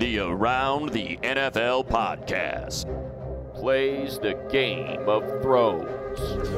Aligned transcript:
The 0.00 0.18
Around 0.18 0.92
the 0.92 1.18
NFL 1.18 1.86
podcast 1.88 2.86
plays 3.54 4.18
the 4.18 4.32
game 4.50 5.06
of 5.06 5.42
thrones. 5.42 5.90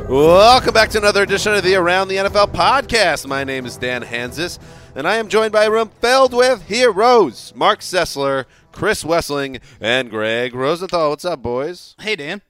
Welcome 0.08 0.72
back 0.72 0.90
to 0.90 0.98
another 0.98 1.24
edition 1.24 1.52
of 1.52 1.64
the 1.64 1.74
Around 1.74 2.06
the 2.06 2.18
NFL 2.18 2.52
podcast. 2.52 3.26
My 3.26 3.42
name 3.42 3.66
is 3.66 3.76
Dan 3.76 4.04
Hanzus, 4.04 4.60
and 4.94 5.08
I 5.08 5.16
am 5.16 5.26
joined 5.26 5.50
by 5.50 5.64
a 5.64 5.72
room 5.72 5.90
filled 6.00 6.32
with 6.32 6.62
heroes 6.68 7.52
Mark 7.56 7.80
Sessler, 7.80 8.44
Chris 8.70 9.02
Wesseling, 9.02 9.60
and 9.80 10.08
Greg 10.08 10.54
Rosenthal. 10.54 11.10
What's 11.10 11.24
up, 11.24 11.42
boys? 11.42 11.96
Hey, 11.98 12.14
Dan. 12.14 12.42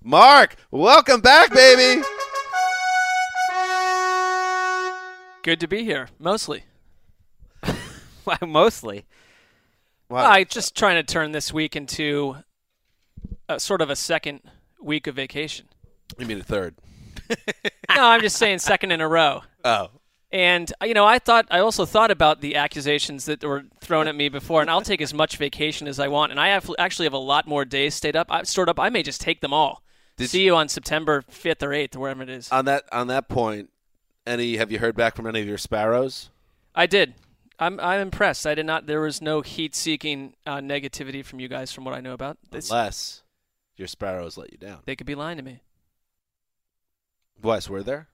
Mark, 0.00 0.54
welcome 0.70 1.20
back, 1.20 1.52
baby. 1.52 2.04
Good 5.42 5.58
to 5.58 5.66
be 5.66 5.82
here, 5.82 6.08
mostly. 6.20 6.62
Why, 8.22 8.38
mostly. 8.46 9.06
Wow. 10.10 10.28
I 10.28 10.42
just 10.42 10.76
trying 10.76 10.96
to 10.96 11.04
turn 11.04 11.30
this 11.30 11.52
week 11.52 11.76
into 11.76 12.36
a, 13.48 13.60
sort 13.60 13.80
of 13.80 13.90
a 13.90 13.96
second 13.96 14.40
week 14.82 15.06
of 15.06 15.14
vacation. 15.14 15.68
You 16.18 16.26
mean 16.26 16.40
a 16.40 16.44
third? 16.44 16.76
No, 17.96 18.06
I'm 18.06 18.20
just 18.20 18.36
saying 18.36 18.60
second 18.60 18.92
in 18.92 19.00
a 19.00 19.08
row. 19.08 19.42
Oh. 19.64 19.90
And 20.30 20.72
you 20.84 20.94
know, 20.94 21.04
I 21.04 21.18
thought 21.18 21.46
I 21.50 21.58
also 21.58 21.84
thought 21.84 22.12
about 22.12 22.40
the 22.40 22.54
accusations 22.54 23.24
that 23.24 23.42
were 23.42 23.64
thrown 23.80 24.06
at 24.06 24.14
me 24.14 24.28
before, 24.28 24.60
and 24.60 24.70
I'll 24.70 24.80
take 24.80 25.02
as 25.02 25.12
much 25.12 25.36
vacation 25.36 25.88
as 25.88 25.98
I 25.98 26.06
want. 26.06 26.30
And 26.30 26.38
I 26.38 26.48
have, 26.48 26.70
actually 26.78 27.06
have 27.06 27.12
a 27.12 27.18
lot 27.18 27.48
more 27.48 27.64
days 27.64 27.96
stayed 27.96 28.14
up. 28.14 28.28
I 28.30 28.44
stored 28.44 28.68
up. 28.68 28.78
I 28.78 28.90
may 28.90 29.02
just 29.02 29.20
take 29.20 29.40
them 29.40 29.52
all. 29.52 29.82
Did 30.16 30.30
See 30.30 30.44
you 30.44 30.54
on 30.54 30.68
September 30.68 31.22
5th 31.22 31.64
or 31.64 31.70
8th, 31.70 31.96
or 31.96 31.98
wherever 31.98 32.22
it 32.22 32.28
is. 32.30 32.48
On 32.52 32.64
that 32.66 32.84
on 32.92 33.08
that 33.08 33.28
point, 33.28 33.70
any 34.24 34.56
have 34.56 34.70
you 34.70 34.78
heard 34.78 34.94
back 34.94 35.16
from 35.16 35.26
any 35.26 35.40
of 35.40 35.48
your 35.48 35.58
sparrows? 35.58 36.30
I 36.76 36.86
did. 36.86 37.14
I'm 37.60 37.78
I'm 37.78 38.00
impressed. 38.00 38.46
I 38.46 38.54
did 38.54 38.66
not. 38.66 38.86
There 38.86 39.00
was 39.02 39.20
no 39.20 39.42
heat-seeking 39.42 40.34
uh, 40.46 40.56
negativity 40.58 41.24
from 41.24 41.40
you 41.40 41.46
guys, 41.48 41.70
from 41.70 41.84
what 41.84 41.94
I 41.94 42.00
know 42.00 42.14
about. 42.14 42.38
This, 42.50 42.70
Unless 42.70 43.22
your 43.76 43.86
sparrows 43.86 44.36
let 44.38 44.50
you 44.50 44.58
down. 44.58 44.78
they 44.86 44.96
could 44.96 45.06
be 45.06 45.14
lying 45.14 45.36
to 45.36 45.42
me. 45.42 45.60
Wes, 47.42 47.68
were 47.68 47.82
there? 47.82 48.08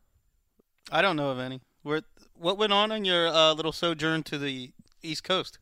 I 0.90 1.00
don't 1.02 1.16
know 1.16 1.30
of 1.30 1.38
any. 1.38 1.60
Where, 1.82 2.02
what 2.34 2.58
went 2.58 2.72
on 2.72 2.92
in 2.92 3.04
your 3.04 3.28
uh, 3.28 3.52
little 3.54 3.72
sojourn 3.72 4.24
to 4.24 4.38
the 4.38 4.72
East 5.02 5.24
Coast? 5.24 5.58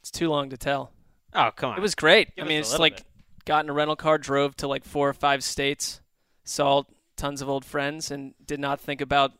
It's 0.00 0.10
too 0.10 0.28
long 0.28 0.50
to 0.50 0.56
tell. 0.56 0.92
Oh, 1.34 1.50
come 1.54 1.72
on. 1.72 1.78
It 1.78 1.82
was 1.82 1.94
great. 1.94 2.34
Give 2.36 2.44
I 2.44 2.48
mean, 2.48 2.60
it's 2.60 2.78
like 2.78 2.96
bit. 2.96 3.06
got 3.44 3.64
in 3.64 3.70
a 3.70 3.72
rental 3.72 3.96
car, 3.96 4.18
drove 4.18 4.56
to 4.56 4.68
like 4.68 4.84
four 4.84 5.08
or 5.08 5.14
five 5.14 5.44
states, 5.44 6.00
saw 6.44 6.82
tons 7.16 7.40
of 7.40 7.48
old 7.48 7.64
friends, 7.64 8.10
and 8.10 8.34
did 8.44 8.60
not 8.60 8.80
think 8.80 9.00
about 9.00 9.32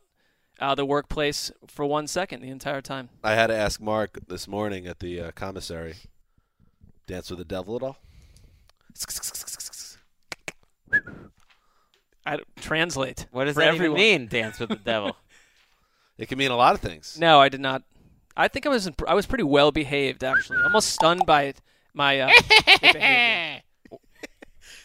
uh, 0.59 0.75
the 0.75 0.85
workplace 0.85 1.51
for 1.67 1.85
one 1.85 2.07
second 2.07 2.41
the 2.41 2.49
entire 2.49 2.81
time. 2.81 3.09
I 3.23 3.33
had 3.33 3.47
to 3.47 3.55
ask 3.55 3.81
Mark 3.81 4.19
this 4.27 4.47
morning 4.47 4.87
at 4.87 4.99
the 4.99 5.19
uh, 5.19 5.31
commissary. 5.31 5.95
Dance 7.07 7.29
with 7.29 7.39
the 7.39 7.45
devil 7.45 7.75
at 7.75 7.83
all? 7.83 7.97
I 12.25 12.39
translate. 12.57 13.27
What 13.31 13.45
does 13.45 13.55
for 13.55 13.61
that 13.61 13.73
everyone. 13.73 13.99
even 13.99 14.21
mean? 14.21 14.27
Dance 14.29 14.59
with 14.59 14.69
the 14.69 14.75
devil. 14.75 15.17
It 16.15 16.27
can 16.29 16.37
mean 16.37 16.51
a 16.51 16.55
lot 16.55 16.75
of 16.75 16.79
things. 16.79 17.17
No, 17.19 17.41
I 17.41 17.49
did 17.49 17.59
not. 17.59 17.81
I 18.37 18.47
think 18.47 18.67
I 18.67 18.69
was 18.69 18.87
I 19.07 19.15
was 19.15 19.25
pretty 19.25 19.43
well 19.43 19.71
behaved 19.71 20.23
actually. 20.23 20.59
Almost 20.63 20.91
stunned 20.91 21.25
by 21.25 21.55
my. 21.95 22.19
Uh, 22.19 22.31
behavior. 22.79 23.61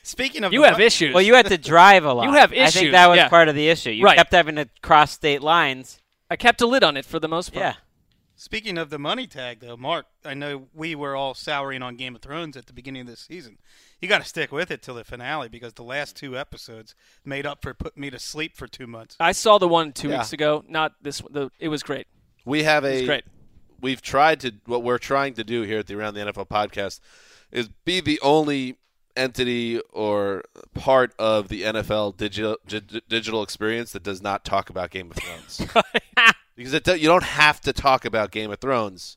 Speaking 0.09 0.43
of 0.45 0.53
you 0.53 0.63
have 0.63 0.73
mon- 0.73 0.81
issues. 0.83 1.13
well, 1.13 1.23
you 1.23 1.35
had 1.35 1.47
to 1.47 1.59
drive 1.59 2.05
a 2.05 2.13
lot. 2.15 2.25
You 2.25 2.33
have 2.33 2.53
issues. 2.53 2.61
I 2.61 2.65
issues, 2.69 2.81
think 2.81 2.93
that 2.93 3.07
was 3.09 3.17
yeah. 3.19 3.29
part 3.29 3.49
of 3.49 3.55
the 3.55 3.69
issue. 3.69 3.91
You 3.91 4.05
Right. 4.05 4.17
kept 4.17 4.33
having 4.33 4.57
to 4.57 4.69
cross 4.83 5.13
state 5.13 5.43
lines. 5.43 6.01
I 6.31 6.37
kept 6.37 6.61
a 6.63 6.67
lid 6.67 6.83
on 6.83 6.97
it 6.97 7.05
for 7.05 7.19
the 7.21 7.29
most 7.29 7.53
part. 7.53 7.63
Yeah. 7.65 7.75
Speaking 8.35 8.79
of 8.79 8.89
the 8.91 8.99
money 8.99 9.27
tag, 9.27 9.61
though, 9.61 9.77
Mark, 9.77 10.07
I 10.25 10.33
know 10.35 10.69
we 10.73 10.95
were 10.95 11.17
all 11.17 11.35
souring 11.35 11.83
on 11.83 11.97
Game 11.97 12.15
of 12.15 12.23
Thrones 12.23 12.57
at 12.57 12.67
the 12.67 12.73
beginning 12.73 13.01
of 13.03 13.07
this 13.09 13.21
season. 13.21 13.59
You 14.01 14.09
got 14.09 14.23
to 14.23 14.29
stick 14.29 14.53
with 14.53 14.71
it 14.71 14.81
till 14.81 14.95
the 14.95 15.03
finale 15.05 15.49
because 15.49 15.75
the 15.75 15.83
last 15.83 16.17
two 16.17 16.39
episodes 16.39 16.95
made 17.25 17.45
up 17.47 17.63
for 17.63 17.75
putting 17.75 18.01
me 18.01 18.11
to 18.11 18.19
sleep 18.19 18.57
for 18.57 18.69
two 18.69 18.87
months. 18.87 19.17
I 19.19 19.33
saw 19.33 19.59
the 19.59 19.67
one 19.69 19.93
two 19.93 20.09
Yeah. 20.09 20.19
weeks 20.19 20.33
ago. 20.33 20.65
Not 20.69 20.93
this. 21.03 21.21
The 21.29 21.51
it 21.59 21.69
was 21.69 21.83
great. 21.83 22.07
We 22.45 22.63
have 22.63 22.85
It 22.85 22.93
was 22.93 23.01
a 23.03 23.07
great. 23.07 23.25
we've 23.81 24.01
tried 24.01 24.41
to 24.41 24.53
what 24.67 24.83
we're 24.85 24.99
trying 24.99 25.35
to 25.35 25.43
do 25.45 25.63
here 25.63 25.81
at 25.81 25.87
the 25.89 25.97
Around 25.97 26.15
the 26.15 26.21
NFL 26.21 26.47
podcast 26.49 27.01
is 27.51 27.69
be 27.85 28.01
the 28.01 28.21
only 28.23 28.77
entity 29.19 29.81
or 29.93 30.45
part 30.75 31.13
of 31.19 31.49
the 31.49 31.63
NFL 31.63 32.17
digital 32.17 32.57
gi- 32.67 33.03
digital 33.09 33.43
experience 33.43 33.93
that 33.93 34.03
does 34.03 34.23
not 34.23 34.45
talk 34.45 34.71
about 34.71 34.91
Game 34.91 35.11
of 35.11 35.17
Thrones. 35.17 35.67
because 36.57 36.73
it, 36.75 36.85
do- 36.85 36.97
you 36.97 37.09
don't 37.09 37.25
have 37.25 37.61
to 37.63 37.73
talk 37.73 38.05
about 38.05 38.31
Game 38.31 38.51
of 38.51 38.61
Thrones. 38.61 39.17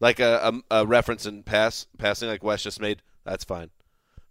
Like 0.00 0.20
a, 0.20 0.52
a, 0.70 0.82
a 0.82 0.86
reference 0.86 1.26
in 1.26 1.42
pass 1.42 1.86
passing 1.98 2.28
like 2.28 2.44
Wes 2.44 2.62
just 2.62 2.80
made, 2.80 3.02
that's 3.24 3.44
fine. 3.44 3.70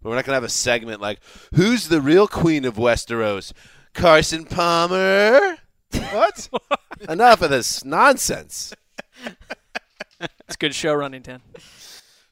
But 0.02 0.08
we're 0.10 0.14
not 0.14 0.24
gonna 0.24 0.36
have 0.36 0.44
a 0.44 0.48
segment 0.48 1.00
like 1.00 1.20
who's 1.54 1.88
the 1.88 2.00
real 2.00 2.26
queen 2.26 2.64
of 2.64 2.76
Westeros? 2.76 3.52
Carson 3.92 4.44
Palmer. 4.44 5.58
What? 6.12 6.48
Enough 7.08 7.42
of 7.42 7.50
this 7.50 7.84
nonsense. 7.84 8.74
It's 10.20 10.56
good 10.56 10.74
show 10.74 10.94
running, 10.94 11.22
Dan. 11.22 11.42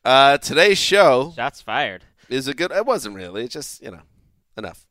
Uh, 0.05 0.39
today's 0.39 0.79
show 0.79 1.33
Shots 1.37 1.61
fired. 1.61 2.05
Is 2.29 2.49
a 2.49 2.55
good. 2.55 2.73
It 2.73 2.87
wasn't 2.87 3.15
really. 3.15 3.45
It's 3.45 3.55
just 3.55 3.83
you 3.83 3.91
know, 3.91 4.03
enough. 4.57 4.87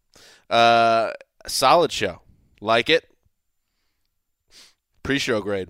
Uh, 0.50 1.12
solid 1.48 1.92
show. 1.92 2.22
Like 2.62 2.90
it. 2.90 3.10
Pre-show 5.04 5.42
grade. 5.42 5.70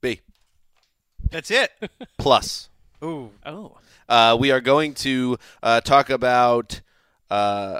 B 0.00 0.20
That's 1.30 1.50
it. 1.50 1.72
plus. 2.18 2.68
Ooh. 3.02 3.30
Oh, 3.46 3.76
Uh, 4.08 4.36
we 4.38 4.50
are 4.50 4.60
going 4.60 4.94
to 4.94 5.38
uh, 5.62 5.80
talk 5.80 6.10
about 6.10 6.80
uh, 7.30 7.78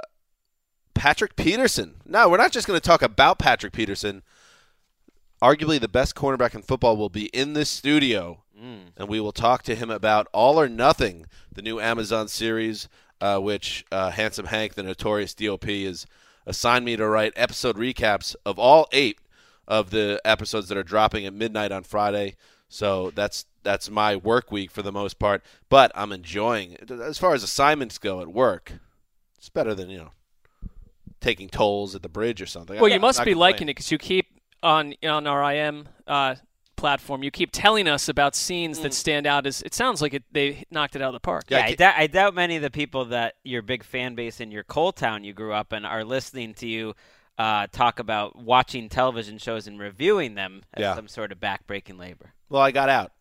Patrick 0.93 1.35
Peterson. 1.35 1.95
No, 2.05 2.29
we're 2.29 2.37
not 2.37 2.51
just 2.53 2.67
going 2.67 2.79
to 2.79 2.85
talk 2.85 3.01
about 3.01 3.37
Patrick 3.37 3.73
Peterson. 3.73 4.23
Arguably 5.41 5.79
the 5.79 5.87
best 5.87 6.15
cornerback 6.15 6.53
in 6.53 6.61
football 6.61 6.97
will 6.97 7.09
be 7.09 7.27
in 7.27 7.53
this 7.53 7.69
studio, 7.69 8.43
and 8.97 9.07
we 9.07 9.21
will 9.21 9.31
talk 9.31 9.63
to 9.63 9.75
him 9.75 9.89
about 9.89 10.27
All 10.33 10.59
or 10.59 10.67
Nothing, 10.67 11.25
the 11.53 11.61
new 11.61 11.79
Amazon 11.79 12.27
series, 12.27 12.89
uh, 13.21 13.37
which 13.39 13.85
uh, 13.91 14.11
Handsome 14.11 14.47
Hank, 14.47 14.73
the 14.73 14.83
notorious 14.83 15.33
DOP, 15.33 15.63
has 15.63 16.05
assigned 16.45 16.83
me 16.83 16.97
to 16.97 17.07
write 17.07 17.31
episode 17.37 17.77
recaps 17.77 18.35
of 18.45 18.59
all 18.59 18.87
eight 18.91 19.19
of 19.67 19.91
the 19.91 20.19
episodes 20.25 20.67
that 20.67 20.77
are 20.77 20.83
dropping 20.83 21.25
at 21.25 21.33
midnight 21.33 21.71
on 21.71 21.83
Friday. 21.83 22.35
So 22.67 23.11
that's 23.11 23.45
that's 23.63 23.89
my 23.89 24.15
work 24.15 24.51
week 24.51 24.71
for 24.71 24.81
the 24.81 24.91
most 24.91 25.19
part. 25.19 25.43
But 25.69 25.91
I'm 25.95 26.11
enjoying 26.11 26.73
it. 26.73 26.91
As 26.91 27.17
far 27.17 27.33
as 27.33 27.43
assignments 27.43 27.97
go 27.97 28.19
at 28.21 28.27
work, 28.27 28.73
it's 29.37 29.49
better 29.49 29.73
than 29.73 29.89
you 29.89 29.99
know 29.99 30.11
taking 31.21 31.49
tolls 31.49 31.95
at 31.95 32.01
the 32.01 32.09
bridge 32.09 32.41
or 32.41 32.45
something. 32.45 32.77
Well, 32.77 32.85
I'm 32.85 32.93
you 32.93 32.99
must 32.99 33.19
not 33.19 33.25
be 33.25 33.33
liking 33.33 33.67
it 33.67 33.75
because 33.75 33.91
you 33.91 33.97
keep 33.97 34.28
on 34.63 34.93
on 35.03 35.27
our 35.27 35.53
IM 35.53 35.87
uh, 36.07 36.35
platform. 36.75 37.23
You 37.23 37.31
keep 37.31 37.51
telling 37.51 37.87
us 37.87 38.07
about 38.09 38.35
scenes 38.35 38.79
that 38.79 38.93
stand 38.93 39.25
out. 39.27 39.45
As 39.45 39.61
it 39.61 39.73
sounds 39.73 40.01
like 40.01 40.13
it, 40.13 40.23
they 40.31 40.63
knocked 40.71 40.95
it 40.95 41.01
out 41.01 41.09
of 41.09 41.13
the 41.13 41.19
park. 41.19 41.45
Yeah, 41.49 41.59
Yeah, 41.59 41.63
I 41.65 41.67
I, 41.67 41.75
doubt, 42.07 42.11
doubt 42.11 42.35
many 42.35 42.55
of 42.55 42.61
the 42.61 42.71
people 42.71 43.05
that 43.05 43.35
your 43.43 43.61
big 43.61 43.83
fan 43.83 44.15
base 44.15 44.39
in 44.39 44.51
your 44.51 44.63
coal 44.63 44.91
town 44.91 45.23
you 45.23 45.33
grew 45.33 45.53
up 45.53 45.73
in 45.73 45.85
are 45.85 46.03
listening 46.03 46.53
to 46.55 46.67
you 46.67 46.93
uh, 47.37 47.67
talk 47.71 47.99
about 47.99 48.35
watching 48.37 48.89
television 48.89 49.37
shows 49.37 49.65
and 49.67 49.79
reviewing 49.79 50.35
them 50.35 50.61
as 50.73 50.81
Yeah. 50.81 50.95
some 50.95 51.07
sort 51.07 51.31
of 51.31 51.39
backbreaking 51.39 51.97
labor. 51.97 52.33
Well, 52.49 52.61
I 52.61 52.71
got 52.71 52.89
out, 52.89 53.11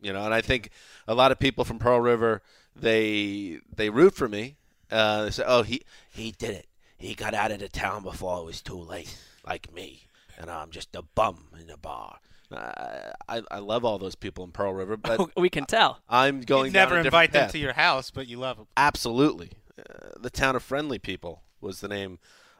you 0.00 0.12
know, 0.12 0.24
and 0.24 0.34
I 0.34 0.40
think 0.40 0.70
a 1.06 1.14
lot 1.14 1.30
of 1.32 1.38
people 1.38 1.64
from 1.64 1.78
Pearl 1.78 2.00
River 2.00 2.42
they 2.74 3.60
they 3.74 3.88
root 3.90 4.14
for 4.14 4.28
me. 4.28 4.56
Uh, 4.90 5.24
they 5.24 5.30
say, 5.30 5.44
"Oh, 5.46 5.62
he 5.62 5.82
he 6.12 6.32
did 6.32 6.50
it. 6.50 6.66
He 6.98 7.14
got 7.14 7.34
out 7.34 7.50
of 7.50 7.58
the 7.60 7.68
town 7.68 8.02
before 8.02 8.40
it 8.40 8.44
was 8.44 8.62
too 8.62 8.78
late, 8.78 9.16
like 9.46 9.72
me, 9.72 10.05
and 10.38 10.50
I'm 10.50 10.70
just 10.70 10.94
a 10.94 11.02
bum 11.02 11.48
in 11.60 11.70
a 11.70 11.76
bar." 11.76 12.18
I 12.52 13.42
I 13.50 13.58
love 13.58 13.84
all 13.84 13.98
those 13.98 14.14
people 14.14 14.44
in 14.44 14.52
Pearl 14.52 14.72
River, 14.72 14.96
but 14.96 15.36
we 15.36 15.50
can 15.50 15.64
tell. 15.66 16.00
I'm 16.08 16.40
going 16.42 16.66
You'd 16.66 16.74
down 16.74 16.82
never 16.88 16.94
a 16.94 17.02
different 17.02 17.06
invite 17.06 17.32
them 17.32 17.42
path. 17.44 17.52
to 17.52 17.58
your 17.58 17.72
house, 17.72 18.10
but 18.10 18.28
you 18.28 18.38
love 18.38 18.56
them. 18.56 18.66
Absolutely. 18.76 19.50
Uh, 19.78 20.10
the 20.20 20.30
town 20.30 20.56
of 20.56 20.62
friendly 20.62 20.98
people 20.98 21.42
was 21.60 21.80
the 21.80 21.88
name 21.88 22.18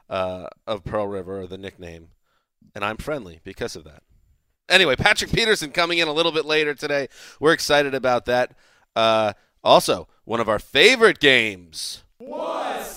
uh, 0.09 0.47
of 0.65 0.83
Pearl 0.83 1.07
River, 1.07 1.41
or 1.41 1.47
the 1.47 1.57
nickname, 1.57 2.09
and 2.75 2.83
I'm 2.83 2.97
friendly 2.97 3.39
because 3.43 3.75
of 3.75 3.83
that. 3.85 4.03
Anyway, 4.69 4.97
Patrick 4.97 5.31
Peterson 5.31 5.71
coming 5.71 5.97
in 5.99 6.07
a 6.09 6.13
little 6.13 6.33
bit 6.33 6.43
later 6.45 6.73
today. 6.73 7.07
We're 7.39 7.53
excited 7.53 7.93
about 7.95 8.25
that. 8.25 8.51
Uh, 8.95 9.33
also, 9.63 10.07
one 10.25 10.41
of 10.41 10.49
our 10.49 10.59
favorite 10.59 11.19
games. 11.19 12.03
What's 12.17 12.96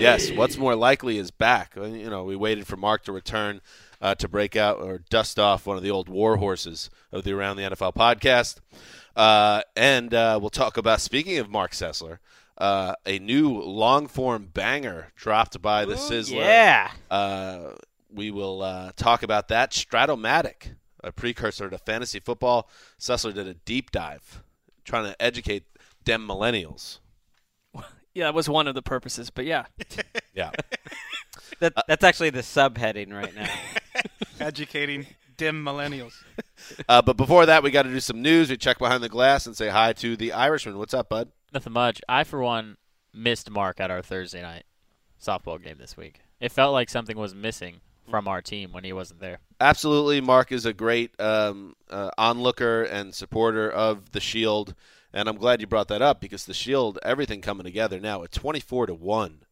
Yes, 0.00 0.30
what's 0.30 0.56
more 0.56 0.74
likely 0.74 1.18
is 1.18 1.30
back. 1.30 1.74
Uh, 1.76 1.84
You 1.84 2.10
know, 2.10 2.24
we 2.24 2.36
waited 2.36 2.66
for 2.66 2.76
Mark 2.76 3.04
to 3.04 3.12
return 3.12 3.60
uh, 4.00 4.14
to 4.16 4.28
break 4.28 4.56
out 4.56 4.78
or 4.78 4.98
dust 5.10 5.38
off 5.38 5.66
one 5.66 5.76
of 5.76 5.82
the 5.82 5.90
old 5.90 6.08
war 6.08 6.36
horses 6.36 6.90
of 7.12 7.24
the 7.24 7.32
Around 7.32 7.56
the 7.56 7.62
NFL 7.64 7.94
podcast. 7.94 8.58
Uh, 9.16 9.62
and 9.76 10.14
uh, 10.14 10.38
we'll 10.40 10.50
talk 10.50 10.76
about, 10.76 11.00
speaking 11.00 11.38
of 11.38 11.50
Mark 11.50 11.72
Sessler, 11.72 12.18
uh, 12.58 12.94
a 13.06 13.18
new 13.18 13.50
long 13.60 14.06
form 14.06 14.48
banger 14.52 15.12
dropped 15.16 15.60
by 15.60 15.84
the 15.84 15.94
Sizzler. 15.94 16.36
Yeah. 16.44 16.90
Uh, 17.10 17.72
we 18.12 18.30
will 18.30 18.62
uh, 18.62 18.92
talk 18.96 19.22
about 19.22 19.48
that. 19.48 19.70
Strat-O-Matic, 19.72 20.74
a 21.02 21.12
precursor 21.12 21.70
to 21.70 21.78
fantasy 21.78 22.20
football. 22.20 22.68
Sessler 22.98 23.32
did 23.34 23.46
a 23.46 23.54
deep 23.54 23.90
dive 23.90 24.42
trying 24.84 25.04
to 25.04 25.22
educate 25.22 25.64
dem 26.04 26.26
millennials. 26.26 26.98
Yeah, 28.14 28.24
that 28.24 28.34
was 28.34 28.48
one 28.48 28.66
of 28.66 28.74
the 28.74 28.82
purposes. 28.82 29.30
But 29.30 29.44
yeah, 29.44 29.66
Yeah. 30.34 30.50
That, 31.58 31.74
that's 31.86 32.04
actually 32.04 32.30
the 32.30 32.40
subheading 32.40 33.12
right 33.12 33.34
now. 33.34 33.46
Educating 34.40 35.06
dim 35.36 35.62
millennials. 35.62 36.14
uh, 36.88 37.02
but 37.02 37.18
before 37.18 37.44
that, 37.44 37.62
we 37.62 37.70
got 37.70 37.82
to 37.82 37.90
do 37.90 38.00
some 38.00 38.22
news. 38.22 38.48
We 38.48 38.56
check 38.56 38.78
behind 38.78 39.02
the 39.02 39.10
glass 39.10 39.46
and 39.46 39.54
say 39.54 39.68
hi 39.68 39.92
to 39.94 40.16
the 40.16 40.32
Irishman. 40.32 40.78
What's 40.78 40.94
up, 40.94 41.10
bud? 41.10 41.28
Nothing 41.52 41.74
much. 41.74 42.00
I, 42.08 42.24
for 42.24 42.40
one, 42.40 42.78
missed 43.12 43.50
Mark 43.50 43.78
at 43.78 43.90
our 43.90 44.00
Thursday 44.00 44.40
night 44.40 44.64
softball 45.22 45.62
game 45.62 45.76
this 45.78 45.98
week. 45.98 46.20
It 46.40 46.50
felt 46.50 46.72
like 46.72 46.88
something 46.88 47.18
was 47.18 47.34
missing 47.34 47.82
from 48.08 48.26
our 48.26 48.40
team 48.40 48.72
when 48.72 48.84
he 48.84 48.94
wasn't 48.94 49.20
there. 49.20 49.40
Absolutely, 49.60 50.22
Mark 50.22 50.52
is 50.52 50.64
a 50.64 50.72
great 50.72 51.10
um, 51.20 51.74
uh, 51.90 52.10
onlooker 52.16 52.84
and 52.84 53.14
supporter 53.14 53.70
of 53.70 54.12
the 54.12 54.20
Shield, 54.20 54.74
and 55.12 55.28
I'm 55.28 55.36
glad 55.36 55.60
you 55.60 55.66
brought 55.66 55.88
that 55.88 56.02
up 56.02 56.20
because 56.20 56.44
the 56.44 56.54
Shield, 56.54 56.98
everything 57.02 57.40
coming 57.40 57.64
together 57.64 57.98
now, 58.00 58.22
a 58.22 58.28
24 58.28 58.86
to 58.86 58.94
one 58.94 59.42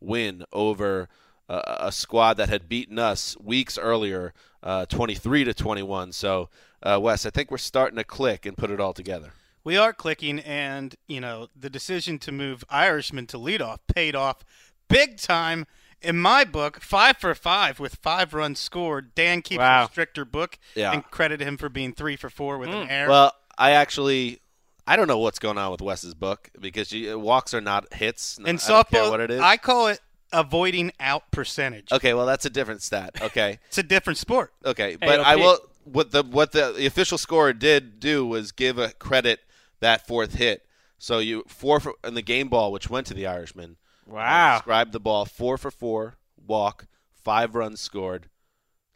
win 0.00 0.44
over 0.52 1.08
uh, 1.48 1.76
a 1.80 1.92
squad 1.92 2.34
that 2.34 2.48
had 2.48 2.68
beaten 2.68 2.98
us 2.98 3.36
weeks 3.40 3.78
earlier, 3.78 4.34
uh, 4.62 4.84
23 4.86 5.44
to 5.44 5.54
21. 5.54 6.12
So, 6.12 6.50
uh, 6.82 6.98
Wes, 7.00 7.24
I 7.24 7.30
think 7.30 7.50
we're 7.50 7.56
starting 7.58 7.96
to 7.96 8.04
click 8.04 8.44
and 8.46 8.56
put 8.56 8.70
it 8.70 8.80
all 8.80 8.92
together. 8.92 9.32
We 9.64 9.76
are 9.76 9.92
clicking, 9.92 10.38
and 10.40 10.94
you 11.08 11.20
know 11.20 11.48
the 11.54 11.68
decision 11.68 12.18
to 12.20 12.32
move 12.32 12.64
Irishman 12.70 13.26
to 13.28 13.38
leadoff 13.38 13.78
paid 13.92 14.14
off 14.14 14.44
big 14.88 15.18
time. 15.18 15.66
In 16.00 16.16
my 16.16 16.44
book, 16.44 16.80
five 16.80 17.16
for 17.16 17.34
five 17.34 17.80
with 17.80 17.96
five 17.96 18.32
runs 18.32 18.60
scored. 18.60 19.14
Dan 19.16 19.42
keeps 19.42 19.58
Wow. 19.58 19.84
a 19.84 19.88
stricter 19.88 20.24
book 20.24 20.58
Yeah. 20.76 20.92
and 20.92 21.04
credited 21.10 21.46
him 21.46 21.56
for 21.56 21.68
being 21.68 21.92
three 21.92 22.14
for 22.16 22.30
four 22.30 22.56
with 22.56 22.68
an 22.68 22.88
error. 22.88 23.08
Well, 23.10 23.32
I 23.58 23.72
actually. 23.72 24.40
I 24.88 24.96
don't 24.96 25.06
know 25.06 25.18
what's 25.18 25.38
going 25.38 25.58
on 25.58 25.70
with 25.70 25.82
Wes's 25.82 26.14
book 26.14 26.50
because 26.58 26.90
you, 26.92 27.18
walks 27.18 27.52
are 27.52 27.60
not 27.60 27.92
hits. 27.92 28.38
in 28.38 28.44
I 28.44 28.48
don't 28.52 28.58
softball, 28.58 28.88
care 28.88 29.10
what 29.10 29.20
it 29.20 29.30
is. 29.30 29.40
I 29.40 29.58
call 29.58 29.88
it 29.88 30.00
avoiding 30.32 30.92
out 30.98 31.30
percentage. 31.30 31.92
okay, 31.92 32.14
well 32.14 32.24
that's 32.24 32.46
a 32.46 32.50
different 32.50 32.82
stat. 32.82 33.20
Okay, 33.20 33.58
It's 33.68 33.76
a 33.76 33.82
different 33.82 34.18
sport. 34.18 34.52
Okay, 34.64 34.96
but 34.96 35.08
it'll 35.10 35.24
I 35.26 35.36
will. 35.36 35.58
What 35.84 36.10
the 36.10 36.22
what 36.22 36.52
the, 36.52 36.72
the 36.72 36.86
official 36.86 37.18
scorer 37.18 37.52
did 37.52 38.00
do 38.00 38.26
was 38.26 38.50
give 38.52 38.78
a 38.78 38.92
credit 38.92 39.40
that 39.80 40.06
fourth 40.06 40.34
hit. 40.34 40.64
So 40.98 41.18
you 41.18 41.44
four 41.48 41.80
for, 41.80 41.94
in 42.02 42.14
the 42.14 42.22
game 42.22 42.48
ball, 42.48 42.72
which 42.72 42.88
went 42.88 43.06
to 43.08 43.14
the 43.14 43.26
Irishman. 43.26 43.76
Wow. 44.06 44.56
Describe 44.56 44.92
the 44.92 45.00
ball 45.00 45.26
four 45.26 45.58
for 45.58 45.70
four, 45.70 46.16
walk, 46.46 46.86
five 47.12 47.54
runs 47.54 47.80
scored, 47.80 48.28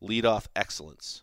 lead 0.00 0.24
off 0.24 0.48
excellence. 0.56 1.22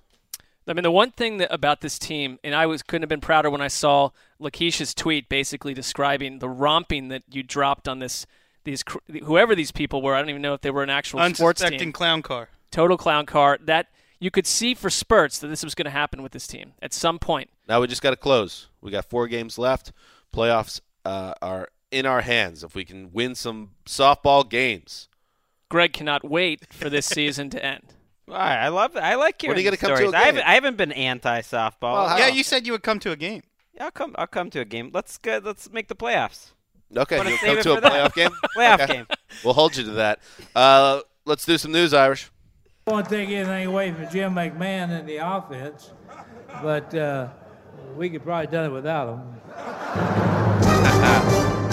I 0.69 0.73
mean 0.73 0.83
the 0.83 0.91
one 0.91 1.11
thing 1.11 1.37
that, 1.37 1.51
about 1.51 1.81
this 1.81 1.97
team, 1.97 2.37
and 2.43 2.53
I 2.53 2.67
was 2.67 2.83
couldn't 2.83 3.01
have 3.01 3.09
been 3.09 3.21
prouder 3.21 3.49
when 3.49 3.61
I 3.61 3.67
saw 3.67 4.11
Lakeisha's 4.39 4.93
tweet 4.93 5.27
basically 5.27 5.73
describing 5.73 6.39
the 6.39 6.47
romping 6.47 7.07
that 7.07 7.23
you 7.29 7.41
dropped 7.41 7.87
on 7.87 7.99
this. 7.99 8.27
These 8.65 8.83
whoever 9.23 9.55
these 9.55 9.71
people 9.71 10.01
were, 10.01 10.15
I 10.15 10.19
don't 10.19 10.29
even 10.29 10.41
know 10.41 10.53
if 10.53 10.61
they 10.61 10.69
were 10.69 10.83
an 10.83 10.89
actual 10.89 11.19
sports 11.33 11.61
Unsuspecting 11.61 11.79
team. 11.79 11.93
clown 11.93 12.21
car. 12.21 12.49
Total 12.71 12.97
clown 12.97 13.25
car. 13.25 13.57
That 13.61 13.87
you 14.19 14.29
could 14.29 14.45
see 14.45 14.75
for 14.75 14.89
spurts 14.89 15.39
that 15.39 15.47
this 15.47 15.63
was 15.63 15.73
going 15.73 15.85
to 15.85 15.91
happen 15.91 16.21
with 16.21 16.33
this 16.33 16.45
team 16.45 16.73
at 16.81 16.93
some 16.93 17.17
point. 17.17 17.49
Now 17.67 17.81
we 17.81 17.87
just 17.87 18.03
got 18.03 18.11
to 18.11 18.15
close. 18.15 18.67
We 18.79 18.91
got 18.91 19.09
four 19.09 19.27
games 19.27 19.57
left. 19.57 19.91
Playoffs 20.31 20.81
uh, 21.03 21.33
are 21.41 21.69
in 21.89 22.05
our 22.05 22.21
hands. 22.21 22.63
If 22.63 22.75
we 22.75 22.85
can 22.85 23.11
win 23.11 23.33
some 23.33 23.71
softball 23.85 24.47
games, 24.47 25.07
Greg 25.69 25.93
cannot 25.93 26.23
wait 26.23 26.71
for 26.71 26.89
this 26.89 27.07
season 27.07 27.49
to 27.51 27.65
end. 27.65 27.95
All 28.29 28.35
right, 28.35 28.63
I 28.63 28.67
love 28.67 28.95
I 28.95 29.15
like 29.15 29.41
hearing 29.41 29.51
When 29.51 29.57
are 29.57 29.61
you 29.61 29.65
gonna 29.65 29.77
come 29.77 29.89
to 29.89 29.93
a 29.93 29.97
stories. 29.97 30.13
I 30.13 30.19
haven't, 30.25 30.41
game? 30.41 30.43
I 30.49 30.53
haven't 30.53 30.77
been 30.77 30.91
anti 30.91 31.41
softball. 31.41 32.05
Well, 32.05 32.19
Yeah, 32.19 32.27
you 32.27 32.43
said 32.43 32.65
you 32.67 32.73
would 32.73 32.83
come 32.83 32.99
to 32.99 33.11
a 33.11 33.15
game. 33.15 33.41
Yeah, 33.73 33.85
I'll 33.85 33.91
come. 33.91 34.13
I'll 34.19 34.27
come 34.27 34.49
to 34.51 34.59
a 34.59 34.65
game. 34.65 34.91
Let's 34.93 35.17
go. 35.17 35.41
Let's 35.43 35.71
make 35.71 35.87
the 35.87 35.95
playoffs. 35.95 36.51
okay, 36.95 37.17
Wanna 37.17 37.29
you'll 37.31 37.39
save 37.39 37.55
come 37.55 37.63
to 37.63 37.71
a 37.71 37.75
for 37.75 37.81
that. 37.81 37.91
playoff 37.91 38.13
game. 38.15 38.31
Playoff 38.55 38.79
Okay. 38.81 38.93
game. 38.93 39.07
We'll 39.43 39.53
hold 39.55 39.75
you 39.75 39.83
to 39.85 39.91
that. 39.91 40.19
Uh, 40.55 41.01
let's 41.25 41.45
do 41.45 41.57
some 41.57 41.71
news, 41.71 41.93
Irish. 41.93 42.29
I 42.87 42.91
won't 42.91 43.09
take 43.09 43.29
anything 43.29 43.67
away 43.67 43.91
from 43.91 44.09
Jim 44.09 44.33
McMahon 44.35 44.89
and 44.91 45.07
the 45.09 45.17
offense, 45.17 45.91
but 46.61 46.93
uh, 46.95 47.29
we 47.95 48.09
could 48.09 48.23
probably 48.23 48.47
done 48.47 48.65
it 48.65 48.71
without 48.73 49.09
him. 49.09 49.35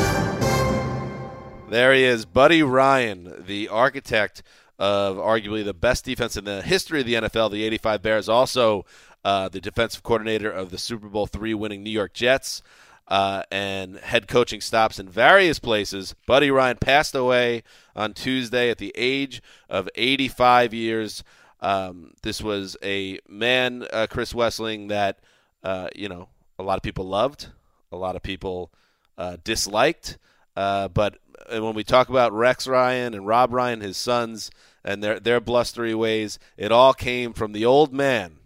There 1.68 1.92
he 1.92 2.04
is, 2.04 2.24
Buddy 2.26 2.62
Ryan, 2.62 3.42
the 3.44 3.66
architect 3.68 4.44
of 4.78 5.16
arguably 5.16 5.64
the 5.64 5.74
best 5.74 6.04
defense 6.04 6.36
in 6.36 6.44
the 6.44 6.62
history 6.62 7.00
of 7.00 7.06
the 7.06 7.14
NFL, 7.14 7.50
the 7.50 7.64
85 7.64 8.02
Bears. 8.02 8.28
Also, 8.28 8.84
uh, 9.24 9.48
the 9.48 9.60
defensive 9.60 10.02
coordinator 10.02 10.50
of 10.50 10.70
the 10.70 10.78
Super 10.78 11.08
Bowl 11.08 11.26
three 11.26 11.54
winning 11.54 11.82
New 11.82 11.90
York 11.90 12.12
Jets, 12.12 12.62
uh, 13.08 13.42
and 13.50 13.98
head 13.98 14.28
coaching 14.28 14.60
stops 14.60 14.98
in 14.98 15.08
various 15.08 15.58
places. 15.58 16.14
Buddy 16.26 16.50
Ryan 16.50 16.76
passed 16.76 17.14
away 17.14 17.62
on 17.94 18.14
Tuesday 18.14 18.70
at 18.70 18.78
the 18.78 18.92
age 18.96 19.42
of 19.68 19.88
85 19.94 20.74
years. 20.74 21.24
Um, 21.60 22.12
this 22.22 22.42
was 22.42 22.76
a 22.82 23.18
man, 23.28 23.86
uh, 23.92 24.06
Chris 24.10 24.32
Wesseling, 24.32 24.88
that 24.88 25.20
uh, 25.62 25.88
you 25.94 26.08
know 26.08 26.28
a 26.58 26.62
lot 26.62 26.76
of 26.76 26.82
people 26.82 27.06
loved, 27.06 27.48
a 27.90 27.96
lot 27.96 28.16
of 28.16 28.22
people 28.22 28.72
uh, 29.16 29.36
disliked. 29.42 30.18
Uh, 30.56 30.88
but 30.88 31.18
uh, 31.50 31.62
when 31.62 31.74
we 31.74 31.84
talk 31.84 32.08
about 32.08 32.32
Rex 32.32 32.66
Ryan 32.66 33.14
and 33.14 33.26
Rob 33.26 33.52
Ryan, 33.52 33.80
his 33.80 33.96
sons, 33.96 34.50
and 34.84 35.02
their 35.02 35.20
their 35.20 35.40
blustery 35.40 35.94
ways, 35.94 36.38
it 36.56 36.72
all 36.72 36.94
came 36.94 37.32
from 37.32 37.52
the 37.52 37.64
old 37.64 37.92
man, 37.92 38.38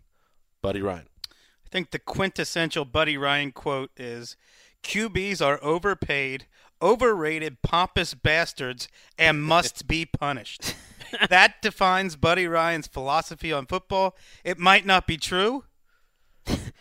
Buddy 0.62 0.80
Ryan. 0.82 1.08
I 1.30 1.68
think 1.70 1.90
the 1.90 1.98
quintessential 1.98 2.84
Buddy 2.84 3.16
Ryan 3.16 3.52
quote 3.52 3.90
is 3.96 4.36
QBs 4.82 5.44
are 5.44 5.62
overpaid, 5.62 6.46
overrated, 6.82 7.62
pompous 7.62 8.14
bastards, 8.14 8.88
and 9.18 9.42
must 9.42 9.86
be 9.86 10.04
punished. 10.04 10.74
that 11.28 11.62
defines 11.62 12.16
Buddy 12.16 12.46
Ryan's 12.46 12.86
philosophy 12.86 13.52
on 13.52 13.66
football. 13.66 14.16
It 14.44 14.58
might 14.58 14.86
not 14.86 15.06
be 15.06 15.16
true, 15.16 15.64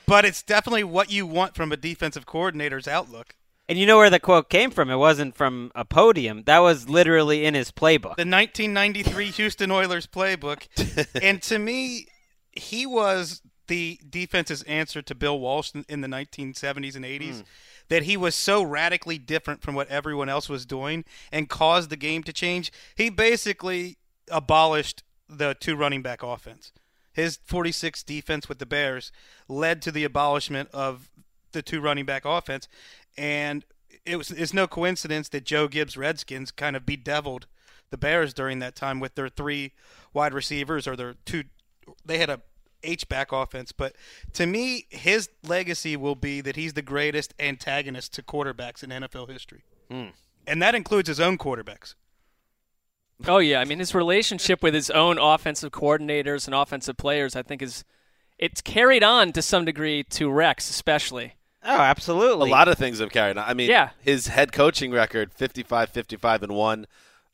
but 0.08 0.26
it's 0.26 0.42
definitely 0.42 0.84
what 0.84 1.12
you 1.12 1.26
want 1.26 1.56
from 1.56 1.72
a 1.72 1.78
defensive 1.78 2.26
coordinator's 2.26 2.88
outlook. 2.88 3.36
And 3.70 3.78
you 3.78 3.86
know 3.86 3.98
where 3.98 4.10
the 4.10 4.20
quote 4.20 4.50
came 4.50 4.72
from? 4.72 4.90
It 4.90 4.96
wasn't 4.96 5.36
from 5.36 5.72
a 5.76 5.86
podium. 5.86 6.42
That 6.46 6.60
was 6.60 6.90
literally 6.90 7.46
in 7.46 7.54
his 7.54 7.72
playbook. 7.72 8.18
The 8.18 8.26
1993 8.26 9.26
Houston 9.26 9.70
Oilers 9.70 10.08
playbook. 10.08 10.68
and 11.22 11.40
to 11.44 11.60
me, 11.60 12.08
he 12.52 12.88
was 12.88 13.44
the 13.68 14.00
defense's 14.10 14.64
answer 14.64 15.04
to 15.04 15.14
Bill 15.14 15.40
Walsh 15.40 15.72
in, 15.88 16.02
the 16.02 16.08
1970s 16.08 16.96
and 16.96 17.06
80s. 17.06 17.36
Hmm. 17.36 17.42
That 17.90 18.04
he 18.04 18.18
was 18.18 18.34
so 18.34 18.64
radically 18.64 19.20
different 19.20 19.62
from 19.62 19.76
what 19.76 19.88
everyone 19.88 20.30
else 20.30 20.50
was 20.50 20.66
doing 20.66 21.06
and 21.32 21.48
caused 21.48 21.92
the 21.92 21.96
game 21.96 22.24
to 22.24 22.34
change. 22.34 22.72
He 22.96 23.10
basically 23.12 23.98
abolished 24.32 25.04
the 25.28 25.56
two 25.60 25.76
running 25.76 26.02
back 26.02 26.24
offense. 26.24 26.72
His 27.14 27.40
46 27.46 28.04
defense 28.04 28.48
with 28.48 28.60
the 28.60 28.66
Bears 28.66 29.12
led 29.48 29.82
to 29.84 29.92
the 29.92 30.04
abolishment 30.04 30.70
of 30.72 31.10
the 31.52 31.62
two 31.62 31.82
running 31.82 32.06
back 32.06 32.26
offense. 32.26 32.68
And 33.20 33.66
it 34.06 34.16
was 34.16 34.32
it's 34.32 34.54
no 34.54 34.66
coincidence 34.66 35.28
that 35.30 35.44
Joe 35.44 35.68
Gibbs 35.68 35.98
Redskins 35.98 36.52
kind 36.52 36.78
of 36.78 36.86
bedeviled 36.86 37.48
the 37.90 37.98
Bears 37.98 38.34
during 38.34 38.60
that 38.60 38.76
time 38.76 39.02
with 39.02 39.16
their 39.16 39.28
three 39.28 39.74
wide 40.14 40.34
receivers 40.34 40.88
or 40.88 40.96
their 40.96 41.16
two 41.26 41.44
they 42.06 42.18
had 42.18 42.30
a 42.30 42.42
H 42.82 43.10
back 43.10 43.34
offense, 43.34 43.74
but 43.74 43.94
to 44.34 44.46
me 44.46 44.86
his 44.90 45.30
legacy 45.44 45.98
will 45.98 46.16
be 46.16 46.40
that 46.40 46.56
he's 46.56 46.74
the 46.74 46.82
greatest 46.82 47.34
antagonist 47.38 48.14
to 48.14 48.24
quarterbacks 48.24 48.84
in 48.84 48.90
NFL 48.90 49.30
history. 49.30 49.64
Hmm. 49.92 50.12
And 50.48 50.62
that 50.62 50.74
includes 50.74 51.10
his 51.10 51.20
own 51.20 51.38
quarterbacks. 51.38 51.96
Oh 53.28 53.40
yeah, 53.40 53.60
I 53.60 53.66
mean 53.66 53.80
his 53.80 53.94
relationship 53.94 54.64
with 54.64 54.74
his 54.74 54.90
own 54.90 55.18
offensive 55.18 55.72
coordinators 55.74 56.46
and 56.46 56.56
offensive 56.56 56.96
players, 56.96 57.36
I 57.36 57.44
think 57.44 57.62
is 57.62 57.84
it's 58.38 58.62
carried 58.62 59.04
on 59.04 59.34
to 59.34 59.42
some 59.42 59.66
degree 59.66 60.04
to 60.04 60.32
Rex, 60.32 60.70
especially. 60.70 61.34
Oh, 61.64 61.78
absolutely. 61.80 62.50
A 62.50 62.52
lot 62.52 62.68
of 62.68 62.78
things 62.78 63.00
have 63.00 63.12
carried 63.12 63.38
on. 63.38 63.44
I 63.48 63.54
mean, 63.54 63.70
Yeah. 63.70 63.90
his 64.00 64.28
head 64.28 64.52
coaching 64.52 64.92
record 64.92 65.34
55 65.34 65.90
55 65.90 66.44
and 66.44 66.54
1, 66.54 66.88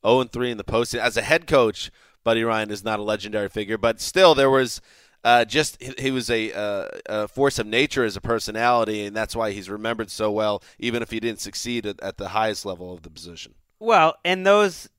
0 0.06 0.20
and 0.22 0.32
3 0.32 0.52
in 0.52 0.58
the 0.58 0.64
postseason. 0.64 1.00
As 1.00 1.18
a 1.18 1.22
head 1.22 1.48
coach, 1.48 1.92
Buddy 2.24 2.44
Ryan 2.44 2.72
is 2.72 2.84
not 2.84 3.00
a 3.00 3.04
legendary 3.04 3.50
figure, 3.50 3.78
but 3.78 4.02
still 4.02 4.34
there 4.34 4.50
was 4.50 4.82
uh, 5.24 5.46
just 5.46 5.82
he, 5.82 5.94
he 5.98 6.12
was 6.12 6.30
a, 6.30 6.52
uh, 6.54 6.88
a 7.08 7.28
force 7.28 7.60
of 7.60 7.68
nature 7.68 8.04
as 8.04 8.16
a 8.16 8.22
personality, 8.22 9.06
and 9.06 9.16
that's 9.16 9.36
why 9.36 9.52
he's 9.52 9.70
remembered 9.70 10.10
so 10.10 10.32
well, 10.32 10.62
even 10.80 11.02
if 11.02 11.12
he 11.12 11.20
didn't 11.20 11.40
succeed 11.42 11.86
at, 11.86 12.00
at 12.02 12.18
the 12.18 12.30
highest 12.30 12.66
level 12.66 12.94
of 12.94 13.02
the 13.04 13.10
position. 13.10 13.54
Well, 13.80 14.16
and 14.24 14.46
those 14.46 14.90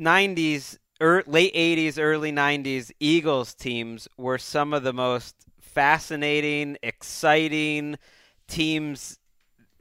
90s, 0.00 0.78
er, 1.00 1.22
late 1.26 1.54
80s, 1.54 1.98
early 2.00 2.32
90s 2.32 2.90
Eagles 3.00 3.54
teams 3.54 4.08
were 4.16 4.38
some 4.38 4.72
of 4.72 4.82
the 4.82 4.92
most 4.92 5.34
fascinating, 5.60 6.76
exciting 6.82 7.98
teams 8.52 9.18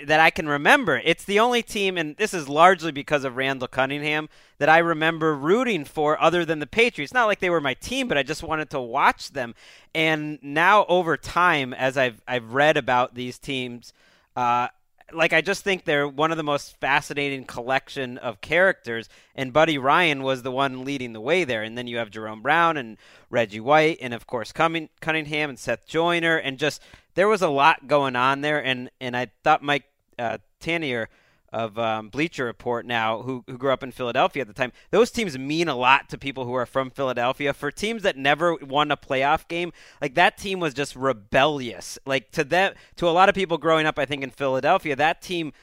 that 0.06 0.20
I 0.20 0.30
can 0.30 0.48
remember. 0.48 1.02
It's 1.04 1.26
the 1.26 1.40
only 1.40 1.62
team, 1.62 1.98
and 1.98 2.16
this 2.18 2.34
is 2.34 2.50
largely 2.50 2.92
because 2.92 3.24
of 3.24 3.36
Randall 3.36 3.68
Cunningham, 3.68 4.30
that 4.58 4.70
I 4.70 4.80
remember 4.80 5.36
rooting 5.36 5.86
for 5.86 6.20
other 6.20 6.46
than 6.46 6.60
the 6.60 6.68
Patriots. 6.68 7.14
Not 7.14 7.26
like 7.26 7.40
they 7.40 7.50
were 7.50 7.62
my 7.62 7.76
team, 7.76 8.08
but 8.08 8.18
I 8.18 8.24
just 8.24 8.44
wanted 8.44 8.70
to 8.72 8.80
watch 8.80 9.32
them. 9.32 9.54
And 9.94 10.40
now, 10.42 10.86
over 10.88 11.18
time, 11.18 11.74
as 11.74 11.98
I've, 11.98 12.22
I've 12.28 12.54
read 12.54 12.78
about 12.78 13.14
these 13.14 13.38
teams, 13.38 13.94
uh, 14.36 14.70
like 15.14 15.34
I 15.34 15.42
just 15.42 15.64
think 15.64 15.84
they're 15.84 16.08
one 16.08 16.32
of 16.32 16.38
the 16.38 16.44
most 16.44 16.80
fascinating 16.80 17.44
collection 17.44 18.18
of 18.18 18.42
characters, 18.42 19.10
and 19.36 19.54
Buddy 19.54 19.78
Ryan 19.78 20.24
was 20.24 20.42
the 20.42 20.52
one 20.52 20.86
leading 20.86 21.14
the 21.14 21.22
way 21.22 21.44
there. 21.44 21.64
And 21.64 21.78
then 21.78 21.88
you 21.88 21.98
have 21.98 22.10
Jerome 22.10 22.42
Brown 22.42 22.78
and 22.78 22.98
Reggie 23.30 23.60
White, 23.60 23.98
and 24.02 24.14
of 24.14 24.26
course 24.26 24.52
Cunningham 24.52 25.50
and 25.50 25.60
Seth 25.60 25.86
Joyner, 25.86 26.38
and 26.38 26.58
just 26.58 26.82
there 27.16 27.28
was 27.28 27.42
a 27.42 27.50
lot 27.50 27.88
going 27.88 28.16
on 28.16 28.42
there. 28.42 28.64
And 28.64 28.90
and 29.00 29.16
I 29.16 29.28
thought 29.44 29.64
Mike 29.64 29.86
uh, 30.18 30.38
Tanier 30.60 31.08
of 31.54 31.78
um, 31.78 32.08
Bleacher 32.08 32.46
Report 32.46 32.86
now, 32.86 33.22
who 33.22 33.44
who 33.48 33.58
grew 33.58 33.72
up 33.72 33.84
in 33.84 33.92
Philadelphia 33.92 34.42
at 34.42 34.48
the 34.48 34.54
time, 34.54 34.72
those 34.90 35.12
teams 35.12 35.38
mean 35.38 35.68
a 35.68 35.76
lot 35.76 36.10
to 36.10 36.18
people 36.18 36.46
who 36.46 36.54
are 36.54 36.66
from 36.66 36.90
Philadelphia. 36.90 37.54
For 37.54 37.72
teams 37.72 38.04
that 38.04 38.18
never 38.18 38.56
won 38.56 38.92
a 38.92 38.98
playoff 38.98 39.48
game, 39.48 39.74
like 40.02 40.16
that 40.16 40.38
team 40.38 40.60
was 40.60 40.74
just 40.74 40.96
rebellious. 40.96 42.00
Like 42.06 42.32
to 42.32 42.44
them, 42.44 42.74
to 42.96 43.10
a 43.10 43.12
lot 43.12 43.30
of 43.30 43.36
people 43.36 43.58
growing 43.58 43.86
up, 43.86 44.00
I 44.00 44.06
think 44.06 44.24
in 44.24 44.30
Philadelphia, 44.30 44.96
that 44.96 45.22
team. 45.22 45.54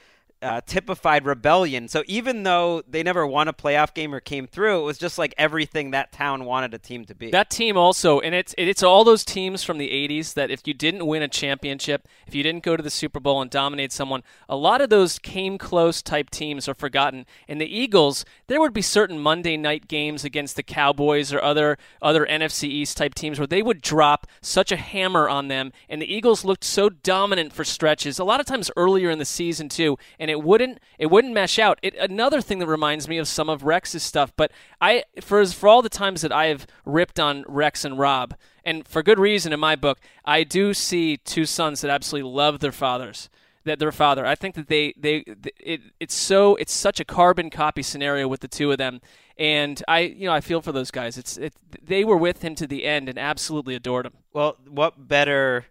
Uh, 0.41 0.61
typified 0.67 1.25
rebellion. 1.25 1.89
So 1.89 2.05
even 2.07 2.45
though 2.45 2.81
they 2.89 3.03
never 3.03 3.27
won 3.27 3.49
a 3.49 3.53
playoff 3.53 3.93
game 3.93 4.15
or 4.15 4.21
came 4.21 4.47
through, 4.47 4.83
it 4.83 4.85
was 4.85 4.97
just 4.97 5.19
like 5.19 5.35
everything 5.37 5.91
that 5.91 6.13
town 6.13 6.45
wanted 6.45 6.73
a 6.75 6.79
team 6.79 7.05
to 7.07 7.15
be. 7.17 7.33
That 7.33 7.51
team 7.51 7.77
also, 7.77 8.21
and 8.21 8.37
it's 8.37 8.55
it's 8.57 8.85
all 8.85 9.03
those 9.03 9.25
teams 9.25 9.65
from 9.65 9.79
the 9.79 9.89
'80s 9.89 10.35
that 10.35 10.53
if 10.53 10.65
you 10.65 10.75
didn't 10.75 11.05
win 11.05 11.23
a 11.23 11.29
championship, 11.29 12.07
if 12.29 12.37
you 12.37 12.45
didn't 12.45 12.63
go 12.63 12.77
to 12.77 12.83
the 12.85 12.89
Super 12.89 13.19
Bowl 13.19 13.43
and 13.43 13.51
dominate 13.51 13.91
someone, 13.91 14.23
a 14.49 14.55
lot 14.55 14.81
of 14.81 14.91
those 14.91 15.19
came 15.19 15.59
close 15.59 16.03
type 16.03 16.31
teams 16.31 16.69
are 16.69 16.75
forgotten. 16.75 17.27
And 17.49 17.61
the 17.61 17.67
Eagles, 17.67 18.25
there 18.47 18.61
would 18.61 18.73
be 18.73 18.81
certain 18.81 19.19
Monday 19.19 19.57
night 19.57 19.89
games 19.89 20.25
against 20.25 20.55
the 20.55 20.63
Cowboys 20.63 21.33
or 21.33 21.43
other 21.43 21.79
other 22.01 22.25
NFC 22.25 22.69
East 22.69 22.97
type 22.97 23.17
teams 23.17 23.41
where 23.41 23.49
they 23.49 23.61
would 23.61 23.83
drop 23.83 24.29
such 24.41 24.71
a 24.71 24.77
hammer 24.77 25.29
on 25.29 25.49
them, 25.49 25.73
and 25.89 26.01
the 26.01 26.15
Eagles 26.15 26.45
looked 26.45 26.63
so 26.63 26.89
dominant 26.89 27.53
for 27.53 27.65
stretches. 27.65 28.21
A 28.21 28.25
lot 28.25 28.39
of 28.39 28.47
times 28.47 28.71
earlier 28.77 29.11
in 29.11 29.19
the 29.19 29.25
season 29.25 29.69
too, 29.69 29.99
and 30.21 30.28
it 30.31 30.43
wouldn't 30.43 30.81
it 30.99 31.07
wouldn't 31.07 31.35
mesh 31.35 31.59
out. 31.59 31.79
It, 31.83 31.95
another 31.97 32.41
thing 32.41 32.59
that 32.59 32.67
reminds 32.67 33.09
me 33.09 33.19
of 33.19 33.29
some 33.29 33.49
of 33.49 33.65
Rex's 33.65 34.03
stuff, 34.03 34.33
but 34.37 34.51
I 34.81 35.05
for 35.21 35.45
for 35.47 35.69
all 35.69 35.83
the 35.83 35.89
times 35.89 36.23
that 36.23 36.33
I 36.33 36.47
have 36.47 36.67
ripped 36.85 37.21
on 37.21 37.45
Rex 37.47 37.85
and 37.85 37.99
Rob, 37.99 38.35
and 38.65 38.87
for 38.87 39.03
good 39.03 39.19
reason 39.19 39.53
in 39.53 39.61
my 39.61 39.77
book, 39.77 39.99
I 40.25 40.45
do 40.45 40.75
see 40.75 41.17
two 41.17 41.47
sons 41.47 41.81
that 41.81 41.91
absolutely 41.91 42.31
love 42.31 42.61
their 42.61 42.73
fathers. 42.73 43.29
That 43.65 43.79
their 43.79 43.93
father, 43.93 44.25
I 44.25 44.35
think 44.35 44.55
that 44.55 44.69
they 44.69 44.95
they 44.97 45.25
it 45.61 45.81
it's 46.01 46.15
so 46.15 46.57
it's 46.57 46.73
such 46.73 47.01
a 47.01 47.05
carbon 47.05 47.51
copy 47.51 47.83
scenario 47.83 48.27
with 48.27 48.41
the 48.41 48.49
two 48.49 48.73
of 48.73 48.79
them, 48.79 49.01
and 49.37 49.83
I 49.87 50.01
you 50.01 50.27
know 50.27 50.33
I 50.33 50.41
feel 50.41 50.63
for 50.63 50.73
those 50.73 50.91
guys. 50.91 51.19
It's 51.19 51.37
it 51.37 51.53
they 51.83 52.03
were 52.03 52.17
with 52.17 52.43
him 52.43 52.55
to 52.55 52.67
the 52.67 52.85
end 52.85 53.09
and 53.09 53.19
absolutely 53.19 53.75
adored 53.75 54.07
him. 54.07 54.15
Well, 54.33 54.57
what 54.67 55.09
better 55.09 55.67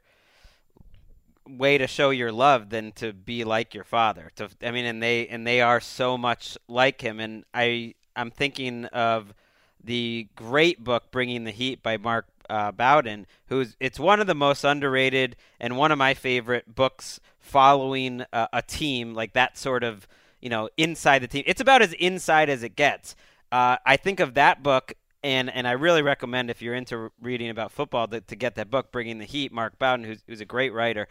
way 1.49 1.77
to 1.77 1.87
show 1.87 2.09
your 2.09 2.31
love 2.31 2.69
than 2.69 2.91
to 2.93 3.13
be 3.13 3.43
like 3.43 3.73
your 3.73 3.83
father? 3.83 4.31
To 4.35 4.49
I 4.61 4.71
mean, 4.71 4.85
and 4.85 5.01
they 5.01 5.27
and 5.27 5.45
they 5.45 5.61
are 5.61 5.79
so 5.79 6.17
much 6.17 6.57
like 6.67 7.01
him. 7.01 7.19
And 7.19 7.45
I 7.53 7.95
I'm 8.15 8.31
thinking 8.31 8.85
of 8.85 9.33
the 9.83 10.27
great 10.35 10.83
book 10.83 11.11
"Bringing 11.11 11.43
the 11.43 11.51
Heat" 11.51 11.81
by 11.81 11.97
Mark 11.97 12.27
uh, 12.49 12.71
Bowden, 12.71 13.27
who's 13.47 13.75
it's 13.79 13.99
one 13.99 14.19
of 14.19 14.27
the 14.27 14.35
most 14.35 14.63
underrated 14.63 15.35
and 15.59 15.77
one 15.77 15.91
of 15.91 15.97
my 15.97 16.13
favorite 16.13 16.73
books 16.73 17.19
following 17.39 18.23
uh, 18.33 18.47
a 18.51 18.61
team 18.61 19.13
like 19.13 19.33
that 19.33 19.57
sort 19.57 19.83
of 19.83 20.07
you 20.41 20.49
know 20.49 20.69
inside 20.77 21.19
the 21.19 21.27
team. 21.27 21.43
It's 21.45 21.61
about 21.61 21.81
as 21.81 21.93
inside 21.93 22.49
as 22.49 22.63
it 22.63 22.75
gets. 22.75 23.15
Uh, 23.51 23.77
I 23.85 23.97
think 23.97 24.19
of 24.19 24.33
that 24.33 24.61
book 24.61 24.93
and 25.23 25.49
and 25.49 25.67
I 25.67 25.71
really 25.71 26.01
recommend 26.01 26.49
if 26.49 26.61
you're 26.61 26.75
into 26.75 27.11
reading 27.21 27.49
about 27.49 27.71
football 27.71 28.07
to, 28.07 28.21
to 28.21 28.35
get 28.35 28.55
that 28.55 28.69
book, 28.69 28.91
Bringing 28.91 29.17
the 29.17 29.25
Heat. 29.25 29.51
Mark 29.51 29.77
Bowden, 29.79 30.05
who's, 30.05 30.23
who's 30.27 30.41
a 30.41 30.45
great 30.45 30.73
writer. 30.73 31.07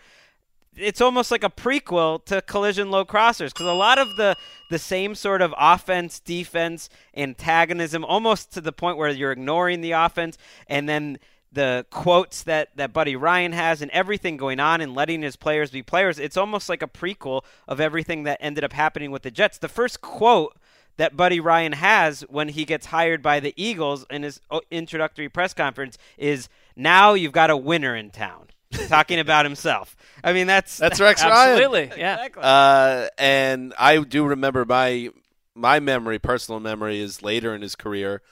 It's 0.77 1.01
almost 1.01 1.31
like 1.31 1.43
a 1.43 1.51
prequel 1.51 2.25
to 2.27 2.43
Collision 2.43 2.91
Low 2.91 3.05
Crossers 3.05 3.53
because 3.53 3.67
a 3.67 3.73
lot 3.73 3.99
of 3.99 4.17
the 4.17 4.37
the 4.69 4.79
same 4.79 5.15
sort 5.15 5.41
of 5.41 5.55
offense, 5.59 6.21
defense, 6.21 6.89
antagonism, 7.17 8.05
almost 8.05 8.53
to 8.53 8.61
the 8.61 8.73
point 8.73 8.99
where 8.99 9.09
you're 9.09 9.33
ignoring 9.33 9.81
the 9.81 9.93
offense, 9.93 10.37
and 10.67 10.89
then 10.89 11.19
the 11.53 11.87
quotes 11.91 12.43
that, 12.43 12.69
that 12.77 12.93
Buddy 12.93 13.17
Ryan 13.17 13.53
has 13.53 13.81
and 13.81 13.91
everything 13.93 14.37
going 14.37 14.61
on 14.61 14.81
and 14.81 14.95
letting 14.95 15.23
his 15.23 15.37
players 15.37 15.71
be 15.71 15.83
players. 15.83 16.19
It's 16.19 16.37
almost 16.37 16.69
like 16.69 16.83
a 16.83 16.87
prequel 16.87 17.43
of 17.67 17.81
everything 17.81 18.25
that 18.25 18.39
ended 18.41 18.63
up 18.63 18.75
happening 18.75 19.11
with 19.11 19.23
the 19.23 19.31
Jets. 19.31 19.57
The 19.57 19.69
first 19.69 20.03
quote 20.03 20.55
that 20.99 21.17
Buddy 21.17 21.41
Ryan 21.41 21.73
has 21.73 22.23
when 22.29 22.49
he 22.49 22.65
gets 22.65 22.87
hired 22.87 23.23
by 23.23 23.41
the 23.41 23.55
Eagles 23.57 24.05
in 24.11 24.23
his 24.23 24.41
oh, 24.51 24.61
introductory 24.71 25.29
press 25.29 25.55
conference 25.55 25.97
is 26.19 26.49
now 26.75 27.15
you've 27.15 27.33
got 27.33 27.51
a 27.51 27.57
winner 27.57 27.97
in 27.97 28.11
town. 28.11 28.49
Talking 28.89 29.19
about 29.19 29.45
himself. 29.45 29.97
I 30.23 30.33
mean, 30.33 30.47
that's 30.47 30.77
That's 30.77 31.01
Rex 31.01 31.23
Ryan. 31.23 31.53
Absolutely, 31.53 32.01
yeah. 32.01 32.15
Exactly. 32.17 32.43
Uh, 32.45 33.09
and 33.19 33.75
I 33.79 33.99
do 33.99 34.25
remember 34.25 34.65
my 34.65 35.11
my 35.55 35.81
memory, 35.81 36.19
personal 36.19 36.61
memory, 36.61 37.01
is 37.01 37.23
later 37.23 37.55
in 37.55 37.63
his 37.63 37.75
career, 37.75 38.23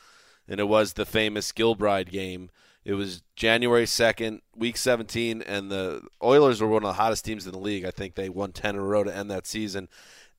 and 0.48 0.60
it 0.60 0.68
was 0.68 0.92
the 0.92 1.06
famous 1.06 1.52
Gilbride 1.52 2.10
game. 2.10 2.50
It 2.84 2.94
was 2.94 3.22
January 3.34 3.86
second, 3.86 4.42
week 4.54 4.76
seventeen, 4.76 5.40
and 5.42 5.70
the 5.70 6.02
Oilers 6.22 6.60
were 6.60 6.68
one 6.68 6.82
of 6.82 6.88
the 6.88 6.92
hottest 7.02 7.24
teams 7.24 7.46
in 7.46 7.52
the 7.52 7.58
league. 7.58 7.84
I 7.84 7.90
think 7.90 8.14
they 8.14 8.28
won 8.28 8.52
ten 8.52 8.74
in 8.74 8.80
a 8.80 8.84
row 8.84 9.04
to 9.04 9.14
end 9.14 9.30
that 9.30 9.46
season. 9.46 9.88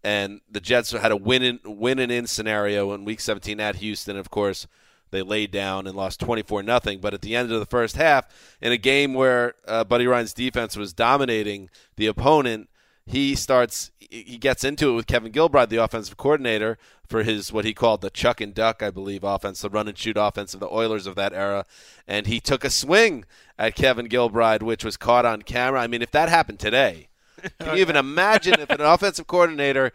And 0.04 0.42
the 0.50 0.62
Jets 0.62 0.92
had 0.92 1.12
a 1.12 1.18
win 1.18 1.42
in 1.42 1.60
win 1.66 1.98
and 1.98 2.12
in 2.12 2.28
scenario 2.28 2.94
in 2.94 3.06
week 3.06 3.20
seventeen 3.20 3.60
at 3.60 3.78
Houston. 3.78 4.16
Of 4.16 4.30
course, 4.30 4.68
they 5.12 5.22
laid 5.22 5.52
down 5.52 5.88
and 5.88 5.96
lost 5.96 6.20
24 6.20 6.64
nothing. 6.64 7.00
But 7.00 7.14
at 7.14 7.22
the 7.22 7.36
end 7.36 7.52
of 7.52 7.60
the 7.60 7.66
first 7.66 7.96
half, 7.96 8.28
in 8.62 8.72
a 8.72 8.78
game 8.78 9.14
where 9.14 9.54
uh, 9.68 9.84
Buddy 9.84 10.08
Ryan's 10.08 10.34
defense 10.34 10.76
was 10.76 10.94
dominating 10.94 11.70
the 11.96 12.08
opponent, 12.08 12.70
he 13.06 13.36
starts 13.36 13.92
he 14.00 14.38
gets 14.38 14.64
into 14.64 14.90
it 14.90 14.94
with 14.94 15.08
Kevin 15.08 15.32
Gilbride, 15.32 15.70
the 15.70 15.84
offensive 15.84 16.18
coordinator, 16.18 16.78
for 17.08 17.24
his 17.24 17.52
what 17.52 17.66
he 17.66 17.74
called 17.74 18.02
the 18.02 18.10
chuck 18.10 18.42
and 18.42 18.54
duck, 18.54 18.82
I 18.82 18.90
believe, 18.90 19.24
offense, 19.24 19.62
the 19.62 19.70
run 19.70 19.88
and 19.88 19.98
shoot 19.98 20.18
offense 20.18 20.54
of 20.54 20.60
the 20.60 20.70
Oilers 20.70 21.06
of 21.06 21.16
that 21.16 21.34
era. 21.34 21.66
And 22.08 22.28
he 22.28 22.40
took 22.40 22.64
a 22.64 22.70
swing 22.70 23.26
at 23.60 23.76
Kevin 23.76 24.08
Gilbride, 24.08 24.64
which 24.64 24.84
was 24.84 24.98
caught 24.98 25.26
on 25.26 25.42
camera. 25.44 25.82
I 25.82 25.88
mean, 25.88 26.02
if 26.02 26.12
that 26.12 26.30
happened 26.30 26.60
today, 26.60 27.10
Can 27.60 27.76
you 27.76 27.82
even 27.82 27.96
imagine 27.96 28.60
if 28.60 28.70
an 28.70 28.82
offensive 28.82 29.28
coordinator 29.28 29.92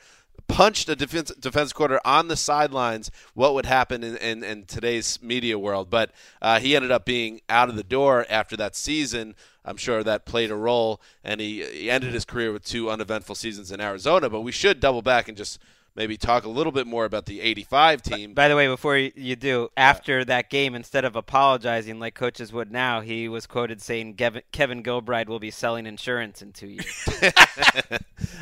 punched 0.51 0.89
a 0.89 0.97
defense 0.97 1.31
defense 1.39 1.73
coordinator 1.73 2.01
on 2.05 2.29
the 2.29 2.37
sidelines, 2.37 3.11
what 3.35 3.55
would 3.55 3.67
happen 3.67 4.03
in, 4.03 4.17
in, 4.17 4.43
in 4.43 4.65
today's 4.65 5.23
media 5.23 5.59
world? 5.59 5.89
But 5.91 6.11
uh, 6.43 6.61
he 6.61 6.75
ended 6.75 6.91
up 6.91 7.05
being 7.05 7.41
out 7.49 7.69
of 7.69 7.77
the 7.77 7.85
door 7.85 8.27
after 8.29 8.57
that 8.57 8.77
season. 8.77 9.35
I'm 9.65 9.77
sure 9.77 10.03
that 10.03 10.25
played 10.25 10.51
a 10.51 10.57
role, 10.57 11.01
and 11.23 11.41
he, 11.41 11.63
he 11.65 11.91
ended 11.91 12.13
his 12.13 12.25
career 12.25 12.53
with 12.53 12.65
two 12.65 12.91
uneventful 12.91 13.35
seasons 13.35 13.71
in 13.71 13.81
Arizona. 13.81 14.29
But 14.29 14.41
we 14.41 14.53
should 14.53 14.81
double 14.81 15.03
back 15.03 15.29
and 15.29 15.37
just 15.37 15.59
maybe 15.95 16.17
talk 16.17 16.45
a 16.45 16.49
little 16.49 16.73
bit 16.73 16.87
more 16.87 17.05
about 17.05 17.27
the 17.27 17.41
85 17.41 18.03
team. 18.03 18.35
By 18.35 18.49
the 18.49 18.57
way, 18.57 18.67
before 18.69 18.97
you 18.97 19.37
do, 19.37 19.71
after 19.77 20.25
that 20.25 20.51
game, 20.51 20.75
instead 20.75 21.05
of 21.05 21.17
apologizing 21.17 21.99
like 21.99 22.15
coaches 22.15 22.53
would 22.53 22.71
now, 22.71 23.01
he 23.01 23.29
was 23.29 23.47
quoted 23.47 23.81
saying 23.81 24.15
Kevin, 24.15 24.43
Kevin 24.53 24.83
Gilbride 24.83 25.29
will 25.29 25.39
be 25.39 25.51
selling 25.51 25.87
insurance 25.87 26.43
in 26.43 26.53
two 26.53 26.69
years. 26.69 27.09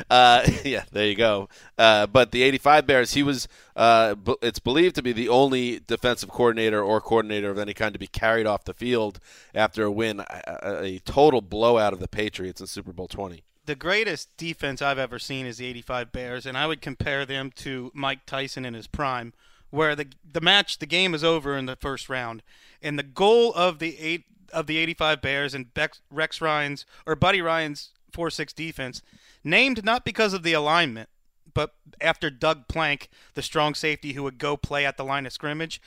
uh, 0.09 0.47
yeah, 0.63 0.83
there 0.91 1.07
you 1.07 1.15
go. 1.15 1.49
Uh, 1.77 2.07
but 2.07 2.31
the 2.31 2.43
85 2.43 2.87
Bears, 2.87 3.13
he 3.13 3.23
was, 3.23 3.47
uh, 3.75 4.15
b- 4.15 4.37
it's 4.41 4.59
believed 4.59 4.95
to 4.95 5.01
be 5.01 5.13
the 5.13 5.29
only 5.29 5.79
defensive 5.85 6.29
coordinator 6.29 6.81
or 6.81 7.01
coordinator 7.01 7.49
of 7.49 7.57
any 7.57 7.73
kind 7.73 7.93
to 7.93 7.99
be 7.99 8.07
carried 8.07 8.45
off 8.45 8.63
the 8.65 8.73
field 8.73 9.19
after 9.53 9.83
a 9.83 9.91
win, 9.91 10.19
a, 10.19 10.83
a 10.83 10.99
total 10.99 11.41
blowout 11.41 11.93
of 11.93 11.99
the 11.99 12.07
Patriots 12.07 12.61
in 12.61 12.67
Super 12.67 12.93
Bowl 12.93 13.07
20 13.07 13.43
the 13.69 13.75
greatest 13.75 14.35
defense 14.35 14.81
I've 14.81 14.97
ever 14.97 15.19
seen 15.19 15.45
is 15.45 15.59
the 15.59 15.67
85 15.67 16.11
Bears, 16.11 16.47
and 16.47 16.57
I 16.57 16.65
would 16.65 16.81
compare 16.81 17.23
them 17.23 17.51
to 17.57 17.91
Mike 17.93 18.25
Tyson 18.25 18.65
in 18.65 18.73
his 18.73 18.87
prime, 18.87 19.31
where 19.69 19.95
the 19.95 20.07
the 20.25 20.41
match, 20.41 20.79
the 20.79 20.87
game 20.87 21.13
is 21.13 21.23
over 21.23 21.55
in 21.55 21.67
the 21.67 21.75
first 21.75 22.09
round, 22.09 22.41
and 22.81 22.97
the 22.97 23.03
goal 23.03 23.53
of 23.53 23.77
the 23.77 23.95
eight 23.99 24.23
of 24.51 24.65
the 24.65 24.79
85 24.79 25.21
Bears 25.21 25.53
and 25.53 25.71
Bex, 25.71 26.01
Rex 26.09 26.41
Ryan's 26.41 26.87
or 27.05 27.15
Buddy 27.15 27.41
Ryan's 27.41 27.91
4-6 28.11 28.55
defense, 28.55 29.03
named 29.43 29.85
not 29.85 30.03
because 30.03 30.33
of 30.33 30.41
the 30.41 30.53
alignment, 30.53 31.09
but 31.53 31.75
after 32.01 32.31
Doug 32.31 32.67
Plank, 32.67 33.07
the 33.35 33.43
strong 33.43 33.75
safety 33.75 34.13
who 34.13 34.23
would 34.23 34.39
go 34.39 34.57
play 34.57 34.83
at 34.83 34.97
the 34.97 35.05
line 35.05 35.27
of 35.27 35.31
scrimmage. 35.31 35.79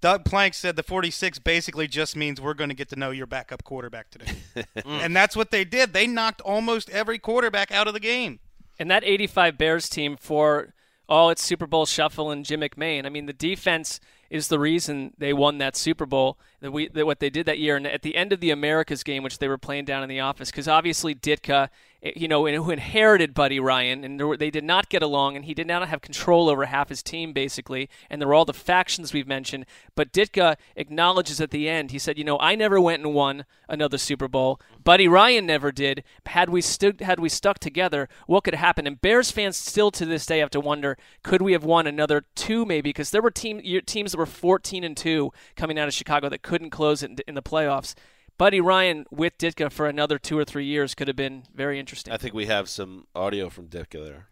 Doug 0.00 0.24
Plank 0.24 0.54
said 0.54 0.76
the 0.76 0.82
46 0.82 1.40
basically 1.40 1.88
just 1.88 2.14
means 2.14 2.40
we're 2.40 2.54
going 2.54 2.70
to 2.70 2.76
get 2.76 2.88
to 2.90 2.96
know 2.96 3.10
your 3.10 3.26
backup 3.26 3.64
quarterback 3.64 4.10
today. 4.10 4.32
Mm. 4.78 5.04
and 5.04 5.16
that's 5.16 5.36
what 5.36 5.50
they 5.50 5.64
did. 5.64 5.92
They 5.92 6.06
knocked 6.06 6.40
almost 6.40 6.88
every 6.90 7.18
quarterback 7.18 7.70
out 7.70 7.86
of 7.86 7.94
the 7.94 8.00
game. 8.00 8.40
And 8.78 8.90
that 8.90 9.04
85 9.04 9.56
Bears 9.58 9.88
team 9.88 10.16
for 10.16 10.72
all 11.08 11.30
its 11.30 11.42
Super 11.42 11.66
Bowl 11.66 11.86
shuffle 11.86 12.30
and 12.30 12.44
Jim 12.44 12.60
McMahon, 12.60 13.06
I 13.06 13.08
mean, 13.08 13.26
the 13.26 13.32
defense 13.32 14.00
is 14.30 14.48
the 14.48 14.58
reason 14.58 15.14
they 15.18 15.32
won 15.32 15.58
that 15.58 15.76
Super 15.76 16.06
Bowl. 16.06 16.38
That 16.60 16.72
we 16.72 16.88
that 16.88 17.06
what 17.06 17.20
they 17.20 17.30
did 17.30 17.46
that 17.46 17.60
year, 17.60 17.76
and 17.76 17.86
at 17.86 18.02
the 18.02 18.16
end 18.16 18.32
of 18.32 18.40
the 18.40 18.50
Americas 18.50 19.04
game, 19.04 19.22
which 19.22 19.38
they 19.38 19.46
were 19.46 19.58
playing 19.58 19.84
down 19.84 20.02
in 20.02 20.08
the 20.08 20.18
office, 20.18 20.50
because 20.50 20.66
obviously 20.66 21.14
Ditka, 21.14 21.68
eh, 22.02 22.10
you 22.16 22.26
know, 22.26 22.46
who 22.46 22.70
inherited 22.72 23.32
Buddy 23.32 23.60
Ryan, 23.60 24.02
and 24.02 24.20
were, 24.20 24.36
they 24.36 24.50
did 24.50 24.64
not 24.64 24.88
get 24.88 25.00
along, 25.00 25.36
and 25.36 25.44
he 25.44 25.54
did 25.54 25.68
not 25.68 25.86
have 25.86 26.00
control 26.00 26.48
over 26.48 26.64
half 26.64 26.88
his 26.88 27.00
team 27.00 27.32
basically, 27.32 27.88
and 28.10 28.20
there 28.20 28.26
were 28.26 28.34
all 28.34 28.44
the 28.44 28.52
factions 28.52 29.12
we've 29.12 29.28
mentioned. 29.28 29.66
But 29.94 30.12
Ditka 30.12 30.56
acknowledges 30.74 31.40
at 31.40 31.52
the 31.52 31.68
end, 31.68 31.92
he 31.92 31.98
said, 32.00 32.18
you 32.18 32.24
know, 32.24 32.40
I 32.40 32.56
never 32.56 32.80
went 32.80 33.04
and 33.04 33.14
won 33.14 33.44
another 33.68 33.98
Super 33.98 34.26
Bowl. 34.26 34.60
Buddy 34.82 35.06
Ryan 35.06 35.46
never 35.46 35.70
did. 35.70 36.02
Had 36.26 36.50
we 36.50 36.60
stood, 36.60 37.00
had 37.02 37.20
we 37.20 37.28
stuck 37.28 37.60
together, 37.60 38.08
what 38.26 38.42
could 38.42 38.54
happen? 38.54 38.84
And 38.86 39.00
Bears 39.00 39.30
fans 39.30 39.56
still 39.56 39.92
to 39.92 40.04
this 40.04 40.26
day 40.26 40.38
have 40.38 40.50
to 40.50 40.60
wonder, 40.60 40.98
could 41.22 41.42
we 41.42 41.52
have 41.52 41.64
won 41.64 41.86
another 41.86 42.24
two 42.34 42.64
maybe? 42.64 42.88
Because 42.88 43.10
there 43.10 43.22
were 43.22 43.30
team 43.30 43.60
teams 43.86 44.12
that 44.12 44.18
were 44.18 44.26
14 44.26 44.82
and 44.82 44.96
two 44.96 45.30
coming 45.54 45.78
out 45.78 45.86
of 45.86 45.94
Chicago 45.94 46.28
that 46.28 46.42
couldn't 46.48 46.70
close 46.70 47.02
it 47.02 47.20
in 47.28 47.34
the 47.34 47.42
playoffs. 47.42 47.94
Buddy 48.38 48.58
Ryan 48.60 49.04
with 49.10 49.36
Ditka 49.36 49.70
for 49.70 49.86
another 49.86 50.18
two 50.18 50.38
or 50.38 50.44
three 50.46 50.64
years 50.64 50.94
could 50.94 51.06
have 51.06 51.16
been 51.16 51.42
very 51.54 51.78
interesting. 51.78 52.12
I 52.12 52.16
think 52.16 52.32
we 52.32 52.46
have 52.46 52.70
some 52.70 53.06
audio 53.14 53.50
from 53.50 53.68
Ditka 53.68 54.02
there. 54.02 54.28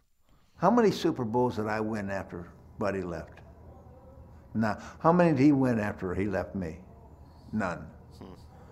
How 0.56 0.70
many 0.70 0.90
Super 0.90 1.24
Bowls 1.24 1.56
did 1.56 1.66
I 1.66 1.80
win 1.80 2.08
after 2.08 2.48
Buddy 2.78 3.02
left? 3.02 3.40
Now, 4.54 4.78
how 4.98 5.12
many 5.12 5.32
did 5.32 5.40
he 5.40 5.52
win 5.52 5.78
after 5.78 6.14
he 6.14 6.24
left 6.24 6.54
me? 6.54 6.78
None. 7.52 7.86
Hmm. 8.18 8.24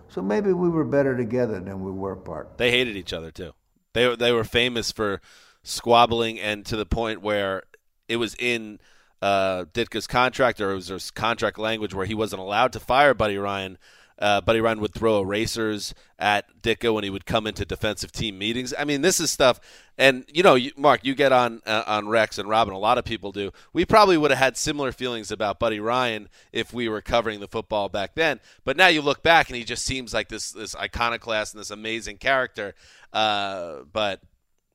So 0.09 0.23
maybe 0.23 0.55
we 0.55 0.71
were 0.71 0.85
better 0.85 1.15
together 1.15 1.61
than 1.61 1.85
we 1.85 1.91
were 1.93 2.13
apart. 2.13 2.57
They 2.57 2.71
hated 2.71 2.97
each 2.97 3.13
other 3.13 3.31
too. 3.31 3.53
They 3.93 4.17
they 4.17 4.33
were 4.33 4.45
famous 4.45 4.91
for 4.91 5.21
squabbling 5.63 6.41
and 6.41 6.65
to 6.67 6.77
the 6.77 6.87
point 6.87 7.21
where 7.21 7.65
it 8.09 8.17
was 8.17 8.35
in 8.39 8.81
uh, 9.25 9.65
Ditka's 9.73 10.07
contract, 10.07 10.61
or 10.61 10.75
was 10.75 10.89
there's 10.89 11.11
contract 11.11 11.59
language 11.59 11.95
where 11.95 12.05
he 12.05 12.15
wasn't 12.15 12.43
allowed 12.43 12.75
to 12.75 12.81
fire 12.81 13.15
Buddy 13.15 13.39
Ryan. 13.39 13.79
Uh, 14.19 14.43
Buddy 14.43 14.61
Ryan 14.61 14.81
would 14.81 14.93
throw 14.93 15.19
erasers 15.23 15.95
at 16.19 16.63
Ditka 16.63 16.93
when 16.93 17.05
he 17.05 17.11
would 17.11 17.25
come 17.25 17.47
into 17.47 17.65
defensive 17.65 18.13
team 18.13 18.39
meetings. 18.39 18.75
I 18.79 18.85
mean, 18.85 19.01
this 19.01 19.21
is 19.21 19.31
stuff, 19.31 19.61
and 19.97 20.27
you 20.31 20.43
know, 20.43 20.57
you, 20.57 20.73
Mark, 20.77 21.07
you 21.07 21.15
get 21.15 21.33
on 21.33 21.63
uh, 21.65 21.85
on 21.87 22.07
Rex 22.09 22.37
and 22.37 22.51
Robin. 22.51 22.75
A 22.75 22.79
lot 22.79 22.99
of 22.99 23.07
people 23.07 23.33
do. 23.33 23.51
We 23.73 23.87
probably 23.87 24.19
would 24.19 24.31
have 24.31 24.39
had 24.39 24.59
similar 24.59 24.93
feelings 24.93 25.31
about 25.31 25.59
Buddy 25.59 25.81
Ryan 25.81 26.29
if 26.53 26.75
we 26.75 26.91
were 26.91 27.01
covering 27.01 27.41
the 27.41 27.49
football 27.49 27.89
back 27.89 28.15
then. 28.15 28.41
But 28.63 28.77
now 28.77 28.89
you 28.89 29.01
look 29.01 29.23
back, 29.23 29.49
and 29.49 29.57
he 29.57 29.65
just 29.65 29.87
seems 29.87 30.13
like 30.13 30.29
this 30.29 30.53
this 30.53 30.77
iconoclast 30.77 31.55
and 31.55 31.61
this 31.63 31.71
amazing 31.71 32.19
character. 32.19 32.75
Uh, 33.11 33.85
but 33.91 34.21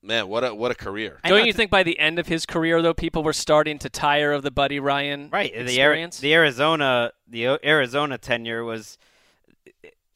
Man, 0.01 0.29
what 0.29 0.43
a 0.45 0.55
what 0.55 0.71
a 0.71 0.75
career! 0.75 1.19
Don't 1.25 1.45
you 1.45 1.51
think 1.51 1.69
by 1.69 1.83
the 1.83 1.99
end 1.99 2.19
of 2.19 2.27
his 2.27 2.45
career, 2.45 2.81
though, 2.81 2.93
people 2.93 3.21
were 3.21 3.33
starting 3.33 3.77
to 3.79 3.89
tire 3.89 4.31
of 4.31 4.43
the 4.43 4.51
Buddy 4.51 4.79
Ryan 4.79 5.29
right? 5.29 5.53
experience? 5.53 6.19
The, 6.19 6.29
the 6.29 6.33
Arizona 6.35 7.11
the 7.27 7.59
Arizona 7.65 8.17
tenure 8.17 8.63
was 8.63 8.97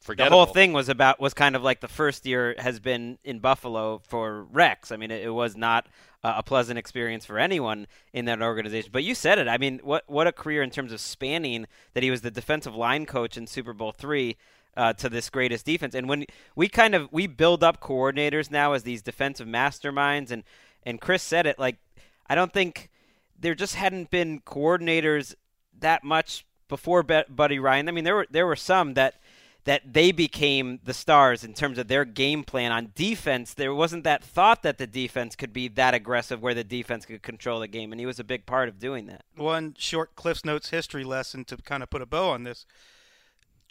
Forgettable. 0.04 0.39
the 0.39 0.46
whole 0.46 0.54
thing 0.54 0.74
was 0.74 0.89
about 0.89 1.22
was 1.22 1.34
kind 1.34 1.56
of 1.56 1.63
like 1.63 1.80
the 1.80 1.88
first 1.88 2.26
year 2.26 2.56
has 2.58 2.82
been 2.82 3.17
in 3.24 3.39
Buffalo 3.39 4.02
for 4.06 4.43
Rex. 4.43 4.91
I 4.91 4.98
mean, 4.98 5.12
it, 5.12 5.24
it 5.24 5.30
was 5.30 5.56
not 5.56 5.88
uh, 6.22 6.34
a 6.38 6.43
pleasant 6.43 6.78
experience 6.78 7.26
for 7.26 7.39
anyone 7.39 7.88
in 8.12 8.26
that 8.26 8.41
organization. 8.41 8.89
But 8.91 9.06
you 9.06 9.15
said 9.15 9.39
it. 9.39 9.48
I 9.48 9.58
mean, 9.58 9.80
what 9.82 10.04
what 10.08 10.28
a 10.28 10.34
career 10.34 10.62
in 10.62 10.72
terms 10.72 10.91
of 10.91 11.00
spanning 11.00 11.67
that 11.93 12.04
he 12.04 12.12
was 12.12 12.19
the 12.19 12.32
defensive 12.32 12.76
line 12.76 13.06
coach 13.06 13.38
in 13.38 13.48
Super 13.48 13.72
Bowl 13.72 13.93
three 13.93 14.36
uh, 14.75 14.93
to 14.93 15.09
this 15.09 15.29
greatest 15.29 15.65
defense. 15.65 15.95
And 15.95 16.07
when 16.09 16.25
we 16.55 16.67
kind 16.67 16.95
of 16.95 17.12
we 17.12 17.27
build 17.27 17.63
up 17.63 17.81
coordinators 17.81 18.49
now 18.51 18.73
as 18.73 18.83
these 18.83 19.01
defensive 19.01 19.47
masterminds, 19.47 20.31
and 20.31 20.43
and 20.83 20.99
Chris 20.99 21.23
said 21.23 21.45
it 21.45 21.59
like 21.59 21.77
I 22.27 22.36
don't 22.36 22.53
think 22.53 22.89
there 23.39 23.55
just 23.55 23.75
hadn't 23.75 24.09
been 24.09 24.39
coordinators 24.41 25.36
that 25.79 26.03
much 26.03 26.45
before 26.67 27.03
Buddy 27.03 27.59
Ryan. 27.59 27.89
I 27.89 27.91
mean, 27.91 28.03
there 28.03 28.15
were 28.15 28.27
there 28.29 28.47
were 28.47 28.55
some 28.55 28.93
that 28.95 29.15
that 29.65 29.93
they 29.93 30.12
became 30.12 30.79
the 30.83 30.93
stars 30.93 31.43
in 31.43 31.53
terms 31.53 31.77
of 31.77 31.88
their 31.88 32.03
game 32.03 32.43
plan 32.43 32.71
on 32.71 32.91
defense. 32.95 33.53
There 33.53 33.73
wasn't 33.73 34.03
that 34.03 34.23
thought 34.23 34.62
that 34.63 34.77
the 34.77 34.88
defense 34.88 35.36
could 35.36 35.53
be 35.53 35.69
that 35.69 35.93
aggressive 35.93 36.41
where 36.41 36.53
the 36.53 36.65
defense 36.65 37.05
could 37.05 37.23
control 37.23 37.62
the 37.62 37.67
game, 37.67 37.91
and 37.91 37.99
he 37.99 38.05
was 38.05 38.19
a 38.19 38.25
big 38.25 38.45
part 38.45 38.67
of 38.67 38.79
doing 38.79 39.05
that. 39.07 39.23
One 39.36 39.75
short 39.77 40.15
Cliff's 40.15 40.43
Notes 40.43 40.69
history 40.69 41.03
lesson 41.03 41.45
to 41.45 41.57
kind 41.57 41.81
of 41.81 41.89
put 41.89 42.01
a 42.01 42.05
bow 42.05 42.31
on 42.31 42.43
this. 42.43 42.65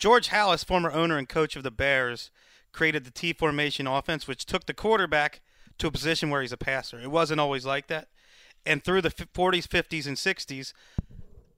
George 0.02 0.30
Halas, 0.30 0.64
former 0.64 0.90
owner 0.90 1.16
and 1.16 1.28
coach 1.28 1.54
of 1.54 1.62
the 1.62 1.70
Bears, 1.70 2.32
created 2.72 3.04
the 3.04 3.12
T 3.12 3.32
formation 3.32 3.86
offense, 3.86 4.26
which 4.26 4.44
took 4.44 4.66
the 4.66 4.74
quarterback 4.74 5.40
to 5.78 5.86
a 5.86 5.92
position 5.92 6.28
where 6.28 6.42
he's 6.42 6.50
a 6.50 6.56
passer. 6.56 6.98
It 6.98 7.12
wasn't 7.12 7.38
always 7.38 7.64
like 7.64 7.86
that. 7.86 8.08
And 8.66 8.82
through 8.82 9.02
the 9.02 9.10
40s, 9.10 9.68
50s, 9.68 10.08
and 10.08 10.16
60s, 10.16 10.72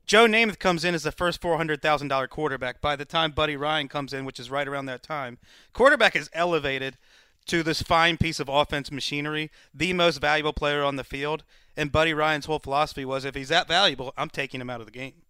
Joe 0.05 0.27
Namath 0.27 0.59
comes 0.59 0.85
in 0.85 0.95
as 0.95 1.05
the 1.05 1.11
first 1.11 1.41
$400,000 1.41 2.29
quarterback. 2.29 2.83
By 2.83 2.97
the 2.97 3.07
time 3.07 3.33
Buddy 3.33 3.57
Ryan 3.57 3.89
comes 3.89 4.13
in, 4.13 4.27
which 4.27 4.39
is 4.39 4.51
right 4.51 4.69
around 4.69 4.85
that 4.87 5.03
time, 5.03 5.39
quarterback 5.73 6.15
is 6.15 6.29
elevated 6.35 6.99
to 7.47 7.63
this 7.63 7.81
fine 7.81 8.19
piece 8.19 8.41
of 8.41 8.51
offense 8.51 8.93
machinery, 8.93 9.51
the 9.73 9.95
most 9.95 10.21
valuable 10.21 10.53
player 10.53 10.85
on 10.85 10.97
the 10.97 11.03
field. 11.03 11.45
And 11.79 11.91
Buddy 11.91 12.13
Ryan's 12.13 12.45
whole 12.45 12.59
philosophy 12.59 13.07
was 13.07 13.25
if 13.25 13.37
he's 13.37 13.49
that 13.49 13.69
valuable, 13.69 14.13
I'm 14.19 14.29
taking 14.29 14.61
him 14.61 14.69
out 14.69 14.81
of 14.81 14.87
the 14.87 14.93
game. 14.93 15.24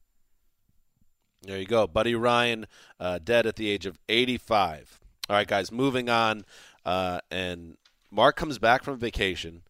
There 1.46 1.58
you 1.58 1.66
go. 1.66 1.86
Buddy 1.86 2.14
Ryan, 2.14 2.66
uh, 2.98 3.18
dead 3.22 3.46
at 3.46 3.56
the 3.56 3.68
age 3.68 3.86
of 3.86 3.98
85. 4.08 5.00
All 5.28 5.36
right, 5.36 5.46
guys, 5.46 5.70
moving 5.70 6.08
on. 6.08 6.44
Uh, 6.84 7.20
and 7.30 7.76
Mark 8.10 8.36
comes 8.36 8.58
back 8.58 8.82
from 8.82 8.98
vacation, 8.98 9.62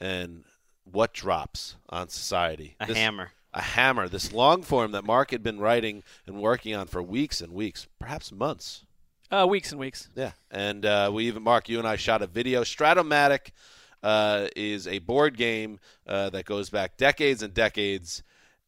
and 0.00 0.44
what 0.84 1.12
drops 1.12 1.76
on 1.88 2.08
society? 2.08 2.76
A 2.80 2.86
this, 2.86 2.96
hammer. 2.96 3.30
A 3.52 3.62
hammer. 3.62 4.08
This 4.08 4.32
long 4.32 4.62
form 4.62 4.92
that 4.92 5.04
Mark 5.04 5.30
had 5.30 5.42
been 5.42 5.58
writing 5.58 6.02
and 6.26 6.40
working 6.40 6.74
on 6.74 6.86
for 6.86 7.02
weeks 7.02 7.40
and 7.40 7.52
weeks, 7.52 7.86
perhaps 7.98 8.32
months. 8.32 8.84
Uh, 9.30 9.46
weeks 9.48 9.70
and 9.70 9.80
weeks. 9.80 10.08
Yeah. 10.16 10.32
And 10.50 10.84
uh, 10.84 11.10
we 11.12 11.26
even, 11.26 11.42
Mark, 11.42 11.68
you 11.68 11.78
and 11.78 11.86
I 11.86 11.96
shot 11.96 12.22
a 12.22 12.26
video. 12.26 12.62
Strat-O-Matic 12.62 13.52
uh, 14.02 14.48
is 14.56 14.88
a 14.88 14.98
board 14.98 15.36
game 15.36 15.78
uh, 16.06 16.30
that 16.30 16.44
goes 16.44 16.70
back 16.70 16.96
decades 16.96 17.42
and 17.42 17.54
decades 17.54 18.22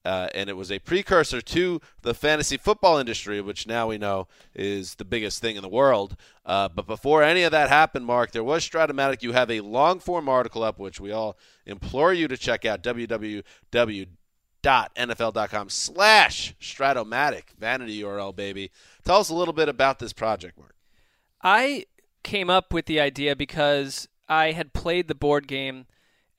uh, 0.05 0.29
and 0.35 0.51
it 0.51 0.57
was 0.57 0.73
a 0.73 0.79
precursor 0.81 1.41
to 1.41 1.81
the 2.03 2.15
fantasy 2.15 2.57
football 2.57 2.99
industry, 2.99 3.41
which 3.41 3.67
now 3.67 3.89
we 3.89 3.99
know 3.99 4.27
is 4.55 4.97
the 4.97 5.05
biggest 5.05 5.41
thing 5.41 5.57
in 5.57 5.63
the 5.63 5.69
world. 5.69 6.17
Uh, 6.45 6.69
but 6.69 6.87
before 6.87 7.23
any 7.23 7.43
of 7.43 7.53
that 7.53 7.69
happened, 7.69 8.05
Mark, 8.05 8.33
there 8.33 8.43
was 8.43 8.69
Strat-O-Matic. 8.69 9.23
You 9.23 9.33
have 9.33 9.51
a 9.51 9.61
long 9.61 10.01
form 10.01 10.29
article 10.29 10.65
up, 10.65 10.79
which 10.79 11.01
we 11.01 11.13
all 11.13 11.37
implore 11.67 12.13
you 12.13 12.27
to 12.29 12.37
check 12.37 12.65
out 12.65 12.83
www.nfl.com 12.83 13.45
slash 15.69 16.55
Stratomatic. 16.61 17.43
Vanity 17.59 18.03
URL, 18.03 18.35
baby. 18.35 18.71
Tell 19.05 19.21
us 19.21 19.29
a 19.29 19.35
little 19.35 19.55
bit 19.55 19.69
about 19.69 20.01
this 20.01 20.13
project, 20.13 20.59
Mark. 20.59 20.75
I 21.43 21.87
came 22.25 22.51
up 22.51 22.73
with 22.73 22.87
the 22.87 23.01
idea 23.01 23.37
because 23.37 24.09
I 24.29 24.53
had 24.53 24.73
played 24.73 25.09
the 25.09 25.15
board 25.15 25.47
game 25.47 25.87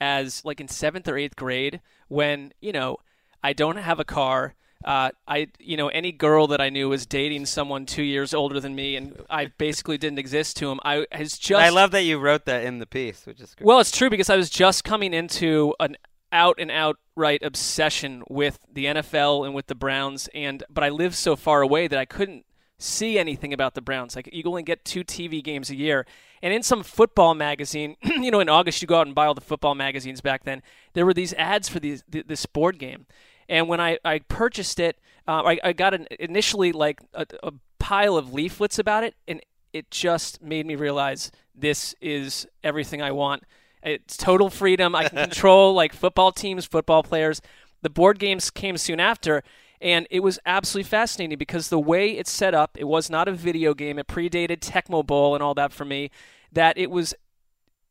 as 0.01 0.43
like 0.43 0.59
in 0.59 0.67
seventh 0.67 1.07
or 1.07 1.17
eighth 1.17 1.35
grade 1.35 1.79
when 2.09 2.51
you 2.59 2.73
know 2.73 2.97
I 3.43 3.53
don't 3.53 3.77
have 3.77 3.99
a 3.99 4.05
car. 4.05 4.55
Uh, 4.83 5.11
I, 5.27 5.47
you 5.59 5.77
know, 5.77 5.87
any 5.87 6.11
girl 6.11 6.47
that 6.47 6.59
I 6.59 6.69
knew 6.69 6.89
was 6.89 7.05
dating 7.05 7.45
someone 7.45 7.85
two 7.85 8.03
years 8.03 8.33
older 8.33 8.59
than 8.59 8.75
me, 8.75 8.95
and 8.95 9.17
I 9.29 9.45
basically 9.45 9.97
didn't 9.97 10.19
exist 10.19 10.57
to 10.57 10.69
him. 10.69 10.79
I 10.83 11.05
has 11.11 11.37
just. 11.37 11.61
I 11.61 11.69
love 11.69 11.91
that 11.91 12.03
you 12.03 12.19
wrote 12.19 12.45
that 12.45 12.65
in 12.65 12.79
the 12.79 12.85
piece, 12.85 13.25
which 13.25 13.39
is 13.39 13.55
great. 13.55 13.65
Well, 13.65 13.79
it's 13.79 13.91
true 13.91 14.09
because 14.09 14.29
I 14.29 14.35
was 14.35 14.49
just 14.49 14.83
coming 14.83 15.13
into 15.13 15.73
an 15.79 15.95
out 16.33 16.55
and 16.59 16.71
outright 16.71 17.43
obsession 17.43 18.23
with 18.27 18.59
the 18.71 18.85
NFL 18.85 19.45
and 19.45 19.55
with 19.55 19.67
the 19.67 19.75
Browns, 19.75 20.27
and 20.33 20.63
but 20.69 20.83
I 20.83 20.89
lived 20.89 21.15
so 21.15 21.35
far 21.37 21.61
away 21.61 21.87
that 21.87 21.99
I 21.99 22.05
couldn't 22.05 22.45
see 22.77 23.17
anything 23.17 23.53
about 23.53 23.75
the 23.75 23.81
Browns. 23.81 24.15
Like 24.15 24.29
you 24.33 24.43
only 24.45 24.63
get 24.63 24.83
two 24.83 25.03
TV 25.03 25.41
games 25.41 25.69
a 25.69 25.75
year, 25.75 26.05
and 26.41 26.53
in 26.53 26.63
some 26.63 26.83
football 26.83 27.35
magazine, 27.35 27.95
you 28.03 28.31
know, 28.31 28.41
in 28.41 28.49
August 28.49 28.81
you 28.81 28.87
go 28.87 28.99
out 28.99 29.07
and 29.07 29.15
buy 29.15 29.27
all 29.27 29.33
the 29.33 29.41
football 29.41 29.75
magazines 29.75 30.19
back 30.19 30.43
then. 30.43 30.61
There 30.93 31.05
were 31.05 31.13
these 31.13 31.33
ads 31.35 31.69
for 31.69 31.79
these 31.79 32.03
this 32.09 32.45
board 32.45 32.79
game, 32.79 33.05
and 33.49 33.67
when 33.67 33.79
I 33.79 33.97
I 34.03 34.19
purchased 34.19 34.79
it, 34.79 34.97
uh, 35.27 35.43
I, 35.43 35.59
I 35.63 35.73
got 35.73 35.93
an 35.93 36.07
initially 36.19 36.71
like 36.71 37.01
a, 37.13 37.25
a 37.41 37.53
pile 37.79 38.17
of 38.17 38.33
leaflets 38.33 38.79
about 38.79 39.03
it, 39.03 39.15
and 39.27 39.41
it 39.73 39.89
just 39.91 40.41
made 40.41 40.65
me 40.65 40.75
realize 40.75 41.31
this 41.55 41.95
is 42.01 42.47
everything 42.63 43.01
I 43.01 43.11
want. 43.11 43.43
It's 43.81 44.15
total 44.15 44.49
freedom. 44.49 44.95
I 44.95 45.09
can 45.09 45.17
control 45.29 45.73
like 45.73 45.93
football 45.93 46.31
teams, 46.31 46.65
football 46.65 47.03
players. 47.03 47.41
The 47.81 47.89
board 47.89 48.19
games 48.19 48.49
came 48.49 48.77
soon 48.77 48.99
after, 48.99 49.43
and 49.81 50.07
it 50.09 50.21
was 50.21 50.39
absolutely 50.45 50.89
fascinating 50.89 51.37
because 51.37 51.69
the 51.69 51.79
way 51.79 52.11
it's 52.11 52.31
set 52.31 52.53
up, 52.53 52.77
it 52.79 52.85
was 52.85 53.09
not 53.09 53.27
a 53.27 53.33
video 53.33 53.73
game. 53.73 53.99
It 53.99 54.07
predated 54.07 54.59
Tecmo 54.59 55.05
Bowl 55.05 55.35
and 55.35 55.43
all 55.43 55.53
that 55.55 55.73
for 55.73 55.83
me. 55.83 56.09
That 56.51 56.77
it 56.77 56.89
was 56.89 57.13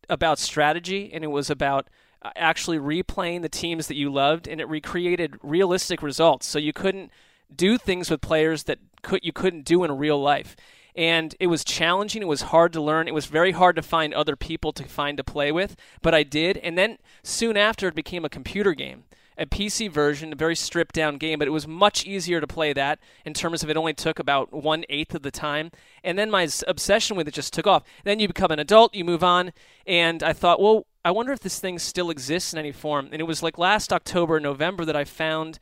about 0.08 0.38
strategy 0.38 1.10
and 1.12 1.24
it 1.24 1.28
was 1.28 1.50
about 1.50 1.88
Uh, 2.24 2.30
actually 2.36 2.78
replaying 2.78 3.42
the 3.42 3.48
teams 3.48 3.88
that 3.88 3.96
you 3.96 4.12
loved, 4.12 4.46
and 4.46 4.60
it 4.60 4.68
recreated 4.68 5.36
realistic 5.42 6.02
results. 6.02 6.46
So 6.46 6.58
you 6.58 6.72
couldn't 6.72 7.10
do 7.54 7.76
things 7.76 8.10
with 8.10 8.20
players 8.20 8.64
that 8.64 8.78
could 9.02 9.20
you 9.24 9.32
couldn't 9.32 9.64
do 9.64 9.82
in 9.82 9.98
real 9.98 10.20
life. 10.20 10.54
And 10.94 11.34
it 11.40 11.48
was 11.48 11.64
challenging. 11.64 12.22
It 12.22 12.28
was 12.28 12.42
hard 12.42 12.72
to 12.74 12.80
learn. 12.80 13.08
It 13.08 13.14
was 13.14 13.26
very 13.26 13.52
hard 13.52 13.76
to 13.76 13.82
find 13.82 14.14
other 14.14 14.36
people 14.36 14.72
to 14.74 14.84
find 14.84 15.16
to 15.16 15.24
play 15.24 15.50
with, 15.50 15.74
but 16.00 16.14
I 16.14 16.22
did. 16.22 16.58
And 16.58 16.78
then 16.78 16.98
soon 17.22 17.56
after, 17.56 17.88
it 17.88 17.94
became 17.94 18.24
a 18.24 18.28
computer 18.28 18.72
game 18.72 19.04
a 19.38 19.46
PC 19.46 19.90
version, 19.90 20.32
a 20.32 20.36
very 20.36 20.54
stripped 20.54 20.94
down 20.94 21.16
game, 21.16 21.38
but 21.38 21.48
it 21.48 21.52
was 21.52 21.66
much 21.66 22.04
easier 22.04 22.40
to 22.40 22.46
play 22.46 22.72
that 22.72 22.98
in 23.24 23.32
terms 23.32 23.62
of 23.62 23.70
it 23.70 23.76
only 23.76 23.94
took 23.94 24.18
about 24.18 24.52
one 24.52 24.84
eighth 24.88 25.14
of 25.14 25.22
the 25.22 25.30
time. 25.30 25.70
And 26.04 26.18
then 26.18 26.30
my 26.30 26.48
obsession 26.66 27.16
with 27.16 27.28
it 27.28 27.34
just 27.34 27.52
took 27.52 27.66
off. 27.66 27.82
Then 28.04 28.20
you 28.20 28.28
become 28.28 28.50
an 28.50 28.58
adult, 28.58 28.94
you 28.94 29.04
move 29.04 29.24
on, 29.24 29.52
and 29.86 30.22
I 30.22 30.32
thought, 30.32 30.60
well, 30.60 30.86
I 31.04 31.10
wonder 31.10 31.32
if 31.32 31.40
this 31.40 31.58
thing 31.58 31.78
still 31.78 32.10
exists 32.10 32.52
in 32.52 32.58
any 32.58 32.72
form. 32.72 33.08
And 33.10 33.20
it 33.20 33.26
was 33.26 33.42
like 33.42 33.58
last 33.58 33.92
October, 33.92 34.38
November 34.38 34.84
that 34.84 34.96
I 34.96 35.04
found 35.04 35.58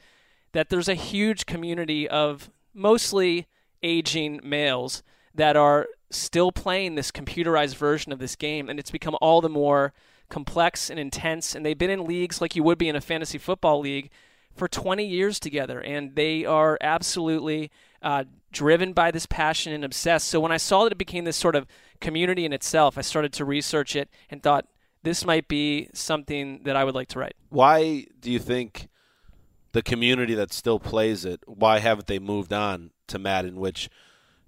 that 0.52 0.68
there's 0.68 0.88
a 0.88 0.94
huge 0.94 1.46
community 1.46 2.08
of 2.08 2.50
mostly 2.74 3.46
aging 3.82 4.40
males 4.42 5.02
that 5.34 5.56
are 5.56 5.88
still 6.10 6.52
playing 6.52 6.94
this 6.94 7.10
computerized 7.10 7.76
version 7.76 8.12
of 8.12 8.18
this 8.18 8.36
game, 8.36 8.68
and 8.68 8.78
it's 8.78 8.90
become 8.90 9.16
all 9.20 9.40
the 9.40 9.48
more 9.48 9.92
complex 10.28 10.90
and 10.90 10.98
intense. 10.98 11.54
And 11.54 11.64
they've 11.64 11.78
been 11.78 11.90
in 11.90 12.04
leagues 12.04 12.40
like 12.40 12.54
you 12.54 12.62
would 12.64 12.78
be 12.78 12.88
in 12.88 12.96
a 12.96 13.00
fantasy 13.00 13.38
football 13.38 13.80
league 13.80 14.10
for 14.54 14.68
20 14.68 15.06
years 15.06 15.40
together, 15.40 15.80
and 15.80 16.16
they 16.16 16.44
are 16.44 16.76
absolutely 16.80 17.70
uh, 18.02 18.24
driven 18.52 18.92
by 18.92 19.10
this 19.10 19.26
passion 19.26 19.72
and 19.72 19.84
obsessed. 19.84 20.28
So 20.28 20.40
when 20.40 20.52
I 20.52 20.56
saw 20.56 20.84
that 20.84 20.92
it 20.92 20.98
became 20.98 21.24
this 21.24 21.36
sort 21.36 21.54
of 21.54 21.66
community 22.00 22.44
in 22.44 22.52
itself, 22.52 22.98
I 22.98 23.02
started 23.02 23.32
to 23.34 23.44
research 23.44 23.94
it 23.94 24.10
and 24.28 24.42
thought 24.42 24.66
this 25.02 25.24
might 25.24 25.48
be 25.48 25.88
something 25.94 26.62
that 26.64 26.76
I 26.76 26.84
would 26.84 26.94
like 26.94 27.08
to 27.08 27.18
write. 27.18 27.34
Why 27.48 28.06
do 28.20 28.30
you 28.30 28.38
think 28.38 28.88
the 29.72 29.82
community 29.82 30.34
that 30.34 30.52
still 30.52 30.78
plays 30.78 31.24
it? 31.24 31.40
Why 31.46 31.78
haven't 31.78 32.06
they 32.06 32.18
moved 32.18 32.52
on 32.52 32.90
to 33.08 33.18
Madden, 33.18 33.56
which 33.60 33.88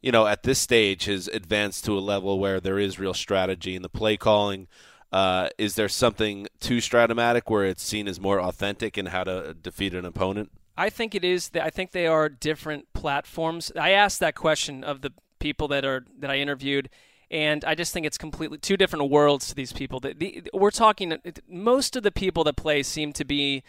you 0.02 0.10
know, 0.10 0.26
at 0.26 0.42
this 0.42 0.58
stage 0.58 1.04
has 1.04 1.28
advanced 1.28 1.84
to 1.84 1.96
a 1.96 2.00
level 2.00 2.38
where 2.38 2.60
there 2.60 2.78
is 2.78 2.98
real 2.98 3.14
strategy 3.14 3.76
in 3.76 3.82
the 3.82 3.88
play 3.88 4.16
calling. 4.16 4.66
Uh, 5.12 5.48
is 5.56 5.76
there 5.76 5.88
something 5.88 6.48
too 6.58 6.78
Strat-O-Matic 6.78 7.42
where 7.46 7.64
it's 7.64 7.82
seen 7.82 8.08
as 8.08 8.20
more 8.20 8.40
authentic 8.40 8.98
in 8.98 9.06
how 9.06 9.22
to 9.24 9.54
defeat 9.54 9.94
an 9.94 10.04
opponent? 10.04 10.50
I 10.76 10.90
think 10.90 11.14
it 11.14 11.22
is. 11.22 11.50
I 11.54 11.70
think 11.70 11.92
they 11.92 12.06
are 12.06 12.28
different 12.28 12.92
platforms. 12.94 13.70
I 13.78 13.90
asked 13.90 14.20
that 14.20 14.34
question 14.34 14.82
of 14.82 15.02
the 15.02 15.12
people 15.38 15.68
that 15.68 15.84
are 15.84 16.04
that 16.18 16.30
I 16.30 16.38
interviewed, 16.38 16.88
and 17.32 17.64
I 17.64 17.74
just 17.74 17.94
think 17.94 18.04
it's 18.04 18.18
completely 18.18 18.58
two 18.58 18.76
different 18.76 19.10
worlds 19.10 19.48
to 19.48 19.54
these 19.54 19.72
people. 19.72 20.00
The, 20.00 20.12
the, 20.12 20.42
we're 20.52 20.70
talking. 20.70 21.16
Most 21.48 21.96
of 21.96 22.02
the 22.02 22.12
people 22.12 22.44
that 22.44 22.56
play 22.56 22.82
seem 22.82 23.14
to 23.14 23.24
be 23.24 23.62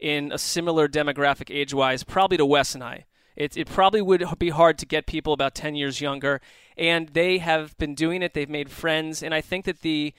in 0.00 0.32
a 0.32 0.38
similar 0.38 0.88
demographic 0.88 1.54
age-wise, 1.54 2.02
probably 2.02 2.36
to 2.36 2.44
Wes 2.44 2.74
and 2.74 2.82
I. 2.82 3.04
It, 3.36 3.56
it 3.56 3.68
probably 3.68 4.02
would 4.02 4.24
be 4.38 4.50
hard 4.50 4.78
to 4.78 4.86
get 4.86 5.06
people 5.06 5.32
about 5.32 5.54
10 5.54 5.76
years 5.76 6.00
younger, 6.00 6.40
and 6.76 7.08
they 7.10 7.38
have 7.38 7.78
been 7.78 7.94
doing 7.94 8.20
it. 8.20 8.34
They've 8.34 8.50
made 8.50 8.70
friends, 8.70 9.22
and 9.22 9.32
I 9.32 9.40
think 9.40 9.64
that 9.64 9.82
the 9.82 10.12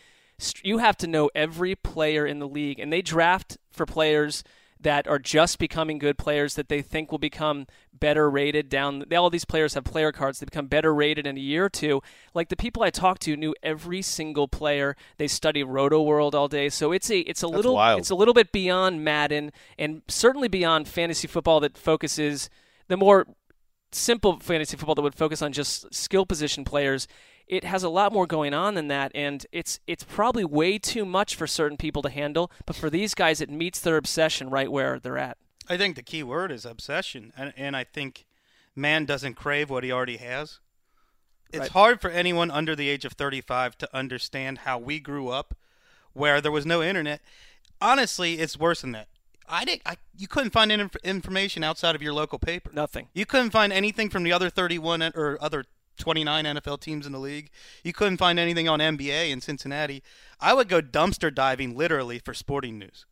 you 0.64 0.80
have 0.80 0.98
to 0.98 1.08
know 1.08 1.30
every 1.36 1.76
player 1.76 2.26
in 2.26 2.40
the 2.40 2.48
league, 2.48 2.80
and 2.80 2.92
they 2.92 3.02
draft 3.02 3.58
for 3.72 3.86
players 3.86 4.44
that 4.86 5.08
are 5.08 5.18
just 5.18 5.58
becoming 5.58 5.98
good 5.98 6.16
players 6.16 6.54
that 6.54 6.70
they 6.70 6.80
think 6.80 7.12
will 7.12 7.18
become 7.18 7.66
better 7.92 8.30
rated 8.30 8.70
down 8.70 9.04
all 9.14 9.32
these 9.32 9.44
players 9.44 9.74
have 9.74 9.84
player 9.84 10.12
cards 10.12 10.40
they 10.40 10.46
become 10.46 10.68
better 10.68 10.94
rated 10.94 11.26
in 11.26 11.36
a 11.36 11.40
year 11.40 11.66
or 11.66 11.70
two. 11.70 12.04
Like 12.36 12.50
the 12.50 12.56
people 12.56 12.84
i 12.84 12.92
talked 12.92 13.24
to 13.24 13.36
knew 13.36 13.56
every 13.64 14.04
single 14.04 14.48
player. 14.48 14.96
They 15.18 15.28
study 15.28 15.64
Rotoworld 15.64 16.36
all 16.36 16.48
day. 16.48 16.70
So 16.70 16.92
it's 16.92 17.10
a 17.10 17.22
it's 17.22 17.42
a 17.42 17.48
That's 17.48 17.56
little 17.56 17.74
wild. 17.74 18.00
it's 18.00 18.12
a 18.12 18.16
little 18.16 18.36
bit 18.36 18.52
beyond 18.52 19.04
madden 19.04 19.52
and 19.80 20.04
certainly 20.08 20.48
beyond 20.48 20.88
fantasy 20.88 21.28
football 21.28 21.60
that 21.62 21.80
focuses 21.80 22.52
the 22.88 22.96
more 22.96 23.26
simple 23.92 24.40
fantasy 24.40 24.78
football 24.78 24.94
that 24.94 25.02
would 25.02 25.16
focus 25.16 25.42
on 25.42 25.52
just 25.52 25.92
skill 25.92 26.28
position 26.28 26.64
players 26.64 27.08
it 27.48 27.64
has 27.64 27.84
a 27.84 27.90
lot 27.90 28.12
more 28.12 28.26
going 28.28 28.54
on 28.54 28.74
than 28.76 28.88
that 28.88 29.12
and 29.14 29.46
it's 29.52 29.80
it's 29.88 30.04
probably 30.04 30.44
way 30.46 30.78
too 30.78 31.06
much 31.06 31.36
for 31.36 31.46
certain 31.48 31.78
people 31.78 32.02
to 32.02 32.10
handle 32.10 32.52
but 32.66 32.76
for 32.76 32.90
these 32.90 33.14
guys 33.14 33.42
it 33.42 33.50
meets 33.50 33.80
their 33.80 33.98
obsession 33.98 34.50
right 34.50 34.72
where 34.72 35.00
they're 35.00 35.18
at 35.18 35.38
I 35.68 35.78
think 35.78 35.96
the 35.96 36.04
key 36.04 36.22
word 36.22 36.52
is 36.52 36.64
obsession, 36.64 37.34
and, 37.36 37.52
and 37.58 37.76
I 37.76 37.86
think 37.86 38.26
man 38.76 39.06
doesn't 39.06 39.34
crave 39.34 39.70
what 39.72 39.84
he 39.84 39.92
already 39.92 40.18
has. 40.18 40.60
It's 41.50 41.60
Right. 41.60 41.70
hard 41.72 42.02
for 42.02 42.12
anyone 42.12 42.52
under 42.52 42.76
the 42.76 42.88
age 42.88 43.04
of 43.04 43.14
35 43.14 43.76
to 43.80 43.90
understand 43.96 44.60
how 44.60 44.78
we 44.78 45.00
grew 45.00 45.30
up, 45.30 45.56
where 46.14 46.40
there 46.40 46.52
was 46.52 46.68
no 46.68 46.84
internet. 46.84 47.20
Honestly, 47.82 48.36
it's 48.36 48.60
worse 48.60 48.82
than 48.82 48.92
that. 48.92 49.08
I 49.48 49.66
did. 49.66 49.82
I, 49.86 49.98
you 50.18 50.28
couldn't 50.28 50.52
find 50.52 50.72
inf- 50.72 50.96
information 51.04 51.64
outside 51.64 51.96
of 51.96 52.02
your 52.02 52.14
local 52.14 52.38
paper. 52.40 52.70
Nothing. 52.74 53.08
You 53.14 53.26
couldn't 53.26 53.50
find 53.52 53.74
anything 53.74 54.10
from 54.12 54.22
the 54.24 54.32
other 54.34 54.50
31 54.52 55.02
or 55.16 55.38
other 55.42 55.66
29 55.98 56.46
NFL 56.46 56.80
teams 56.80 57.06
in 57.06 57.12
the 57.12 57.20
league. 57.20 57.50
You 57.84 57.94
couldn't 57.94 58.18
find 58.18 58.40
anything 58.40 58.68
on 58.70 58.80
NBA 58.80 59.30
in 59.30 59.42
Cincinnati. 59.42 60.04
I 60.40 60.54
would 60.54 60.68
go 60.70 60.82
dumpster 60.82 61.34
diving 61.34 61.76
literally 61.76 62.20
for 62.20 62.34
sporting 62.34 62.78
news. 62.80 63.06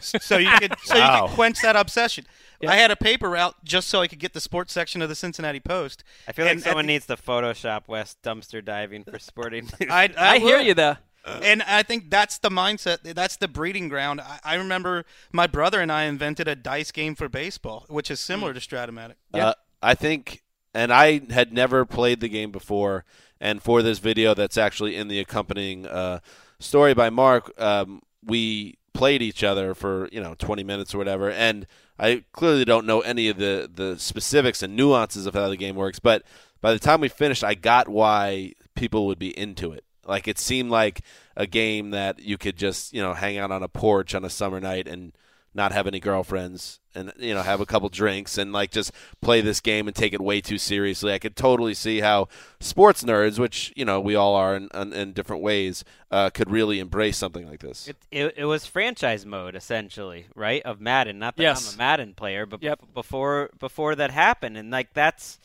so 0.00 0.38
you 0.38 0.50
could 0.58 0.74
so 0.84 0.96
you 0.96 1.20
could 1.20 1.34
quench 1.34 1.62
that 1.62 1.76
obsession. 1.76 2.26
I 2.66 2.76
had 2.76 2.90
a 2.90 2.96
paper 2.96 3.30
route 3.30 3.54
just 3.64 3.88
so 3.88 4.00
I 4.00 4.08
could 4.08 4.18
get 4.18 4.32
the 4.32 4.40
sports 4.40 4.72
section 4.72 5.02
of 5.02 5.08
the 5.08 5.14
Cincinnati 5.14 5.60
Post. 5.60 6.02
I 6.26 6.32
feel 6.32 6.44
like 6.46 6.52
And 6.52 6.60
at 6.60 6.64
someone 6.64 6.86
the- 6.86 6.94
needs 6.94 7.06
to 7.06 7.16
Photoshop 7.16 7.82
Wes 7.86 8.16
dumpster 8.24 8.64
diving 8.64 9.04
for 9.04 9.18
sporting 9.20 9.64
news. 9.80 9.90
I, 9.90 10.10
I, 10.18 10.34
i 10.34 10.38
hear 10.38 10.58
you 10.58 10.74
though 10.74 10.96
And 11.24 11.62
I 11.62 11.82
think 11.84 12.10
that's 12.10 12.38
the 12.38 12.50
mindset. 12.50 13.02
That's 13.14 13.36
the 13.36 13.46
breeding 13.48 13.88
ground. 13.88 14.20
I, 14.20 14.38
I 14.44 14.54
remember 14.56 15.04
my 15.32 15.46
brother 15.46 15.80
and 15.80 15.92
I 15.92 16.04
invented 16.04 16.48
a 16.48 16.56
dice 16.56 16.90
game 16.90 17.14
for 17.14 17.28
baseball, 17.28 17.84
which 17.88 18.10
is 18.10 18.18
similar 18.20 18.52
to 18.54 18.60
Strat-O-Matic. 18.60 19.14
Uh, 19.34 19.54
I 19.82 19.94
think, 19.94 20.42
and 20.76 20.92
I 20.92 21.22
had 21.30 21.54
never 21.54 21.86
played 21.86 22.20
the 22.20 22.28
game 22.28 22.50
before, 22.50 23.06
and 23.40 23.62
for 23.62 23.80
this 23.80 23.98
video 23.98 24.34
that's 24.34 24.58
actually 24.58 24.94
in 24.94 25.08
the 25.08 25.18
accompanying 25.18 25.86
uh, 25.86 26.20
story 26.58 26.92
by 26.92 27.08
Mark, 27.08 27.50
um, 27.58 28.02
we 28.22 28.76
played 28.92 29.22
each 29.22 29.42
other 29.42 29.74
for 29.74 30.08
you 30.12 30.20
know 30.20 30.34
20 30.34 30.62
minutes 30.64 30.94
or 30.94 30.98
whatever, 30.98 31.30
and 31.30 31.66
I 31.98 32.24
clearly 32.32 32.66
don't 32.66 32.86
know 32.86 33.00
any 33.00 33.28
of 33.28 33.38
the 33.38 33.70
the 33.72 33.98
specifics 33.98 34.62
and 34.62 34.76
nuances 34.76 35.24
of 35.24 35.32
how 35.32 35.48
the 35.48 35.56
game 35.56 35.76
works, 35.76 35.98
but 35.98 36.24
by 36.60 36.74
the 36.74 36.78
time 36.78 37.00
we 37.00 37.08
finished, 37.08 37.42
I 37.42 37.54
got 37.54 37.88
why 37.88 38.52
people 38.74 39.06
would 39.06 39.18
be 39.18 39.36
into 39.36 39.72
it. 39.72 39.82
Like 40.06 40.28
it 40.28 40.38
seemed 40.38 40.70
like 40.70 41.00
a 41.36 41.46
game 41.46 41.90
that 41.90 42.20
you 42.20 42.36
could 42.36 42.58
just 42.58 42.92
you 42.92 43.00
know 43.00 43.14
hang 43.14 43.38
out 43.38 43.50
on 43.50 43.62
a 43.62 43.68
porch 43.68 44.14
on 44.14 44.26
a 44.26 44.30
summer 44.30 44.60
night 44.60 44.86
and 44.86 45.14
not 45.56 45.72
have 45.72 45.86
any 45.86 45.98
girlfriends 45.98 46.78
and 46.94 47.12
you 47.18 47.34
know 47.34 47.42
have 47.42 47.60
a 47.60 47.66
couple 47.66 47.88
drinks 47.88 48.38
and 48.38 48.52
like 48.52 48.70
just 48.70 48.92
play 49.20 49.40
this 49.40 49.60
game 49.60 49.86
and 49.88 49.96
take 49.96 50.12
it 50.12 50.20
way 50.20 50.40
too 50.40 50.58
seriously. 50.58 51.12
I 51.12 51.18
could 51.18 51.34
totally 51.34 51.74
see 51.74 52.00
how 52.00 52.28
sports 52.60 53.02
nerds, 53.02 53.38
which 53.38 53.72
you 53.74 53.84
know 53.84 54.00
we 54.00 54.14
all 54.14 54.34
are 54.34 54.54
in, 54.54 54.68
in, 54.74 54.92
in 54.92 55.12
different 55.12 55.42
ways, 55.42 55.82
uh, 56.10 56.30
could 56.30 56.50
really 56.50 56.78
embrace 56.78 57.16
something 57.16 57.48
like 57.48 57.60
this. 57.60 57.88
It, 57.88 57.96
it, 58.12 58.34
it 58.38 58.44
was 58.44 58.66
franchise 58.66 59.26
mode 59.26 59.56
essentially, 59.56 60.26
right? 60.34 60.62
Of 60.62 60.80
Madden. 60.80 61.18
Not 61.18 61.36
that 61.36 61.42
Yes. 61.42 61.68
I'm 61.72 61.74
a 61.74 61.78
Madden 61.78 62.14
player, 62.14 62.46
but 62.46 62.62
Yep. 62.62 62.80
bef- 62.82 62.94
before 62.94 63.50
before 63.58 63.94
that 63.96 64.10
happened, 64.10 64.56
and 64.56 64.70
like 64.70 64.92
that's, 64.92 65.38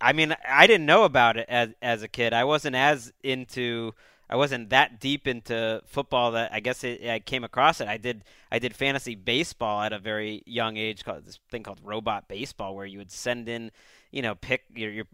I 0.00 0.12
mean, 0.14 0.34
I 0.48 0.66
didn't 0.66 0.86
know 0.86 1.04
about 1.04 1.36
it 1.36 1.46
as 1.48 1.70
as 1.82 2.02
a 2.02 2.08
kid. 2.08 2.32
I 2.32 2.44
wasn't 2.44 2.76
as 2.76 3.12
into 3.22 3.92
I 4.30 4.36
wasn't 4.36 4.70
that 4.70 5.00
deep 5.00 5.26
into 5.26 5.82
football 5.86 6.30
that 6.32 6.52
I 6.52 6.60
guess 6.60 6.84
it, 6.84 7.04
I 7.04 7.18
came 7.18 7.42
across 7.42 7.80
it. 7.80 7.88
I 7.88 7.96
did 7.96 8.22
I 8.50 8.60
did 8.60 8.76
fantasy 8.76 9.16
baseball 9.16 9.82
at 9.82 9.92
a 9.92 9.98
very 9.98 10.44
young 10.46 10.76
age 10.76 11.04
called 11.04 11.24
this 11.24 11.40
thing 11.50 11.64
called 11.64 11.80
robot 11.82 12.28
baseball 12.28 12.76
where 12.76 12.86
you 12.86 12.98
would 12.98 13.10
send 13.10 13.48
in, 13.48 13.72
you 14.12 14.22
know, 14.22 14.36
pick 14.36 14.62
your, 14.72 14.92
your 14.92 15.06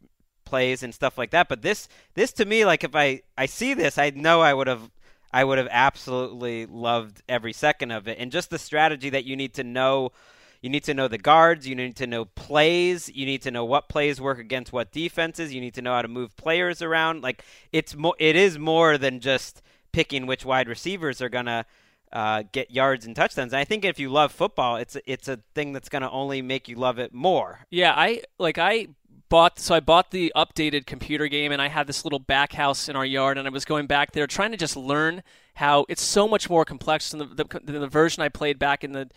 plays 0.44 0.82
and 0.82 0.94
stuff 0.94 1.16
like 1.16 1.30
that. 1.30 1.48
But 1.48 1.62
this 1.62 1.88
this 2.12 2.30
to 2.34 2.44
me 2.44 2.66
like 2.66 2.84
if 2.84 2.94
I 2.94 3.22
I 3.38 3.46
see 3.46 3.72
this, 3.72 3.96
I 3.96 4.10
know 4.10 4.42
I 4.42 4.52
would 4.52 4.66
have 4.66 4.90
I 5.32 5.44
would 5.44 5.56
have 5.56 5.68
absolutely 5.70 6.66
loved 6.66 7.22
every 7.26 7.54
second 7.54 7.92
of 7.92 8.06
it. 8.06 8.18
And 8.18 8.30
just 8.30 8.50
the 8.50 8.58
strategy 8.58 9.08
that 9.10 9.24
you 9.24 9.34
need 9.34 9.54
to 9.54 9.64
know 9.64 10.12
you 10.60 10.70
need 10.70 10.84
to 10.84 10.94
know 10.94 11.08
the 11.08 11.18
guards. 11.18 11.66
You 11.66 11.74
need 11.74 11.96
to 11.96 12.06
know 12.06 12.24
plays. 12.24 13.08
You 13.08 13.26
need 13.26 13.42
to 13.42 13.50
know 13.50 13.64
what 13.64 13.88
plays 13.88 14.20
work 14.20 14.38
against 14.38 14.72
what 14.72 14.92
defenses. 14.92 15.54
You 15.54 15.60
need 15.60 15.74
to 15.74 15.82
know 15.82 15.94
how 15.94 16.02
to 16.02 16.08
move 16.08 16.36
players 16.36 16.82
around. 16.82 17.22
Like 17.22 17.44
it's 17.72 17.94
more. 17.94 18.14
It 18.18 18.36
is 18.36 18.58
more 18.58 18.98
than 18.98 19.20
just 19.20 19.62
picking 19.92 20.26
which 20.26 20.44
wide 20.44 20.68
receivers 20.68 21.22
are 21.22 21.28
gonna 21.28 21.64
uh, 22.12 22.44
get 22.52 22.70
yards 22.70 23.06
and 23.06 23.14
touchdowns. 23.14 23.52
And 23.52 23.60
I 23.60 23.64
think 23.64 23.84
if 23.84 23.98
you 23.98 24.10
love 24.10 24.32
football, 24.32 24.76
it's 24.76 24.96
it's 25.06 25.28
a 25.28 25.40
thing 25.54 25.72
that's 25.72 25.88
gonna 25.88 26.10
only 26.10 26.42
make 26.42 26.68
you 26.68 26.76
love 26.76 26.98
it 26.98 27.12
more. 27.12 27.60
Yeah, 27.70 27.92
I 27.96 28.22
like 28.38 28.58
I 28.58 28.88
bought 29.28 29.58
so 29.58 29.74
I 29.74 29.80
bought 29.80 30.10
the 30.10 30.32
updated 30.36 30.86
computer 30.86 31.28
game 31.28 31.52
and 31.52 31.60
I 31.60 31.68
had 31.68 31.86
this 31.86 32.04
little 32.04 32.18
back 32.18 32.52
house 32.52 32.88
in 32.88 32.96
our 32.96 33.04
yard 33.04 33.38
and 33.38 33.46
I 33.46 33.50
was 33.50 33.64
going 33.64 33.86
back 33.86 34.12
there 34.12 34.26
trying 34.26 34.52
to 34.52 34.56
just 34.56 34.76
learn 34.76 35.22
how 35.54 35.84
it's 35.88 36.02
so 36.02 36.28
much 36.28 36.48
more 36.48 36.64
complex 36.64 37.10
than 37.10 37.18
the, 37.18 37.26
the, 37.44 37.60
than 37.64 37.80
the 37.80 37.88
version 37.88 38.22
I 38.22 38.28
played 38.28 38.58
back 38.58 38.84
in 38.84 38.92
the 38.92 39.08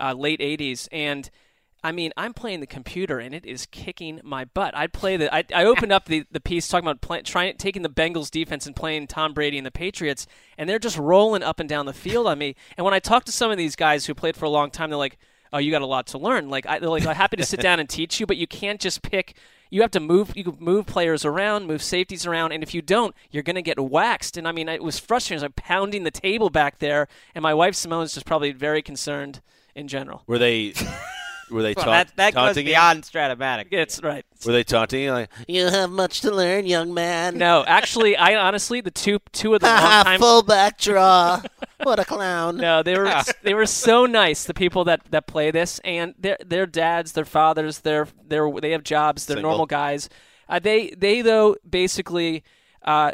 uh, 0.00 0.14
late 0.14 0.40
80s 0.40 0.88
and 0.92 1.30
I 1.82 1.92
mean, 1.92 2.12
I'm 2.16 2.34
playing 2.34 2.58
the 2.58 2.66
computer 2.66 3.20
and 3.20 3.32
it 3.32 3.46
is 3.46 3.66
kicking 3.66 4.20
my 4.24 4.44
butt. 4.44 4.76
I'd 4.76 4.92
play 4.92 5.16
the. 5.16 5.32
I, 5.32 5.44
I 5.54 5.64
opened 5.64 5.92
up 5.92 6.06
the, 6.06 6.24
the 6.30 6.40
piece 6.40 6.66
talking 6.66 6.84
about 6.88 7.00
play, 7.00 7.22
trying 7.22 7.56
taking 7.56 7.82
the 7.82 7.88
Bengals 7.88 8.32
defense 8.32 8.66
and 8.66 8.74
playing 8.74 9.06
Tom 9.06 9.32
Brady 9.32 9.58
and 9.58 9.66
the 9.66 9.70
Patriots, 9.70 10.26
and 10.56 10.68
they're 10.68 10.80
just 10.80 10.98
rolling 10.98 11.44
up 11.44 11.60
and 11.60 11.68
down 11.68 11.86
the 11.86 11.92
field 11.92 12.26
on 12.26 12.36
me. 12.38 12.56
And 12.76 12.84
when 12.84 12.94
I 12.94 12.98
talk 12.98 13.24
to 13.26 13.32
some 13.32 13.52
of 13.52 13.58
these 13.58 13.76
guys 13.76 14.06
who 14.06 14.14
played 14.14 14.34
for 14.34 14.44
a 14.44 14.50
long 14.50 14.72
time, 14.72 14.90
they're 14.90 14.98
like, 14.98 15.18
"Oh, 15.52 15.58
you 15.58 15.70
got 15.70 15.82
a 15.82 15.86
lot 15.86 16.08
to 16.08 16.18
learn." 16.18 16.50
Like, 16.50 16.66
I, 16.66 16.80
they're 16.80 16.88
like, 16.88 17.06
"I'm 17.06 17.14
happy 17.14 17.36
to 17.36 17.46
sit 17.46 17.60
down 17.60 17.78
and 17.78 17.88
teach 17.88 18.18
you, 18.18 18.26
but 18.26 18.36
you 18.36 18.48
can't 18.48 18.80
just 18.80 19.00
pick 19.00 19.36
you 19.70 19.82
have 19.82 19.90
to 19.92 20.00
move 20.00 20.32
you 20.34 20.56
move 20.58 20.86
players 20.86 21.24
around, 21.24 21.66
move 21.66 21.82
safeties 21.82 22.26
around, 22.26 22.52
and 22.52 22.62
if 22.62 22.74
you 22.74 22.82
don't, 22.82 23.14
you're 23.30 23.42
going 23.42 23.56
to 23.56 23.62
get 23.62 23.78
waxed. 23.78 24.36
And 24.36 24.48
I 24.48 24.52
mean, 24.52 24.68
it 24.68 24.82
was 24.82 24.98
frustrating. 24.98 25.36
I 25.36 25.46
was 25.46 25.50
like 25.50 25.56
pounding 25.56 26.04
the 26.04 26.10
table 26.10 26.50
back 26.50 26.78
there, 26.78 27.08
and 27.34 27.42
my 27.42 27.54
wife 27.54 27.74
Simone's 27.74 28.14
just 28.14 28.26
probably 28.26 28.52
very 28.52 28.82
concerned 28.82 29.42
in 29.78 29.88
general. 29.88 30.22
Were 30.26 30.38
they? 30.38 30.74
Were 31.50 31.62
they 31.62 31.72
Well, 31.76 31.86
ta- 31.86 31.90
that 31.92 32.16
that 32.16 32.34
goes 32.34 32.42
taunting 32.44 32.66
you? 32.66 32.72
beyond 32.72 33.04
Strat-O-Matic. 33.04 33.68
It's 33.70 34.02
right. 34.02 34.24
Were 34.44 34.52
they 34.52 34.64
taunting 34.64 35.02
you 35.04 35.12
like 35.12 35.30
you 35.46 35.66
have 35.68 35.90
much 35.90 36.20
to 36.20 36.30
learn, 36.30 36.66
young 36.66 36.92
man? 36.92 37.38
No, 37.38 37.64
actually, 37.66 38.16
I 38.16 38.34
honestly 38.36 38.80
the 38.82 38.90
two 38.90 39.18
two 39.32 39.54
of 39.54 39.60
the 39.60 39.66
long 39.68 40.04
time 40.04 40.20
fullback 40.20 40.78
draw. 40.78 41.40
what 41.82 41.98
a 41.98 42.04
clown. 42.04 42.56
No, 42.58 42.82
they 42.82 42.98
were 42.98 43.10
they 43.42 43.54
were 43.54 43.66
so 43.66 44.04
nice. 44.04 44.44
The 44.44 44.52
people 44.54 44.84
that, 44.84 45.00
that 45.10 45.26
play 45.26 45.50
this, 45.50 45.78
and 45.84 46.14
their 46.18 46.36
their 46.44 46.66
dads, 46.66 47.12
their 47.12 47.24
fathers, 47.24 47.80
their 47.80 48.08
their 48.26 48.50
they 48.60 48.72
have 48.72 48.82
jobs. 48.84 49.24
They're 49.26 49.36
Single. 49.36 49.50
normal 49.52 49.66
guys. 49.66 50.08
Uh, 50.48 50.58
they 50.58 50.90
they 50.90 51.22
though 51.22 51.56
basically. 51.68 52.44
Uh, 52.82 53.12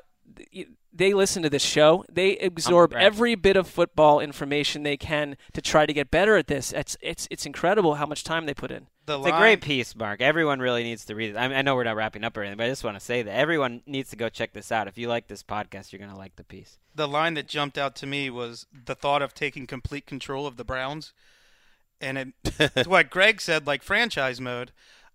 th- 0.53 0.68
they 0.97 1.13
listen 1.13 1.43
to 1.43 1.51
this 1.51 1.63
show. 1.63 2.05
They 2.11 2.39
absorb 2.39 2.93
Right. 2.93 3.03
every 3.03 3.35
bit 3.35 3.57
of 3.57 3.67
football 3.69 4.21
information 4.21 4.85
they 4.85 4.97
can 4.97 5.37
to 5.53 5.61
try 5.61 5.87
to 5.87 5.93
get 5.93 6.11
better 6.11 6.37
at 6.37 6.47
this. 6.47 6.73
It's 6.73 6.97
it's 7.01 7.27
it's 7.31 7.45
incredible 7.47 7.97
how 7.97 8.07
much 8.07 8.23
time 8.23 8.47
they 8.47 8.55
put 8.55 8.71
in. 8.71 8.87
The 9.07 9.19
It's 9.19 9.29
a 9.29 9.33
great 9.33 9.61
piece, 9.61 9.95
Mark. 9.95 10.23
Everyone 10.23 10.61
really 10.61 10.83
needs 10.83 11.05
to 11.07 11.15
read 11.15 11.31
it. 11.31 11.37
I, 11.37 11.49
mean, 11.49 11.59
I 11.59 11.63
know 11.63 11.75
we're 11.75 11.85
not 11.85 11.97
wrapping 11.97 12.25
up 12.25 12.37
or 12.37 12.43
anything, 12.43 12.57
but 12.57 12.65
I 12.65 12.71
just 12.71 12.85
want 12.85 12.97
to 12.97 13.05
say 13.05 13.23
that 13.23 13.35
everyone 13.35 13.83
needs 13.87 14.09
to 14.11 14.17
go 14.17 14.31
check 14.31 14.55
this 14.55 14.73
out. 14.73 14.89
If 14.89 14.97
you 14.97 15.09
like 15.09 15.29
this 15.29 15.43
podcast, 15.43 15.93
you're 15.93 15.99
going 15.99 16.11
to 16.13 16.17
like 16.17 16.37
the 16.37 16.45
piece. 16.45 16.79
the 16.95 17.07
line 17.09 17.35
that 17.35 17.47
jumped 17.47 17.77
out 17.77 17.97
to 17.97 18.07
me 18.07 18.31
was 18.31 18.67
the 18.73 18.95
thought 18.95 19.21
of 19.21 19.35
taking 19.35 19.67
complete 19.67 20.07
control 20.07 20.47
of 20.47 20.57
the 20.57 20.65
Browns. 20.65 21.13
And 22.01 22.17
it, 22.19 22.29
it's 22.59 22.89
what 22.95 23.11
Greg 23.11 23.41
said, 23.43 23.67
like 23.67 23.83
franchise 23.83 24.41
mode. 24.41 24.73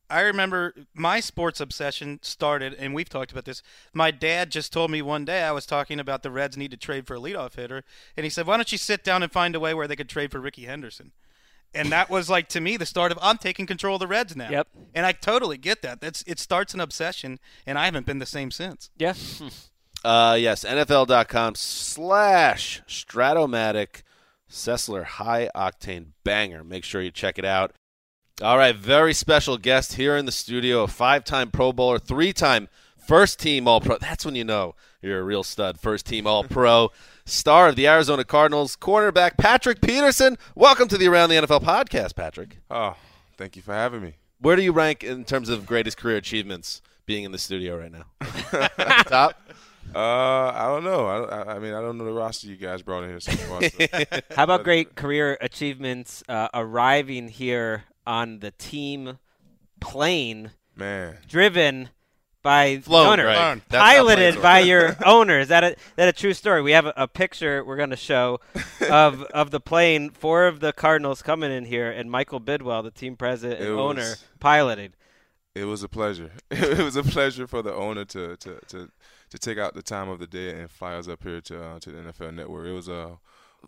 I 0.09 0.21
remember 0.21 0.73
my 0.93 1.19
sports 1.19 1.59
obsession 1.59 2.19
started, 2.21 2.73
and 2.73 2.93
we've 2.93 3.09
talked 3.09 3.31
about 3.31 3.45
this. 3.45 3.61
My 3.93 4.11
dad 4.11 4.51
just 4.51 4.73
told 4.73 4.91
me 4.91 5.01
one 5.01 5.25
day 5.25 5.43
I 5.43 5.51
was 5.51 5.65
talking 5.65 5.99
about 5.99 6.23
the 6.23 6.31
Reds 6.31 6.57
need 6.57 6.71
to 6.71 6.77
trade 6.77 7.05
for 7.07 7.15
a 7.15 7.19
leadoff 7.19 7.55
hitter, 7.55 7.83
and 8.17 8.23
he 8.23 8.29
said, 8.29 8.47
"Why 8.47 8.57
don't 8.57 8.71
you 8.71 8.77
sit 8.77 9.03
down 9.03 9.23
and 9.23 9.31
find 9.31 9.55
a 9.55 9.59
way 9.59 9.73
where 9.73 9.87
they 9.87 9.95
could 9.95 10.09
trade 10.09 10.31
for 10.31 10.39
Rickey 10.39 10.65
Henderson?" 10.65 11.11
And 11.73 11.91
that 11.91 12.09
was 12.09 12.29
like 12.29 12.49
to 12.49 12.61
me 12.61 12.77
the 12.77 12.85
start 12.85 13.11
of 13.11 13.19
I'm 13.21 13.37
taking 13.37 13.67
control 13.67 13.95
of 13.95 13.99
the 13.99 14.07
Reds 14.07 14.35
now. 14.35 14.49
Yep. 14.49 14.67
And 14.95 15.05
I 15.05 15.11
totally 15.11 15.57
get 15.57 15.83
that. 15.83 16.01
That's 16.01 16.23
it 16.25 16.39
starts 16.39 16.73
an 16.73 16.79
obsession, 16.79 17.39
and 17.65 17.77
I 17.77 17.85
haven't 17.85 18.05
been 18.05 18.19
the 18.19 18.25
same 18.25 18.51
since. 18.51 18.89
Yeah. 18.97 19.13
Uh, 20.01 20.37
yes, 20.39 20.63
NFL.com 20.63 21.55
slash 21.55 22.81
Stratomatic 22.87 24.03
Sessler 24.49 25.03
High 25.03 25.49
Octane 25.53 26.11
Banger. 26.23 26.63
Make 26.63 26.85
sure 26.85 27.01
you 27.01 27.11
check 27.11 27.37
it 27.37 27.43
out. 27.43 27.73
All 28.41 28.57
right, 28.57 28.73
very 28.73 29.13
special 29.13 29.57
guest 29.57 29.95
here 29.95 30.15
in 30.15 30.25
the 30.25 30.31
studio, 30.31 30.83
a 30.83 30.87
five 30.87 31.25
time 31.25 31.51
Pro 31.51 31.73
Bowler, 31.73 31.99
three 31.99 32.31
time 32.31 32.69
first 32.97 33.37
team 33.37 33.67
All 33.67 33.81
Pro. 33.81 33.97
That's 33.97 34.23
when 34.23 34.33
you 34.33 34.45
know 34.45 34.75
you're 35.01 35.19
a 35.19 35.23
real 35.23 35.43
stud. 35.43 35.77
First 35.77 36.05
team 36.05 36.25
All 36.25 36.45
Pro, 36.45 36.91
star 37.25 37.67
of 37.67 37.75
the 37.75 37.85
Arizona 37.85 38.23
Cardinals, 38.23 38.77
cornerback 38.77 39.37
Patrick 39.37 39.81
Peterson. 39.81 40.37
Welcome 40.55 40.87
to 40.87 40.97
the 40.97 41.09
Around 41.09 41.31
the 41.31 41.35
NFL 41.35 41.63
podcast, 41.63 42.15
Patrick. 42.15 42.59
Oh, 42.71 42.95
thank 43.35 43.57
you 43.57 43.61
for 43.61 43.73
having 43.73 44.01
me. 44.01 44.15
Where 44.39 44.55
do 44.55 44.61
you 44.61 44.71
rank 44.71 45.03
in 45.03 45.25
terms 45.25 45.49
of 45.49 45.65
greatest 45.65 45.97
career 45.97 46.15
achievements 46.15 46.81
being 47.05 47.25
in 47.25 47.33
the 47.33 47.37
studio 47.37 47.77
right 47.77 47.91
now? 47.91 48.05
Top? 49.03 49.35
Uh, 49.93 49.99
I 50.55 50.67
don't 50.67 50.85
know. 50.85 51.07
I, 51.07 51.23
I, 51.23 51.55
I 51.55 51.59
mean, 51.59 51.73
I 51.73 51.81
don't 51.81 51.97
know 51.97 52.05
the 52.05 52.13
roster 52.13 52.47
you 52.47 52.55
guys 52.55 52.83
brought 52.83 53.03
in 53.03 53.09
here 53.09 53.19
so 53.19 53.31
far. 53.33 53.63
So. 53.63 54.21
How 54.37 54.43
about 54.45 54.63
great 54.63 54.95
career 54.95 55.37
achievements 55.41 56.23
uh, 56.29 56.47
arriving 56.53 57.27
here 57.27 57.83
on 58.09 58.39
the 58.39 58.49
team 58.51 59.19
plane 59.79 60.51
Man, 60.75 61.17
driven 61.27 61.89
by 62.41 62.77
Flown, 62.79 63.03
the 63.05 63.11
owner, 63.11 63.25
right. 63.25 63.35
Flown. 63.35 63.61
That's 63.69 63.81
how 63.83 63.91
piloted 63.91 64.41
by 64.41 64.59
your 64.59 64.95
owner. 65.05 65.39
Is 65.39 65.49
that 65.49 65.63
a 65.63 65.75
that 65.97 66.07
a 66.07 66.13
true 66.13 66.33
story? 66.33 66.61
We 66.61 66.71
have 66.71 66.85
a, 66.85 66.93
a 66.95 67.07
picture 67.07 67.63
we're 67.65 67.75
going 67.75 67.89
to 67.89 67.97
show 67.97 68.39
of 68.89 69.21
of 69.33 69.51
the 69.51 69.59
plane. 69.59 70.09
Four 70.09 70.47
of 70.47 70.59
the 70.61 70.71
Cardinals 70.73 71.21
coming 71.21 71.51
in 71.51 71.65
here, 71.65 71.91
and 71.91 72.09
Michael 72.09 72.39
Bidwell, 72.39 72.81
the 72.81 72.91
team 72.91 73.15
president 73.17 73.59
and 73.59 73.69
It 73.69 73.73
owner, 73.73 74.01
was- 74.01 74.23
piloted. 74.39 74.95
it 75.53 75.65
was 75.65 75.83
a 75.83 75.89
pleasure. 75.89 76.31
it 76.51 76.79
was 76.79 76.95
a 76.95 77.03
pleasure 77.03 77.45
for 77.45 77.61
the 77.61 77.73
owner 77.73 78.05
to 78.05 78.37
to, 78.37 78.59
to, 78.69 78.89
to 79.31 79.37
take 79.37 79.57
out 79.57 79.73
the 79.73 79.83
time 79.83 80.07
of 80.07 80.19
the 80.19 80.27
day 80.27 80.57
and 80.59 80.71
fly 80.71 80.95
us 80.95 81.09
up 81.09 81.21
here 81.23 81.41
to 81.41 81.61
uh, 81.61 81.79
to 81.81 81.91
the 81.91 81.97
NFL 81.99 82.33
Network. 82.33 82.67
It 82.67 82.71
was 82.73 82.87
a 82.87 83.19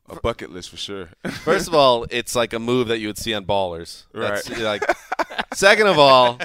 a 0.10 0.16
bucket 0.20 0.52
list 0.52 0.70
for 0.70 0.78
sure. 0.78 1.10
First 1.44 1.68
of 1.68 1.74
all, 1.74 2.06
it's 2.10 2.36
like 2.36 2.54
a 2.54 2.60
move 2.60 2.88
that 2.90 3.00
you 3.00 3.08
would 3.08 3.18
see 3.18 3.34
on 3.34 3.46
ballers. 3.46 4.04
That's, 4.14 4.50
Right. 4.50 4.60
Like, 4.60 4.84
second 5.54 5.88
of 5.88 5.98
all, 5.98 6.40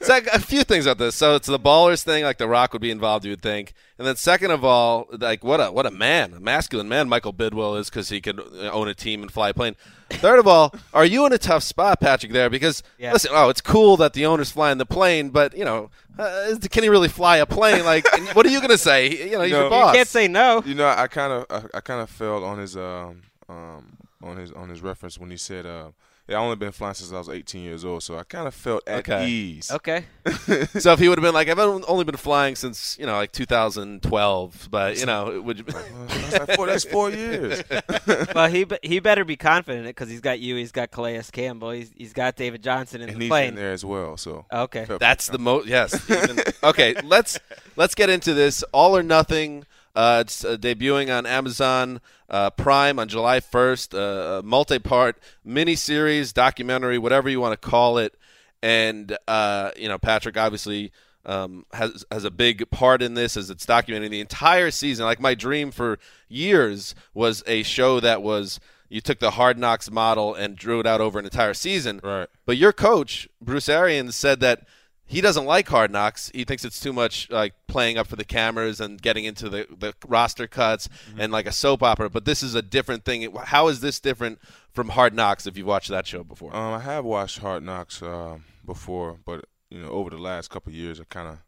sec- 0.00 0.26
a 0.32 0.38
few 0.40 0.62
things 0.64 0.86
about 0.86 0.98
this. 0.98 1.14
So 1.14 1.34
it's 1.34 1.48
the 1.48 1.58
ballers 1.58 2.02
thing, 2.04 2.24
like 2.24 2.38
The 2.38 2.48
Rock 2.48 2.72
would 2.72 2.82
be 2.82 2.90
involved, 2.90 3.24
you 3.24 3.32
would 3.32 3.42
think. 3.42 3.74
And 4.02 4.08
then 4.08 4.16
second 4.16 4.50
of 4.50 4.64
all, 4.64 5.06
like 5.16 5.44
what 5.44 5.60
a 5.60 5.70
what 5.70 5.86
a 5.86 5.92
man, 5.92 6.32
a 6.34 6.40
masculine 6.40 6.88
man 6.88 7.08
Michael 7.08 7.30
Bidwell 7.32 7.76
is 7.76 7.88
because 7.88 8.08
he 8.08 8.20
could 8.20 8.40
uh, 8.40 8.68
own 8.72 8.88
a 8.88 8.94
team 8.94 9.22
and 9.22 9.30
fly 9.30 9.50
a 9.50 9.54
plane. 9.54 9.76
Third 10.10 10.40
of 10.40 10.48
all, 10.48 10.74
are 10.92 11.04
you 11.04 11.24
in 11.24 11.32
a 11.32 11.38
tough 11.38 11.62
spot, 11.62 12.00
Patrick? 12.00 12.32
There 12.32 12.50
because 12.50 12.82
Yeah. 12.98 13.12
listen, 13.12 13.30
oh, 13.32 13.48
it's 13.48 13.60
cool 13.60 13.96
that 13.98 14.12
the 14.12 14.26
owner's 14.26 14.50
flying 14.50 14.78
the 14.78 14.84
plane, 14.86 15.30
but 15.30 15.56
you 15.56 15.64
know, 15.64 15.88
uh, 16.18 16.56
can 16.68 16.82
he 16.82 16.88
really 16.88 17.06
fly 17.06 17.36
a 17.36 17.46
plane? 17.46 17.84
Like, 17.84 18.04
what 18.34 18.44
are 18.44 18.48
you 18.48 18.60
gonna 18.60 18.76
say? 18.76 19.08
You 19.30 19.36
know, 19.38 19.42
he's 19.42 19.52
No. 19.52 19.60
your 19.60 19.70
boss. 19.70 19.92
You 19.94 19.98
can't 19.98 20.08
say 20.08 20.26
no. 20.26 20.64
you 20.66 20.74
know, 20.74 20.88
I 20.88 21.06
kind 21.06 21.32
of 21.32 21.46
I, 21.48 21.76
I 21.78 21.80
kind 21.80 22.00
of 22.00 22.10
fell 22.10 22.42
on 22.44 22.58
his 22.58 22.76
um 22.76 23.22
um 23.48 23.98
on 24.20 24.36
his 24.36 24.50
on 24.50 24.68
his 24.68 24.80
reference 24.82 25.16
when 25.16 25.30
he 25.30 25.36
said 25.36 25.64
uh. 25.64 25.90
Yeah, 26.28 26.38
I 26.38 26.40
only 26.40 26.54
been 26.56 26.70
flying 26.70 26.94
since 26.94 27.12
I 27.12 27.18
was 27.18 27.28
18 27.28 27.62
years 27.64 27.84
old, 27.84 28.02
so 28.04 28.16
I 28.16 28.22
kind 28.22 28.46
of 28.46 28.54
felt 28.54 28.84
at 28.86 29.00
Okay. 29.00 29.26
ease. 29.28 29.70
Okay. 29.70 30.04
So 30.78 30.92
if 30.92 30.98
he 31.00 31.08
would 31.08 31.18
have 31.18 31.22
been 31.22 31.34
like, 31.34 31.48
I've 31.48 31.58
only 31.58 32.04
been 32.04 32.16
flying 32.16 32.54
since 32.54 32.96
you 32.98 33.06
know 33.06 33.14
like 33.14 33.32
2012, 33.32 34.68
but 34.70 34.98
you 34.98 35.06
know, 35.06 35.40
would 35.42 35.58
you? 35.58 35.64
That's, 36.06 36.38
like 36.38 36.56
four, 36.56 36.66
that's 36.66 36.84
four 36.84 37.10
years. 37.10 37.62
well, 38.34 38.48
he 38.48 38.66
he 38.82 39.00
better 39.00 39.24
be 39.24 39.36
confident 39.36 39.86
because 39.86 40.08
he's 40.08 40.20
got 40.20 40.38
you, 40.40 40.56
he's 40.56 40.72
got 40.72 40.90
Calais 40.90 41.20
Campbell, 41.32 41.70
he's 41.70 41.90
he's 41.96 42.12
got 42.12 42.36
David 42.36 42.62
Johnson 42.62 43.00
in 43.02 43.08
and 43.08 43.18
the 43.18 43.24
he's 43.24 43.30
plane. 43.30 43.48
in 43.50 43.54
there 43.56 43.72
as 43.72 43.84
well. 43.84 44.16
So 44.16 44.46
Okay. 44.52 44.86
That's 45.00 45.26
the 45.28 45.38
most. 45.38 45.66
Yes. 45.66 46.08
even- 46.10 46.38
okay. 46.62 46.94
Let's 47.02 47.38
let's 47.76 47.94
get 47.94 48.10
into 48.10 48.32
this. 48.34 48.62
All 48.72 48.96
or 48.96 49.02
Nothing. 49.02 49.64
Uh, 49.94 50.22
it's 50.24 50.44
uh, 50.44 50.56
debuting 50.56 51.16
on 51.16 51.26
Amazon 51.26 52.00
uh, 52.30 52.50
Prime 52.50 52.98
on 52.98 53.08
July 53.08 53.40
1st. 53.40 53.94
Uh, 53.94 54.38
a 54.38 54.42
multi-part 54.42 55.18
miniseries, 55.46 56.32
documentary, 56.32 56.98
whatever 56.98 57.28
you 57.28 57.40
want 57.40 57.60
to 57.60 57.68
call 57.68 57.98
it. 57.98 58.14
And 58.62 59.16
uh, 59.28 59.72
you 59.76 59.88
know, 59.88 59.98
Patrick 59.98 60.36
obviously 60.36 60.92
um, 61.24 61.66
has 61.72 62.04
has 62.10 62.24
a 62.24 62.30
big 62.30 62.70
part 62.70 63.02
in 63.02 63.14
this 63.14 63.36
as 63.36 63.50
it's 63.50 63.66
documenting 63.66 64.10
the 64.10 64.20
entire 64.20 64.70
season. 64.70 65.04
Like 65.04 65.20
my 65.20 65.34
dream 65.34 65.70
for 65.70 65.98
years 66.28 66.94
was 67.12 67.42
a 67.46 67.62
show 67.62 68.00
that 68.00 68.22
was 68.22 68.60
you 68.88 69.00
took 69.00 69.18
the 69.18 69.32
Hard 69.32 69.58
Knocks 69.58 69.90
model 69.90 70.34
and 70.34 70.56
drew 70.56 70.78
it 70.78 70.86
out 70.86 71.00
over 71.00 71.18
an 71.18 71.24
entire 71.24 71.54
season. 71.54 72.00
Right. 72.02 72.28
But 72.44 72.56
your 72.56 72.72
coach, 72.72 73.28
Bruce 73.40 73.68
Arians, 73.68 74.14
said 74.14 74.40
that 74.40 74.66
he 75.12 75.20
doesn't 75.20 75.44
like 75.44 75.68
Hard 75.68 75.90
Knocks. 75.90 76.30
He 76.34 76.44
thinks 76.44 76.64
it's 76.64 76.80
too 76.80 76.92
much 76.92 77.28
like 77.30 77.54
playing 77.66 77.98
up 77.98 78.06
for 78.06 78.16
the 78.16 78.24
cameras 78.24 78.80
and 78.80 79.00
getting 79.00 79.24
into 79.24 79.48
the, 79.48 79.66
the 79.78 79.94
roster 80.06 80.46
cuts 80.46 80.88
Mm-hmm. 80.88 81.20
and 81.20 81.32
like 81.32 81.46
a 81.46 81.52
soap 81.52 81.82
opera. 81.82 82.08
But 82.10 82.24
this 82.24 82.42
is 82.42 82.54
a 82.54 82.62
different 82.62 83.04
thing. 83.04 83.32
How 83.44 83.68
is 83.68 83.80
this 83.80 84.00
different 84.00 84.38
from 84.72 84.88
Hard 84.90 85.14
Knocks? 85.14 85.46
If 85.46 85.56
you've 85.56 85.66
watched 85.66 85.88
that 85.90 86.06
show 86.06 86.24
before, 86.24 86.54
Um, 86.56 86.74
I 86.74 86.80
have 86.80 87.04
watched 87.04 87.38
Hard 87.38 87.62
Knocks 87.62 88.02
uh, 88.02 88.38
before, 88.64 89.18
but 89.24 89.44
you 89.70 89.80
know, 89.82 89.88
over 89.88 90.10
the 90.10 90.18
last 90.18 90.50
couple 90.50 90.70
of 90.70 90.76
years, 90.76 91.00
I 91.00 91.04
kind 91.08 91.28
of 91.28 91.38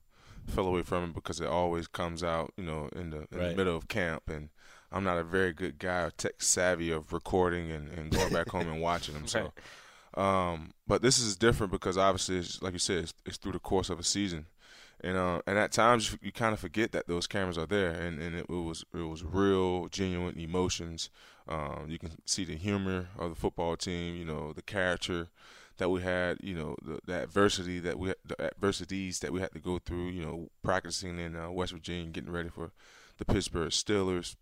fell 0.54 0.66
away 0.66 0.82
from 0.82 1.04
it 1.04 1.14
because 1.14 1.40
it 1.40 1.46
always 1.48 1.86
comes 1.86 2.22
out, 2.22 2.52
you 2.56 2.64
know, 2.64 2.88
in 2.94 3.10
the 3.10 3.26
in 3.32 3.38
Right. 3.38 3.48
the 3.50 3.56
middle 3.56 3.76
of 3.76 3.88
camp, 3.88 4.24
and 4.28 4.50
I'm 4.92 5.04
not 5.04 5.18
a 5.18 5.24
very 5.24 5.52
good 5.52 5.78
guy 5.78 6.00
or 6.02 6.10
tech 6.10 6.42
savvy 6.42 6.90
of 6.90 7.12
recording 7.12 7.70
and, 7.72 7.88
and 7.88 8.10
going 8.10 8.32
back 8.32 8.48
home 8.50 8.68
and 8.68 8.80
watching 8.80 9.14
them. 9.14 9.24
So, 9.34 9.52
um, 10.16 10.72
but 10.86 11.02
this 11.02 11.18
is 11.18 11.36
different 11.36 11.72
because 11.72 11.98
obviously, 11.98 12.38
it's, 12.38 12.62
like 12.62 12.72
you 12.72 12.78
said, 12.78 13.04
it's, 13.04 13.14
it's 13.26 13.36
through 13.36 13.52
the 13.52 13.58
course 13.58 13.90
of 13.90 13.98
a 13.98 14.04
season. 14.04 14.46
And 15.00 15.18
uh, 15.18 15.42
and 15.46 15.58
at 15.58 15.72
times 15.72 16.12
you, 16.12 16.18
you 16.22 16.32
kind 16.32 16.54
of 16.54 16.60
forget 16.60 16.92
that 16.92 17.08
those 17.08 17.26
cameras 17.26 17.58
are 17.58 17.66
there, 17.66 17.90
and, 17.90 18.22
and 18.22 18.34
it, 18.34 18.48
was 18.48 18.84
it 18.94 19.02
was 19.02 19.22
real, 19.22 19.88
genuine 19.88 20.38
emotions. 20.38 21.10
Um, 21.46 21.86
you 21.88 21.98
can 21.98 22.12
see 22.24 22.44
the 22.44 22.56
humor 22.56 23.08
of 23.18 23.30
the 23.30 23.36
football 23.36 23.76
team, 23.76 24.16
you 24.16 24.24
know, 24.24 24.52
the 24.52 24.62
character 24.62 25.28
that 25.76 25.90
we 25.90 26.00
had, 26.00 26.38
you 26.40 26.54
know, 26.54 26.76
the, 26.82 27.00
the 27.04 27.22
adversity 27.22 27.80
that 27.80 27.98
we 27.98 28.14
the 28.24 28.40
adversities 28.40 29.18
that 29.18 29.32
we 29.32 29.40
had 29.40 29.52
to 29.52 29.58
go 29.58 29.78
through, 29.78 30.08
you 30.08 30.24
know, 30.24 30.48
practicing 30.62 31.18
in 31.18 31.36
uh, 31.36 31.50
West 31.50 31.72
Virginia, 31.72 32.10
getting 32.10 32.32
ready 32.32 32.48
for 32.48 32.70
the 33.18 33.24
Pittsburgh 33.24 33.70
Steelers, 33.70 34.36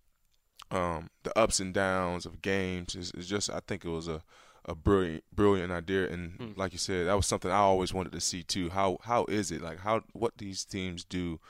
um, 0.70 1.10
the 1.22 1.36
ups 1.36 1.60
and 1.60 1.72
downs 1.72 2.26
of 2.26 2.42
games. 2.42 2.94
It's 2.94 3.26
just 3.26 3.50
I 3.50 3.60
think 3.66 3.84
it 3.84 3.90
was 3.90 4.08
a 4.08 4.22
a 4.64 4.74
brilliant 4.74 5.24
brilliant 5.34 5.72
idea, 5.72 6.08
and 6.10 6.54
like 6.56 6.72
you 6.72 6.78
said, 6.78 7.06
that 7.06 7.14
was 7.16 7.26
something 7.26 7.50
I 7.50 7.56
always 7.56 7.92
wanted 7.92 8.12
to 8.12 8.20
see 8.20 8.42
too. 8.42 8.70
How 8.70 8.98
how 9.02 9.24
is 9.28 9.50
it 9.50 9.60
like 9.62 9.80
how 9.80 10.02
what 10.12 10.38
these 10.38 10.64
teams 10.64 11.04
do? 11.04 11.40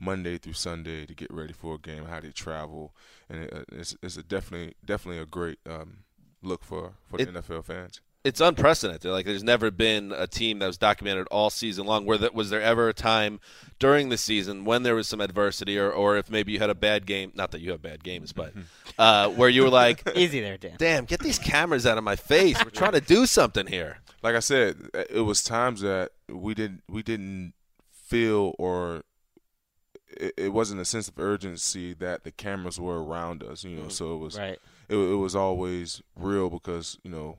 Monday 0.00 0.38
through 0.38 0.52
Sunday 0.52 1.04
to 1.06 1.12
get 1.12 1.28
ready 1.32 1.52
for 1.52 1.74
a 1.74 1.78
game, 1.78 2.04
how 2.04 2.20
they 2.20 2.30
travel, 2.30 2.94
and 3.28 3.42
it, 3.42 3.52
uh, 3.52 3.64
it's 3.72 3.96
it's 4.00 4.16
a 4.16 4.22
definitely 4.22 4.74
definitely 4.84 5.20
a 5.20 5.26
great 5.26 5.58
um, 5.68 6.04
look 6.40 6.62
for 6.62 6.92
for 7.10 7.16
the 7.16 7.24
It- 7.24 7.34
NFL 7.34 7.64
fans. 7.64 8.00
It's 8.24 8.40
unprecedented. 8.40 9.10
Like 9.10 9.26
there's 9.26 9.44
never 9.44 9.70
been 9.70 10.12
a 10.12 10.26
team 10.26 10.58
that 10.58 10.66
was 10.66 10.76
documented 10.76 11.26
all 11.30 11.50
season 11.50 11.86
long. 11.86 12.04
Where 12.04 12.18
that 12.18 12.34
was 12.34 12.50
there 12.50 12.60
ever 12.60 12.88
a 12.88 12.92
time 12.94 13.40
during 13.78 14.08
the 14.08 14.16
season 14.18 14.64
when 14.64 14.82
there 14.82 14.94
was 14.94 15.08
some 15.08 15.20
adversity, 15.20 15.78
or 15.78 15.90
or 15.90 16.16
if 16.16 16.30
maybe 16.30 16.52
you 16.52 16.58
had 16.58 16.70
a 16.70 16.74
bad 16.74 17.06
game? 17.06 17.32
Not 17.34 17.52
that 17.52 17.60
you 17.60 17.70
have 17.70 17.80
bad 17.82 18.02
games, 18.04 18.32
but 18.32 18.52
uh, 18.98 19.28
where 19.30 19.48
you 19.48 19.62
were 19.62 19.70
like, 19.70 20.02
Easy 20.16 20.40
there, 20.40 20.56
Dan. 20.58 20.74
"Damn, 20.78 21.04
get 21.04 21.20
these 21.20 21.38
cameras 21.38 21.86
out 21.86 21.96
of 21.98 22.04
my 22.04 22.16
face. 22.16 22.62
We're 22.62 22.70
trying 22.70 22.92
to 22.92 23.00
do 23.00 23.24
something 23.26 23.66
here." 23.66 23.98
like 24.20 24.34
I 24.34 24.40
said, 24.40 24.76
it 25.10 25.24
was 25.24 25.44
times 25.44 25.80
that 25.82 26.10
we 26.28 26.52
didn't 26.54 26.82
we 26.88 27.02
didn't 27.04 27.54
feel 27.92 28.54
or 28.58 29.02
it, 30.08 30.34
it 30.36 30.52
wasn't 30.52 30.80
a 30.80 30.84
sense 30.84 31.08
of 31.08 31.18
urgency 31.18 31.94
that 31.94 32.24
the 32.24 32.32
cameras 32.32 32.80
were 32.80 33.02
around 33.02 33.42
us. 33.44 33.62
You 33.64 33.76
know, 33.76 33.88
so 33.88 34.14
it 34.14 34.18
was 34.18 34.36
Right. 34.38 34.58
it, 34.88 34.96
it 34.96 35.16
was 35.16 35.36
always 35.36 36.02
real 36.16 36.50
because 36.50 36.98
you 37.04 37.10
know 37.10 37.38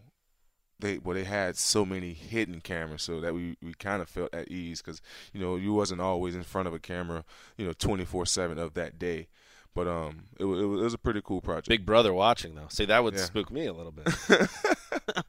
they 0.79 0.97
well 0.97 1.13
they 1.15 1.23
had 1.25 1.57
so 1.57 1.85
many 1.85 2.13
hidden 2.13 2.61
cameras 2.61 3.03
so 3.03 3.19
that 3.21 3.33
we, 3.33 3.57
we 3.61 3.73
kind 3.73 4.01
of 4.01 4.09
felt 4.09 4.33
at 4.33 4.47
ease 4.49 4.81
because 4.81 5.01
you 5.33 5.39
know 5.41 5.55
you 5.55 5.73
wasn't 5.73 5.99
always 6.01 6.35
in 6.35 6.43
front 6.43 6.67
of 6.67 6.73
a 6.73 6.79
camera 6.79 7.23
you 7.57 7.65
know 7.65 7.73
24 7.73 8.25
7 8.25 8.57
of 8.57 8.73
that 8.75 8.97
day 8.97 9.27
but 9.75 9.87
um 9.87 10.23
it, 10.39 10.43
it, 10.43 10.45
was, 10.45 10.59
it 10.61 10.83
was 10.83 10.93
a 10.93 10.97
pretty 10.97 11.21
cool 11.23 11.41
project 11.41 11.67
Big 11.67 11.85
Brother 11.85 12.13
watching 12.13 12.55
though. 12.55 12.67
See, 12.69 12.85
that 12.85 13.03
would 13.03 13.13
Yeah. 13.15 13.25
spook 13.25 13.51
me 13.51 13.65
a 13.65 13.73
little 13.73 13.91
bit. 13.91 14.07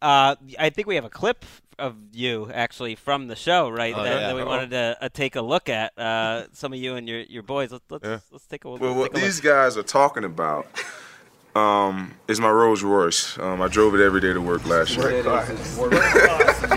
Uh, 0.00 0.36
I 0.58 0.70
think 0.70 0.86
we 0.86 0.94
have 0.94 1.04
a 1.04 1.10
clip 1.10 1.44
of 1.78 1.96
you 2.12 2.48
actually 2.54 2.94
from 2.94 3.26
the 3.26 3.34
show, 3.34 3.68
right? 3.68 3.92
Oh, 3.96 4.04
that, 4.04 4.20
yeah. 4.20 4.26
that 4.28 4.34
we 4.36 4.42
Uh-oh. 4.42 4.46
wanted 4.48 4.70
to 4.70 4.96
uh, 5.00 5.08
take 5.12 5.34
a 5.34 5.42
look 5.42 5.68
at. 5.68 5.98
Uh, 5.98 6.44
some 6.52 6.72
of 6.72 6.78
you 6.78 6.94
and 6.94 7.08
your, 7.08 7.20
your 7.22 7.42
boys. 7.42 7.72
Let's 7.72 7.84
let's, 7.90 8.04
Yeah. 8.04 8.18
let's 8.30 8.46
take 8.46 8.64
a, 8.64 8.68
let's 8.68 8.80
well 8.80 8.94
what 8.94 9.12
take 9.12 9.22
a 9.22 9.26
these 9.26 9.40
guys 9.40 9.76
are 9.76 9.82
talking 9.82 10.22
about 10.24 10.66
um 11.58 12.14
is 12.28 12.40
my 12.40 12.50
Rolls 12.50 12.82
Royce 12.82 13.38
um 13.38 13.60
I 13.60 13.68
drove 13.68 13.94
it 13.94 14.00
every 14.00 14.20
day 14.20 14.32
to 14.32 14.40
work 14.40 14.66
last 14.66 14.96
year 14.96 15.22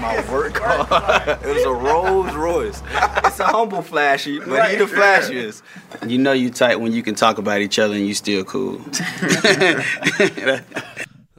my 0.02 0.32
work 0.32 0.54
car. 0.56 1.40
it 1.44 1.56
was 1.56 1.64
a 1.64 1.72
Rolls 1.72 2.34
Royce. 2.34 2.82
It's 3.26 3.40
a 3.40 3.46
humble 3.46 3.82
flashy, 3.82 4.40
but 4.40 4.72
he 4.72 4.78
the 4.78 4.86
flashiest. 4.86 5.62
You 6.08 6.18
know 6.18 6.32
you 6.32 6.50
tight 6.50 6.80
when 6.80 6.92
you 6.92 7.04
can 7.04 7.16
talk 7.16 7.38
about 7.38 7.62
each 7.62 7.80
other 7.80 7.94
and 7.96 8.08
you 8.08 8.14
still 8.14 8.44
cool. 8.44 8.82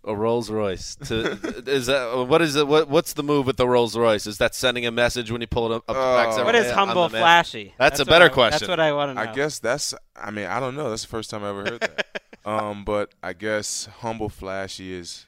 a 0.05 0.17
Rolls 0.17 0.51
Royce. 0.51 0.97
To, 1.07 1.33
is 1.67 1.87
that 1.87 2.27
what 2.29 2.43
is 2.43 2.57
it? 2.57 2.67
What, 2.67 2.89
what's 2.89 3.13
the 3.15 3.23
move 3.23 3.47
with 3.47 3.57
the 3.57 3.69
Rolls 3.69 3.97
Royce? 3.97 4.27
Is 4.27 4.39
that 4.39 4.55
sending 4.55 4.87
a 4.87 4.91
message 4.91 5.31
when 5.31 5.41
you 5.41 5.47
pull 5.47 5.73
it 5.73 5.75
up, 5.77 5.85
up 5.89 5.97
the 5.97 6.01
back? 6.01 6.39
Uh, 6.39 6.45
What 6.45 6.55
is 6.55 6.71
humble 6.71 7.09
flashy? 7.09 7.75
That's, 7.79 8.01
a 8.01 8.05
better 8.05 8.27
I- 8.27 8.29
question. 8.29 8.61
That's 8.61 8.69
what 8.69 8.81
I 8.81 8.93
want 8.93 9.11
to 9.11 9.15
know. 9.15 9.31
I 9.31 9.35
guess 9.35 9.59
that's. 9.59 9.95
I 10.17 10.31
mean, 10.31 10.47
I 10.47 10.61
don't 10.61 10.77
know. 10.77 10.91
That's 10.91 11.03
the 11.03 11.09
first 11.09 11.31
time 11.31 11.45
I 11.45 11.51
ever 11.51 11.65
heard 11.65 11.81
that. 11.81 12.07
um, 12.45 12.85
but 12.85 13.15
I 13.23 13.33
guess 13.33 13.87
humble, 14.01 14.29
flashy 14.29 14.93
is 14.93 15.27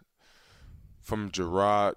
from 1.00 1.30
Gerard 1.30 1.96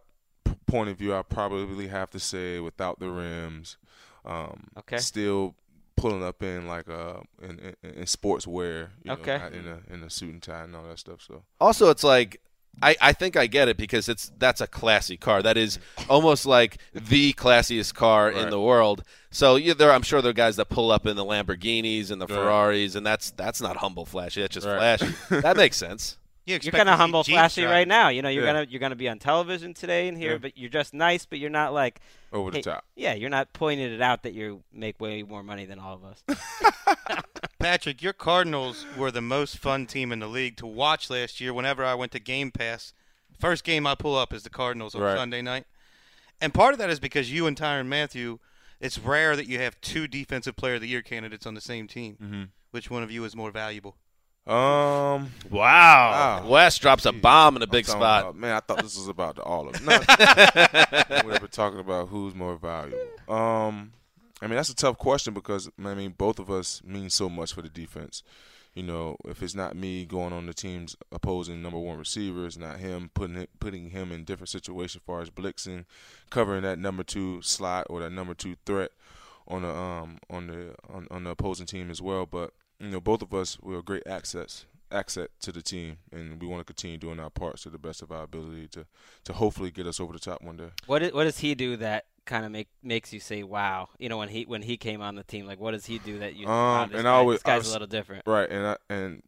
point 0.66 0.90
of 0.90 0.98
view. 0.98 1.16
I 1.16 1.22
probably 1.22 1.88
have 1.88 2.10
to 2.12 2.20
say 2.20 2.60
without 2.60 3.00
the 3.00 3.10
rims. 3.10 3.78
Um, 4.26 4.68
Okay. 4.78 4.98
Still 4.98 5.56
pulling 5.96 6.24
up 6.24 6.44
in 6.44 6.68
like 6.68 6.88
uh 6.88 7.22
in 7.42 7.58
in, 7.60 7.76
in 7.92 8.04
sportswear. 8.04 8.90
You 9.04 9.14
Okay. 9.14 9.38
Know, 9.38 9.48
in 9.48 9.68
a 9.68 9.94
in 9.94 10.04
a 10.04 10.10
suit 10.10 10.32
and 10.34 10.44
tie 10.44 10.64
and 10.64 10.76
all 10.76 10.84
that 10.88 11.00
stuff. 11.00 11.22
So 11.26 11.44
Also, 11.60 11.90
it's 11.90 12.04
like 12.04 12.40
I, 12.82 12.96
I 13.02 13.14
think 13.14 13.36
I 13.36 13.48
get 13.48 13.68
it 13.68 13.78
because 13.78 14.08
it's 14.08 14.32
that's 14.38 14.62
a 14.62 14.68
classy 14.68 15.18
car. 15.18 15.42
That 15.42 15.58
is 15.58 15.80
almost 16.10 16.46
like 16.46 16.78
the 16.94 17.34
classiest 17.34 17.96
car 17.96 18.30
in 18.30 18.50
the 18.52 18.62
world. 18.62 19.04
So 19.32 19.56
yeah, 19.56 19.74
there 19.74 19.92
I'm 19.92 20.04
sure 20.04 20.22
there 20.22 20.30
are 20.30 20.34
guys 20.34 20.56
that 20.58 20.70
pull 20.70 20.92
up 20.92 21.06
in 21.08 21.16
the 21.16 21.26
Lamborghinis 21.26 22.12
and 22.12 22.22
the 22.22 22.28
Right. 22.28 22.36
Ferraris, 22.36 22.96
and 22.96 23.06
that's 23.06 23.32
that's 23.32 23.62
not 23.62 23.78
humble 23.78 24.06
flashy. 24.06 24.42
That's 24.42 24.54
just 24.54 24.68
Right. 24.68 25.00
flashy. 25.00 25.16
that 25.42 25.58
makes 25.58 25.78
sense. 25.78 26.18
You 26.46 26.52
You're 26.54 26.58
expect 26.58 26.78
kind 26.78 26.88
to 26.88 26.94
of 26.94 27.00
humble, 27.00 27.24
Jeeps 27.24 27.34
flashy 27.36 27.62
driving. 27.62 27.74
right 27.78 27.88
now. 27.90 28.08
You 28.10 28.22
know, 28.22 28.30
you're 28.30 28.46
Yeah. 28.46 28.54
gonna 28.54 28.68
you're 28.70 28.80
gonna 28.80 28.96
be 28.96 29.10
on 29.10 29.20
television 29.20 29.74
today 29.74 30.08
and 30.08 30.18
here, 30.18 30.34
Yeah. 30.34 30.38
but 30.38 30.58
you're 30.58 30.70
just 30.70 30.94
nice, 30.94 31.26
but 31.26 31.40
you're 31.40 31.50
not 31.50 31.74
like 31.74 32.00
over 32.32 32.52
the 32.52 32.58
hey, 32.60 32.62
top. 32.62 32.86
Yeah, 32.96 33.16
you're 33.16 33.30
not 33.30 33.52
pointing 33.54 33.92
it 33.92 34.02
out 34.02 34.24
that 34.24 34.34
you 34.34 34.62
make 34.72 35.00
way 35.02 35.24
more 35.24 35.44
money 35.44 35.66
than 35.66 35.78
all 35.80 35.96
of 35.96 36.06
us. 36.06 36.24
Patrick, 37.60 38.02
your 38.02 38.14
Cardinals 38.14 38.86
were 38.98 39.12
the 39.12 39.22
most 39.22 39.58
fun 39.58 39.86
team 39.88 40.12
in 40.12 40.20
the 40.20 40.28
league 40.28 40.58
to 40.58 40.68
watch 40.68 41.10
last 41.10 41.42
year. 41.42 41.54
Whenever 41.54 41.84
I 41.84 41.96
went 41.96 42.12
to 42.14 42.20
Game 42.20 42.52
Pass, 42.52 42.94
first 43.40 43.64
game 43.64 43.88
I 43.88 43.96
pull 43.96 44.16
up 44.16 44.32
is 44.34 44.44
the 44.44 44.50
Cardinals 44.50 44.94
on 44.96 45.02
Right. 45.02 45.18
Sunday 45.18 45.42
night, 45.42 45.66
and 46.40 46.54
part 46.54 46.74
of 46.74 46.80
that 46.80 46.90
is 46.90 47.00
because 47.00 47.32
you 47.32 47.48
and 47.48 47.58
Tyrann 47.58 47.88
Mathieu. 47.88 48.40
It's 48.80 49.00
rare 49.00 49.36
that 49.36 49.48
you 49.48 49.58
have 49.60 49.82
two 49.82 50.08
Defensive 50.08 50.56
Player 50.56 50.76
of 50.76 50.82
the 50.82 50.88
Year 50.88 51.02
candidates 51.02 51.48
on 51.48 51.56
the 51.56 51.62
same 51.62 51.88
team. 51.88 52.16
Mm-hmm. 52.22 52.44
Which 52.70 52.92
one 52.92 53.02
of 53.02 53.10
you 53.10 53.24
is 53.26 53.36
more 53.36 53.50
valuable? 53.50 53.96
Um. 54.46 55.32
Wow. 55.50 56.12
Wow. 56.42 56.48
Wes 56.48 56.78
drops 56.78 57.06
a 57.08 57.12
bomb 57.12 57.56
in 57.56 57.64
a 57.64 57.66
I'm 57.66 57.72
big 57.72 57.86
talking 57.86 58.00
spot. 58.00 58.22
about- 58.22 58.36
man, 58.38 58.56
I 58.56 58.60
thought 58.60 58.84
this 58.84 58.96
was 58.96 59.08
about 59.08 59.36
the 59.38 59.42
all 59.42 59.68
of. 59.68 59.82
No, 59.84 60.00
we 61.26 61.40
were 61.40 61.48
talking 61.48 61.80
about 61.80 62.10
who's 62.10 62.36
more 62.36 62.56
valuable. 62.56 63.00
Um, 63.28 63.94
I 64.42 64.48
mean 64.48 64.56
that's 64.56 64.70
a 64.70 64.76
tough 64.76 64.98
question 64.98 65.34
because 65.34 65.70
I 65.84 65.94
mean 65.94 66.14
both 66.18 66.40
of 66.40 66.50
us 66.50 66.82
mean 66.84 67.10
so 67.10 67.30
much 67.30 67.54
for 67.54 67.62
the 67.62 67.70
defense. 67.70 68.24
You 68.74 68.84
know, 68.84 69.18
if 69.26 69.42
it's 69.42 69.56
not 69.56 69.76
me 69.76 70.06
going 70.06 70.34
on 70.34 70.46
the 70.46 70.54
team's 70.54 70.96
opposing 71.12 71.64
number 71.64 71.80
one 71.80 71.98
receiver, 71.98 72.46
it's 72.46 72.58
not 72.58 72.78
him 72.78 73.10
putting 73.16 73.36
it, 73.36 73.50
putting 73.60 73.90
him 73.90 74.12
in 74.12 74.24
different 74.24 74.50
situations 74.50 75.02
as 75.02 75.06
far 75.06 75.22
as 75.22 75.32
blitzing, 75.32 75.86
covering 76.30 76.62
that 76.62 76.78
number 76.78 77.02
two 77.02 77.42
slot 77.42 77.88
or 77.90 78.02
that 78.02 78.12
number 78.12 78.36
two 78.36 78.56
threat 78.68 78.92
on 79.48 79.64
the 79.64 79.70
um 79.70 80.20
on 80.30 80.48
the 80.48 80.76
on, 80.94 81.08
on 81.10 81.24
the 81.24 81.32
opposing 81.32 81.66
team 81.66 81.90
as 81.90 82.02
well. 82.02 82.28
But 82.28 82.54
you 82.80 82.90
know, 82.90 83.02
both 83.02 83.24
of 83.24 83.34
us 83.34 83.58
we're 83.62 83.82
great 83.82 84.06
access 84.06 84.66
asset 84.92 85.32
to 85.42 85.52
the 85.52 85.62
team, 85.62 85.98
and 86.12 86.40
we 86.42 86.48
want 86.48 86.60
to 86.60 86.66
continue 86.66 86.98
doing 86.98 87.20
our 87.20 87.30
parts 87.30 87.64
to 87.64 87.70
the 87.70 87.80
best 87.80 88.02
of 88.02 88.12
our 88.12 88.24
ability 88.24 88.68
to 88.70 88.86
to 89.24 89.34
hopefully 89.34 89.72
get 89.72 89.88
us 89.88 90.00
over 90.00 90.14
the 90.14 90.20
top 90.20 90.44
one 90.44 90.58
day. 90.58 90.70
What 90.86 91.02
is, 91.02 91.14
what 91.14 91.24
does 91.24 91.40
he 91.40 91.56
do 91.56 91.78
that 91.78 92.06
kind 92.28 92.46
of 92.46 92.52
make 92.52 92.68
makes 92.84 93.12
you 93.12 93.20
say 93.20 93.42
wow? 93.42 93.90
You 93.98 94.10
know, 94.10 94.18
when 94.18 94.30
he 94.30 94.44
when 94.44 94.62
he 94.62 94.78
came 94.78 95.02
on 95.02 95.16
the 95.16 95.24
team, 95.24 95.48
like 95.48 95.60
what 95.60 95.72
does 95.72 95.86
he 95.88 95.98
do 95.98 96.20
that 96.20 96.36
you? 96.36 96.48
Um, 96.48 96.90
this 96.90 96.98
and 96.98 97.06
guy- 97.06 97.10
I 97.10 97.14
always 97.16 97.38
this 97.38 97.44
guy's 97.44 97.54
I 97.54 97.58
was- 97.58 97.70
a 97.70 97.72
little 97.72 97.88
different. 97.88 98.24
right? 98.28 98.50
And 98.50 98.68
I, 98.68 98.78
and 98.90 99.24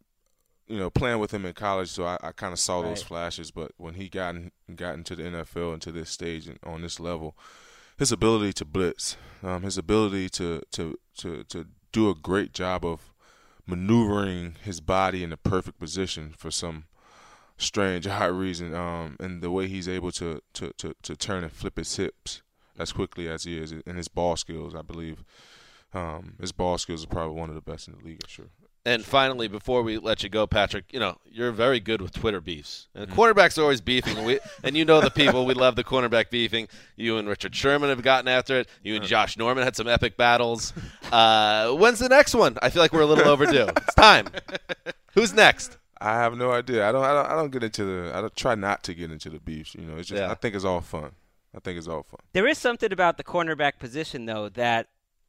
you 0.67 0.77
know, 0.77 0.91
playing 0.91 1.17
with 1.17 1.33
him 1.33 1.45
in 1.45 1.53
college, 1.53 1.89
so 1.89 2.05
I, 2.05 2.17
I 2.21 2.31
kind 2.31 2.53
of 2.53 2.59
saw 2.59 2.83
those 2.83 3.01
flashes. 3.01 3.49
But 3.49 3.71
when 3.77 3.95
he 3.95 4.07
got 4.07 4.35
in, 4.35 4.51
got 4.75 4.93
into 4.93 5.15
the 5.15 5.23
NFL 5.23 5.73
and 5.73 5.81
to 5.81 5.91
this 5.91 6.11
stage 6.11 6.47
and 6.47 6.59
on 6.63 6.83
this 6.83 6.99
level, 6.99 7.35
his 7.97 8.11
ability 8.11 8.53
to 8.53 8.65
blitz, 8.65 9.17
um, 9.41 9.63
his 9.63 9.79
ability 9.79 10.29
to 10.29 10.61
to 10.73 10.99
to 11.17 11.43
to 11.45 11.65
do 11.91 12.09
a 12.11 12.13
great 12.13 12.53
job 12.53 12.85
of 12.85 13.13
maneuvering 13.65 14.55
his 14.63 14.81
body 14.81 15.23
in 15.23 15.29
the 15.29 15.37
perfect 15.37 15.79
position 15.79 16.33
for 16.37 16.51
some 16.51 16.85
strange 17.57 18.07
odd 18.19 18.31
reason, 18.31 18.73
um, 18.75 19.15
and 19.19 19.41
the 19.41 19.51
way 19.51 19.67
he's 19.67 19.87
able 19.87 20.11
to, 20.11 20.41
to, 20.53 20.71
to, 20.77 20.93
to 21.03 21.15
turn 21.15 21.43
and 21.43 21.51
flip 21.51 21.77
his 21.77 21.95
hips 21.95 22.41
as 22.79 22.91
quickly 22.93 23.27
as 23.27 23.43
he 23.43 23.57
is, 23.57 23.71
and 23.71 23.97
his 23.97 24.07
ball 24.07 24.35
skills, 24.35 24.73
I 24.73 24.81
believe, 24.81 25.23
um, 25.93 26.33
his 26.39 26.51
ball 26.51 26.77
skills 26.77 27.03
are 27.03 27.07
probably 27.07 27.39
one 27.39 27.49
of 27.49 27.55
the 27.55 27.61
best 27.61 27.87
in 27.87 27.95
the 27.97 28.03
league. 28.03 28.21
I'm 28.23 28.29
sure. 28.29 28.45
And 28.85 29.03
finally, 29.03 29.47
before 29.49 29.83
we 29.83 29.97
let 29.97 30.23
you 30.23 30.29
go, 30.29 30.47
Patrick, 30.47 30.85
you 30.93 30.99
know 30.99 31.17
you're 31.25 31.51
very 31.51 31.79
good 31.81 32.01
with 32.01 32.13
Twitter 32.13 32.39
beefs, 32.39 32.87
and 32.95 33.09
Mm-hmm. 33.09 33.19
quarterbacks 33.19 33.57
are 33.57 33.63
always 33.63 33.81
beefing. 33.81 34.17
And, 34.17 34.25
we, 34.25 34.39
and 34.63 34.77
you 34.77 34.85
know 34.85 35.01
the 35.01 35.11
people. 35.11 35.45
We 35.45 35.53
love 35.53 35.75
the 35.75 35.83
cornerback 35.83 36.29
beefing. 36.29 36.69
You 36.95 37.17
and 37.17 37.27
Richard 37.27 37.53
Sherman 37.53 37.89
have 37.89 38.01
gotten 38.01 38.29
after 38.29 38.57
it. 38.61 38.69
You 38.81 38.95
and 38.95 39.03
Josh 39.03 39.37
Norman 39.37 39.65
had 39.65 39.75
some 39.75 39.87
epic 39.87 40.15
battles. 40.15 40.71
Uh, 41.11 41.71
when's 41.73 41.99
the 41.99 42.07
next 42.09 42.33
one? 42.33 42.57
I 42.61 42.69
feel 42.69 42.81
like 42.81 42.93
we're 42.93 43.01
a 43.01 43.05
little 43.05 43.27
overdue. 43.27 43.67
It's 43.67 43.95
time. 43.95 44.27
Who's 45.13 45.33
next? 45.33 45.77
I 45.99 46.13
have 46.13 46.37
no 46.37 46.51
idea. 46.51 46.87
I 46.87 46.93
don't. 46.93 47.03
I 47.03 47.13
don't. 47.13 47.25
I 47.25 47.35
don't 47.35 47.51
get 47.51 47.63
into 47.63 47.83
the. 47.83 48.15
I 48.15 48.21
don't, 48.21 48.35
try 48.35 48.55
not 48.55 48.83
to 48.83 48.93
get 48.93 49.11
into 49.11 49.29
the 49.29 49.39
beefs. 49.39 49.75
You 49.75 49.81
know, 49.81 49.97
it's 49.97 50.07
just. 50.07 50.21
Yeah. 50.21 50.31
I 50.31 50.35
think 50.35 50.55
it's 50.55 50.63
all 50.63 50.79
fun. 50.81 51.11
I 51.55 51.59
think 51.59 51.77
it's 51.77 51.87
all 51.87 52.03
fun. 52.03 52.19
There 52.33 52.47
is 52.47 52.57
something 52.57 52.91
about 52.91 53.17
the 53.17 53.23
cornerback 53.23 53.79
position, 53.79 54.25
though, 54.25 54.49
that 54.49 54.87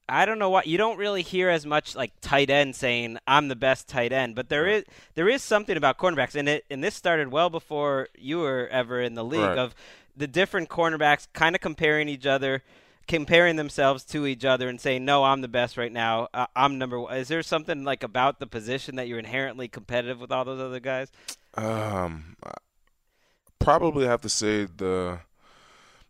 I 0.09 0.27
don't 0.27 0.39
know 0.39 0.51
what 0.51 0.67
you 0.67 0.77
don't 0.77 0.99
really 0.99 1.23
hear 1.23 1.49
as 1.49 1.65
much 1.65 1.95
like 1.95 2.13
tight 2.21 2.51
end 2.51 2.75
saying 2.77 3.19
I'm 3.27 3.49
the 3.49 3.57
best 3.57 3.89
tight 3.89 4.13
end, 4.13 4.35
but 4.35 4.49
there 4.49 4.67
is 4.67 4.85
there 5.15 5.29
is 5.29 5.43
something 5.43 5.77
about 5.77 5.99
cornerbacks, 5.99 6.35
and 6.35 6.49
it 6.49 6.65
and 6.71 6.83
this 6.85 6.95
started 6.95 7.29
well 7.31 7.49
before 7.49 8.09
you 8.19 8.39
were 8.41 8.69
ever 8.71 9.01
in 9.01 9.15
the 9.15 9.25
league 9.25 9.41
Right. 9.41 9.59
of 9.59 9.75
the 10.17 10.27
different 10.27 10.69
cornerbacks 10.69 11.29
kind 11.33 11.55
of 11.55 11.61
comparing 11.61 12.09
each 12.09 12.27
other. 12.27 12.63
Comparing 13.09 13.57
themselves 13.57 14.05
to 14.05 14.25
each 14.25 14.45
other 14.45 14.69
and 14.69 14.81
saying, 14.81 15.05
"No, 15.05 15.25
I'm 15.25 15.41
the 15.41 15.49
best 15.49 15.77
right 15.77 15.91
now. 15.91 16.29
Uh, 16.33 16.47
I'm 16.55 16.79
number 16.79 17.01
one." 17.01 17.17
Is 17.17 17.27
there 17.27 17.43
something 17.43 17.83
like 17.83 18.05
about 18.05 18.39
the 18.39 18.47
position 18.47 18.95
that 18.97 19.09
you're 19.09 19.19
inherently 19.19 19.67
competitive 19.67 20.21
with 20.21 20.31
all 20.31 20.45
those 20.45 20.61
other 20.61 20.79
guys? 20.79 21.11
Um, 21.55 22.37
I 22.45 22.53
probably 23.59 24.07
have 24.07 24.21
to 24.21 24.29
say 24.29 24.65
the 24.65 25.21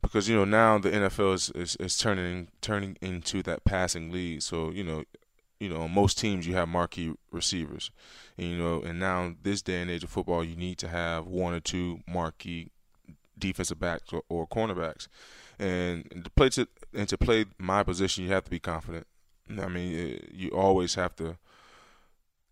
because 0.02 0.28
you 0.28 0.36
know 0.36 0.44
now 0.44 0.78
the 0.78 0.90
NFL 0.90 1.34
is, 1.34 1.50
is, 1.50 1.76
is 1.76 1.96
turning 1.96 2.48
turning 2.60 2.96
into 3.00 3.42
that 3.42 3.64
passing 3.64 4.10
league. 4.10 4.42
So 4.42 4.70
you 4.70 4.84
know, 4.84 5.04
you 5.58 5.68
know, 5.68 5.88
most 5.88 6.18
teams 6.18 6.46
you 6.46 6.54
have 6.54 6.68
marquee 6.68 7.14
receivers, 7.30 7.90
and 8.38 8.48
you 8.48 8.56
know, 8.56 8.82
and 8.82 8.98
now 8.98 9.34
this 9.42 9.62
day 9.62 9.80
and 9.82 9.90
age 9.90 10.04
of 10.04 10.10
football, 10.10 10.44
you 10.44 10.56
need 10.56 10.78
to 10.78 10.88
have 10.88 11.26
one 11.26 11.54
or 11.54 11.60
two 11.60 12.00
marquee 12.08 12.70
defensive 13.38 13.78
backs 13.78 14.12
or, 14.12 14.22
or 14.28 14.46
cornerbacks, 14.46 15.08
and 15.58 16.24
to 16.24 16.30
play 16.30 16.48
to 16.50 16.66
and 16.94 17.08
to 17.08 17.18
play 17.18 17.46
my 17.58 17.82
position, 17.82 18.24
you 18.24 18.30
have 18.30 18.44
to 18.44 18.50
be 18.50 18.60
confident. 18.60 19.06
I 19.50 19.68
mean, 19.68 19.98
eh, 19.98 20.26
you 20.32 20.50
always 20.50 20.94
have 20.94 21.16
to 21.16 21.36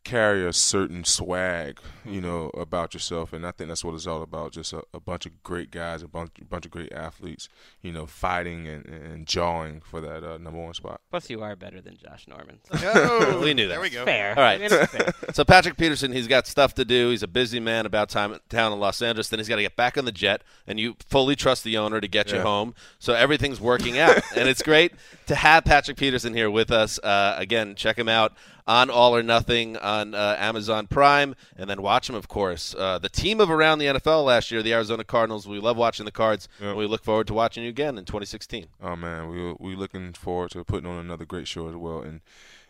carry 0.04 0.46
a 0.46 0.52
certain 0.52 1.04
swag, 1.04 1.80
you 2.04 2.20
know, 2.20 2.50
about 2.54 2.94
yourself, 2.94 3.32
and 3.32 3.46
I 3.46 3.50
think 3.50 3.68
that's 3.68 3.84
what 3.84 3.94
it's 3.94 4.06
all 4.06 4.22
about. 4.22 4.52
Just 4.52 4.72
a, 4.72 4.82
a 4.94 5.00
bunch 5.00 5.26
of 5.26 5.42
great 5.42 5.70
guys, 5.70 6.02
a 6.02 6.08
bunch, 6.08 6.30
a 6.40 6.44
bunch 6.44 6.64
of 6.64 6.70
great 6.70 6.92
athletes, 6.92 7.48
you 7.82 7.92
know, 7.92 8.06
fighting 8.06 8.66
and, 8.66 8.86
and 8.86 9.26
jawing 9.26 9.80
for 9.80 10.00
that 10.00 10.24
uh, 10.24 10.38
number 10.38 10.60
one 10.60 10.74
spot. 10.74 11.00
Plus, 11.10 11.28
you 11.28 11.42
are 11.42 11.54
better 11.56 11.80
than 11.80 11.96
Josh 11.96 12.26
Norman. 12.26 12.58
we 13.42 13.54
knew 13.54 13.68
that. 13.68 13.74
There 13.74 13.80
we 13.80 13.90
go. 13.90 14.04
Fair. 14.04 14.30
All 14.30 14.42
right. 14.42 14.60
I 14.60 14.86
fair. 14.86 15.12
So 15.34 15.44
Patrick 15.44 15.76
Peterson, 15.76 16.12
he's 16.12 16.26
got 16.26 16.46
stuff 16.46 16.74
to 16.74 16.84
do. 16.84 17.10
He's 17.10 17.22
a 17.22 17.28
busy 17.28 17.60
man 17.60 17.86
about 17.86 18.08
time 18.08 18.36
down 18.48 18.72
in 18.72 18.80
Los 18.80 19.02
Angeles. 19.02 19.28
Then 19.28 19.38
he's 19.38 19.48
got 19.48 19.56
to 19.56 19.62
get 19.62 19.76
back 19.76 19.98
on 19.98 20.04
the 20.04 20.12
jet, 20.12 20.42
and 20.66 20.80
you 20.80 20.96
fully 21.06 21.36
trust 21.36 21.64
the 21.64 21.76
owner 21.76 22.00
to 22.00 22.08
get 22.08 22.32
you 22.32 22.40
home. 22.40 22.74
So 22.98 23.12
everything's 23.14 23.60
working 23.60 23.98
out, 23.98 24.22
and 24.36 24.48
it's 24.48 24.62
great 24.62 24.92
to 25.28 25.34
have 25.34 25.64
Patrick 25.64 25.96
Peterson 25.96 26.34
here 26.34 26.50
with 26.50 26.70
us. 26.70 26.98
Uh, 26.98 27.34
again, 27.38 27.74
check 27.74 27.98
him 27.98 28.08
out 28.08 28.36
on 28.66 28.90
All 28.90 29.14
or 29.16 29.22
Nothing 29.22 29.76
on 29.76 30.14
uh, 30.14 30.36
Amazon 30.38 30.86
Prime, 30.86 31.34
and 31.56 31.70
then 31.70 31.80
watch 31.80 32.08
him, 32.08 32.14
of 32.16 32.28
course. 32.28 32.74
Uh, 32.76 32.98
the 32.98 33.08
team 33.08 33.40
of 33.40 33.50
around 33.50 33.78
the 33.78 33.86
NFL 33.86 34.24
last 34.24 34.50
year, 34.50 34.62
the 34.62 34.74
Arizona 34.74 35.04
Cardinals. 35.04 35.46
We 35.48 35.58
love 35.58 35.76
watching 35.76 36.04
the 36.04 36.12
Cards. 36.12 36.48
Yeah. 36.60 36.68
and 36.70 36.78
we 36.78 36.86
look 36.86 37.04
forward 37.04 37.26
to 37.28 37.34
watching 37.34 37.62
you 37.62 37.70
again 37.70 37.96
in 37.96 38.04
2016. 38.04 38.66
Oh 38.82 38.96
man, 38.96 39.28
we 39.28 39.54
we 39.58 39.76
looking 39.76 40.12
forward 40.12 40.50
to 40.50 40.64
putting 40.64 40.88
on 40.90 40.98
another 40.98 41.24
great 41.24 41.48
show 41.48 41.68
as 41.68 41.76
well, 41.76 42.00
and 42.02 42.20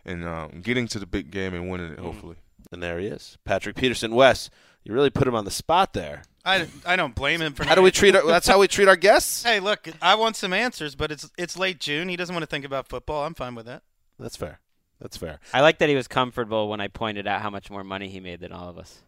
and 0.04 0.24
um, 0.24 0.60
getting 0.62 0.86
to 0.88 0.98
the 0.98 1.06
big 1.06 1.30
game 1.30 1.54
and 1.54 1.68
winning 1.70 1.92
it. 1.92 1.98
Hopefully. 1.98 2.36
And 2.70 2.82
there 2.82 2.98
he 2.98 3.06
is, 3.06 3.38
Patrick 3.44 3.76
Peterson. 3.76 4.14
Wes, 4.14 4.50
you 4.84 4.92
really 4.92 5.10
put 5.10 5.26
him 5.26 5.34
on 5.34 5.44
the 5.44 5.50
spot 5.50 5.92
there. 5.94 6.22
I, 6.48 6.66
I 6.86 6.96
don't 6.96 7.14
blame 7.14 7.42
him 7.42 7.52
for. 7.52 7.62
That. 7.62 7.68
How 7.68 7.74
do 7.74 7.82
we 7.82 7.90
treat 7.90 8.16
our? 8.16 8.26
That's 8.26 8.46
how 8.46 8.58
we 8.58 8.68
treat 8.68 8.88
our 8.88 8.96
guests. 8.96 9.42
Hey, 9.48 9.60
look, 9.60 9.88
I 10.02 10.14
want 10.14 10.36
some 10.36 10.52
answers, 10.52 10.94
but 10.94 11.10
it's 11.10 11.30
it's 11.38 11.56
late 11.56 11.80
June. 11.80 12.08
He 12.08 12.16
doesn't 12.16 12.34
want 12.34 12.42
to 12.42 12.46
think 12.46 12.64
about 12.64 12.86
football. 12.86 13.24
I'm 13.24 13.34
fine 13.34 13.54
with 13.54 13.66
that. 13.66 13.82
That's 14.18 14.36
fair. 14.36 14.60
That's 15.00 15.16
fair. 15.16 15.38
I 15.54 15.60
like 15.60 15.78
that 15.78 15.88
he 15.88 15.94
was 15.94 16.08
comfortable 16.08 16.68
when 16.68 16.80
I 16.80 16.88
pointed 16.88 17.26
out 17.26 17.40
how 17.40 17.50
much 17.50 17.70
more 17.70 17.84
money 17.84 18.08
he 18.08 18.20
made 18.20 18.40
than 18.40 18.52
all 18.52 18.68
of 18.68 18.78
us. 18.78 18.98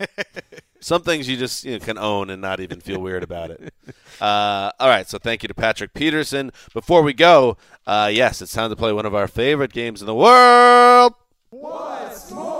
Some 0.80 1.02
things 1.02 1.28
you 1.28 1.36
just 1.36 1.64
you 1.64 1.78
know, 1.78 1.84
can 1.84 1.98
own 1.98 2.30
and 2.30 2.40
not 2.40 2.60
even 2.60 2.80
feel 2.80 3.00
weird 3.00 3.22
about 3.22 3.50
it. 3.50 3.72
Uh, 4.20 4.72
all 4.80 4.88
right, 4.88 5.08
so 5.08 5.18
thank 5.18 5.42
you 5.42 5.48
to 5.48 5.54
Patrick 5.54 5.94
Peterson. 5.94 6.52
Before 6.72 7.02
we 7.02 7.12
go, 7.12 7.56
uh, 7.86 8.10
yes, 8.12 8.40
it's 8.40 8.52
time 8.52 8.70
to 8.70 8.76
play 8.76 8.92
one 8.92 9.06
of 9.06 9.14
our 9.14 9.28
favorite 9.28 9.72
games 9.72 10.00
in 10.00 10.06
the 10.06 10.14
world. 10.14 11.14
What's 11.50 12.30
more 12.30 12.44
likely? 12.44 12.55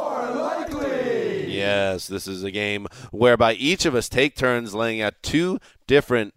Yes, 1.66 2.06
this 2.06 2.26
is 2.26 2.42
a 2.42 2.50
game 2.50 2.86
whereby 3.10 3.54
each 3.54 3.84
of 3.84 3.94
us 3.94 4.08
take 4.08 4.36
turns 4.36 4.74
laying 4.74 5.00
out 5.00 5.14
two 5.22 5.58
different 5.86 6.34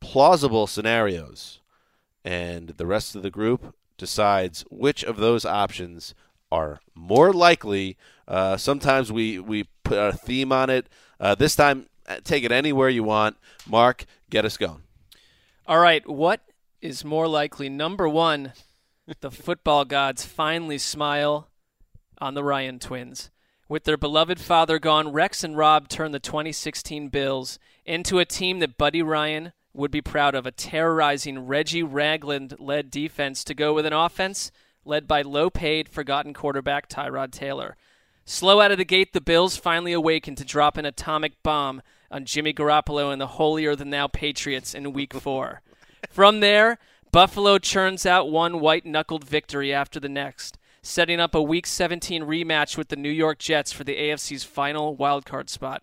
plausible 0.00 0.66
scenarios, 0.66 1.60
and 2.24 2.68
the 2.70 2.86
rest 2.86 3.14
of 3.14 3.22
the 3.22 3.30
group 3.30 3.74
decides 3.96 4.64
which 4.70 5.04
of 5.04 5.16
those 5.18 5.44
options 5.44 6.14
are 6.50 6.80
more 6.94 7.32
likely. 7.32 7.96
Uh, 8.26 8.56
sometimes 8.56 9.12
we, 9.12 9.38
we 9.38 9.64
put 9.84 9.98
a 9.98 10.12
theme 10.12 10.52
on 10.52 10.70
it. 10.70 10.88
Uh, 11.18 11.34
this 11.34 11.54
time, 11.54 11.86
uh, 12.08 12.16
take 12.24 12.44
it 12.44 12.52
anywhere 12.52 12.88
you 12.88 13.04
want. 13.04 13.36
Mark, 13.66 14.04
get 14.30 14.44
us 14.44 14.56
going. 14.56 14.82
All 15.66 15.78
right, 15.78 16.08
what 16.08 16.40
is 16.80 17.04
more 17.04 17.28
likely? 17.28 17.68
Number 17.68 18.08
one, 18.08 18.52
the 19.20 19.30
football 19.30 19.84
gods 19.84 20.24
finally 20.24 20.78
smile 20.78 21.48
on 22.18 22.34
the 22.34 22.42
Ryan 22.42 22.78
twins. 22.78 23.30
With 23.70 23.84
their 23.84 23.96
beloved 23.96 24.40
father 24.40 24.80
gone, 24.80 25.12
Rex 25.12 25.44
and 25.44 25.56
Rob 25.56 25.88
turned 25.88 26.12
the 26.12 26.18
2016 26.18 27.08
Bills 27.08 27.60
into 27.86 28.18
a 28.18 28.24
team 28.24 28.58
that 28.58 28.76
Buddy 28.76 29.00
Ryan 29.00 29.52
would 29.72 29.92
be 29.92 30.00
proud 30.00 30.34
of 30.34 30.44
a 30.44 30.50
terrorizing 30.50 31.46
Reggie 31.46 31.84
Ragland 31.84 32.56
led 32.58 32.90
defense 32.90 33.44
to 33.44 33.54
go 33.54 33.72
with 33.72 33.86
an 33.86 33.92
offense 33.92 34.50
led 34.84 35.06
by 35.06 35.22
low 35.22 35.50
paid, 35.50 35.88
forgotten 35.88 36.34
quarterback 36.34 36.88
Tyrod 36.88 37.30
Taylor. 37.30 37.76
Slow 38.24 38.60
out 38.60 38.72
of 38.72 38.78
the 38.78 38.84
gate, 38.84 39.12
the 39.12 39.20
Bills 39.20 39.54
finally 39.56 39.92
awakened 39.92 40.38
to 40.38 40.44
drop 40.44 40.76
an 40.76 40.84
atomic 40.84 41.40
bomb 41.44 41.80
on 42.10 42.24
Jimmy 42.24 42.52
Garoppolo 42.52 43.12
and 43.12 43.20
the 43.20 43.28
holier 43.28 43.76
than 43.76 43.90
thou 43.90 44.08
Patriots 44.08 44.74
in 44.74 44.92
week 44.92 45.14
four. 45.14 45.62
From 46.10 46.40
there, 46.40 46.78
Buffalo 47.12 47.58
churns 47.58 48.04
out 48.04 48.32
one 48.32 48.58
white 48.58 48.84
knuckled 48.84 49.22
victory 49.22 49.72
after 49.72 50.00
the 50.00 50.08
next, 50.08 50.58
setting 50.82 51.20
up 51.20 51.34
a 51.34 51.42
week 51.42 51.66
17 51.66 52.22
rematch 52.22 52.76
with 52.76 52.88
the 52.88 52.96
New 52.96 53.10
York 53.10 53.38
Jets 53.38 53.72
for 53.72 53.84
the 53.84 53.96
AFC's 53.96 54.44
final 54.44 54.96
wildcard 54.96 55.48
spot. 55.48 55.82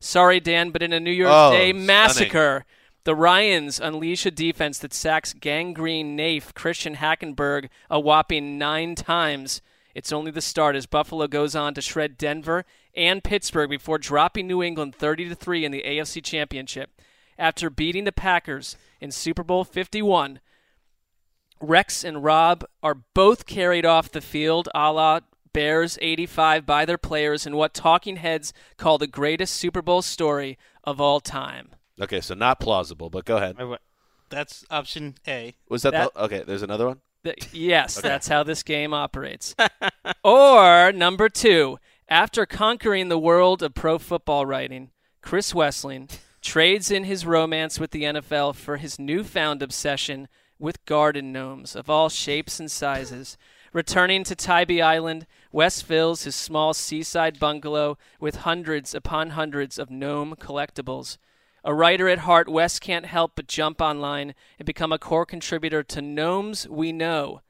Sorry, 0.00 0.38
Dan, 0.40 0.70
but 0.70 0.82
in 0.82 0.92
a 0.92 1.00
New 1.00 1.10
Year's 1.10 1.30
Oh, 1.32 1.50
Day 1.52 1.70
stunning. 1.70 1.86
massacre, 1.86 2.66
the 3.04 3.14
Ryans 3.14 3.80
unleash 3.80 4.26
a 4.26 4.30
defense 4.30 4.78
that 4.78 4.92
sacks 4.92 5.32
gangrene 5.32 6.16
naif 6.16 6.54
Christian 6.54 6.96
Hackenberg 6.96 7.68
a 7.90 7.98
whopping 8.00 8.58
nine 8.58 8.94
times. 8.94 9.62
It's 9.94 10.12
only 10.12 10.30
the 10.30 10.40
start 10.40 10.74
as 10.76 10.86
Buffalo 10.86 11.26
goes 11.26 11.54
on 11.54 11.72
to 11.74 11.80
shred 11.80 12.18
Denver 12.18 12.64
and 12.96 13.22
Pittsburgh 13.24 13.70
before 13.70 13.98
dropping 13.98 14.46
New 14.46 14.62
England 14.62 14.94
30 14.94 15.28
to 15.30 15.34
3 15.34 15.64
in 15.64 15.72
the 15.72 15.82
AFC 15.86 16.22
Championship. 16.22 16.90
After 17.38 17.70
beating 17.70 18.04
the 18.04 18.12
Packers 18.12 18.76
in 19.00 19.10
Super 19.10 19.42
Bowl 19.42 19.64
51, 19.64 20.40
Rex 21.64 22.04
and 22.04 22.22
Rob 22.22 22.64
are 22.82 22.94
both 23.14 23.46
carried 23.46 23.84
off 23.86 24.10
the 24.10 24.20
field 24.20 24.68
a 24.74 24.92
la 24.92 25.20
Bears 25.52 25.98
85 26.02 26.66
by 26.66 26.84
their 26.84 26.98
players 26.98 27.46
in 27.46 27.54
what 27.56 27.74
talking 27.74 28.16
heads 28.16 28.52
call 28.76 28.98
the 28.98 29.06
greatest 29.06 29.54
Super 29.54 29.82
Bowl 29.82 30.02
story 30.02 30.58
of 30.82 31.00
all 31.00 31.20
time. 31.20 31.70
Okay, 32.00 32.20
so 32.20 32.34
not 32.34 32.58
plausible, 32.58 33.08
but 33.08 33.24
go 33.24 33.36
ahead. 33.36 33.56
That's 34.30 34.64
option 34.70 35.14
A. 35.28 35.54
Was 35.68 35.82
that, 35.82 35.92
That- 35.92 36.14
the, 36.14 36.22
okay? 36.24 36.42
There's 36.44 36.62
another 36.62 36.86
one. 36.86 37.00
Th- 37.22 37.48
yes, 37.54 37.98
Okay. 37.98 38.08
that's 38.08 38.28
how 38.28 38.42
this 38.42 38.62
game 38.62 38.92
operates. 38.92 39.54
or 40.24 40.92
number 40.92 41.28
two, 41.28 41.78
after 42.08 42.44
conquering 42.46 43.08
the 43.08 43.18
world 43.18 43.62
of 43.62 43.74
pro 43.74 43.98
football 43.98 44.44
writing, 44.44 44.90
Chris 45.22 45.52
Wesseling 45.54 46.10
trades 46.42 46.90
in 46.90 47.04
his 47.04 47.24
romance 47.24 47.80
with 47.80 47.92
the 47.92 48.02
NFL 48.02 48.54
for 48.56 48.76
his 48.76 48.98
newfound 48.98 49.62
obsession 49.62 50.28
with 50.64 50.84
garden 50.86 51.30
gnomes 51.30 51.76
of 51.76 51.90
all 51.90 52.08
shapes 52.08 52.58
and 52.58 52.70
sizes. 52.70 53.36
Returning 53.74 54.24
to 54.24 54.34
Tybee 54.34 54.80
Island, 54.80 55.26
Wes 55.52 55.82
fills 55.82 56.24
his 56.24 56.34
small 56.34 56.72
seaside 56.72 57.38
bungalow 57.38 57.98
with 58.18 58.36
hundreds 58.36 58.94
upon 58.94 59.30
hundreds 59.30 59.78
of 59.78 59.90
gnome 59.90 60.34
collectibles. 60.40 61.18
A 61.64 61.74
writer 61.74 62.08
at 62.08 62.20
heart, 62.20 62.48
Wes 62.48 62.78
can't 62.78 63.04
help 63.04 63.32
but 63.36 63.46
jump 63.46 63.82
online 63.82 64.34
and 64.58 64.64
become 64.64 64.90
a 64.90 64.98
core 64.98 65.26
contributor 65.26 65.82
to 65.82 66.00
Gnomes 66.00 66.66
We 66.66 66.92
Know, 66.92 67.42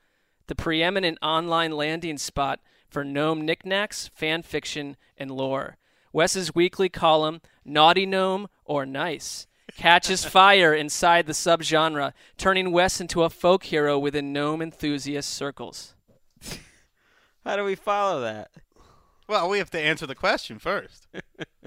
the 0.49 0.55
preeminent 0.57 1.19
online 1.23 1.73
landing 1.73 2.19
spot 2.19 2.61
for 2.89 3.05
gnome 3.05 3.47
knickknacks, 3.47 4.11
fan 4.13 4.43
fiction, 4.43 4.97
and 5.17 5.31
lore. 5.31 5.77
Wes's 6.13 6.55
weekly 6.55 6.89
column, 6.89 7.41
Naughty 7.65 8.07
Gnome 8.07 8.49
or 8.65 8.85
Nice, 8.85 9.47
catches 9.77 10.25
fire 10.25 10.75
inside 10.75 11.27
the 11.27 11.33
subgenre, 11.33 12.13
turning 12.37 12.71
Wes 12.73 13.01
into 13.01 13.23
a 13.23 13.31
folk 13.31 13.65
hero 13.65 13.99
within 13.99 14.33
gnome 14.33 14.63
enthusiast 14.63 15.31
circles. 15.31 15.95
How 17.45 17.57
do 17.57 17.65
we 17.65 17.75
follow 17.75 18.21
that? 18.23 18.51
Well, 19.29 19.49
we 19.49 19.59
have 19.59 19.71
to 19.71 19.81
answer 19.81 20.07
the 20.07 20.15
question 20.15 20.59
first. 20.59 21.07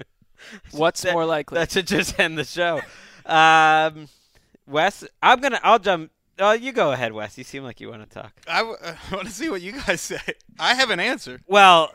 What's 0.70 1.02
That- 1.02 1.12
more 1.12 1.24
likely? 1.24 1.56
That 1.58 1.70
should 1.70 1.86
just 1.86 2.18
end 2.18 2.38
the 2.38 2.44
show. 2.44 2.80
Um, 3.26 4.08
Wes, 4.66 5.04
I'm 5.22 5.40
gonna. 5.40 5.60
I'll 5.62 5.78
jump. 5.78 6.10
Oh, 6.38 6.52
you 6.52 6.72
go 6.72 6.92
ahead, 6.92 7.12
Wes. 7.12 7.36
You 7.36 7.44
seem 7.44 7.64
like 7.64 7.80
you 7.80 7.88
want 7.90 8.08
to 8.08 8.08
talk. 8.08 8.32
I, 8.46 8.58
w- 8.58 8.76
I 8.82 9.14
want 9.14 9.26
to 9.26 9.32
see 9.34 9.48
what 9.50 9.60
you 9.60 9.72
guys 9.72 10.00
say. 10.00 10.20
I 10.58 10.74
have 10.74 10.90
an 10.90 11.00
answer. 11.00 11.40
Well, 11.48 11.92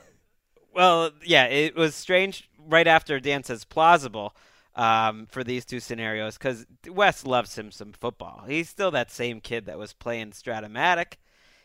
well, 0.75 1.11
yeah. 1.25 1.45
It 1.45 1.75
was 1.75 1.95
strange 1.95 2.49
right 2.67 2.87
after 2.87 3.19
Dan 3.19 3.43
says 3.43 3.63
plausible 3.65 4.35
um, 4.75 5.27
for 5.29 5.43
these 5.43 5.65
two 5.65 5.79
scenarios 5.79 6.37
because 6.37 6.65
Wes 6.87 7.25
loves 7.25 7.57
him 7.57 7.71
some 7.71 7.93
football. 7.93 8.45
He's 8.47 8.69
still 8.69 8.91
that 8.91 9.11
same 9.11 9.39
kid 9.41 9.65
that 9.65 9.77
was 9.77 9.93
playing 9.93 10.31
Strat-O-Matic. 10.31 11.13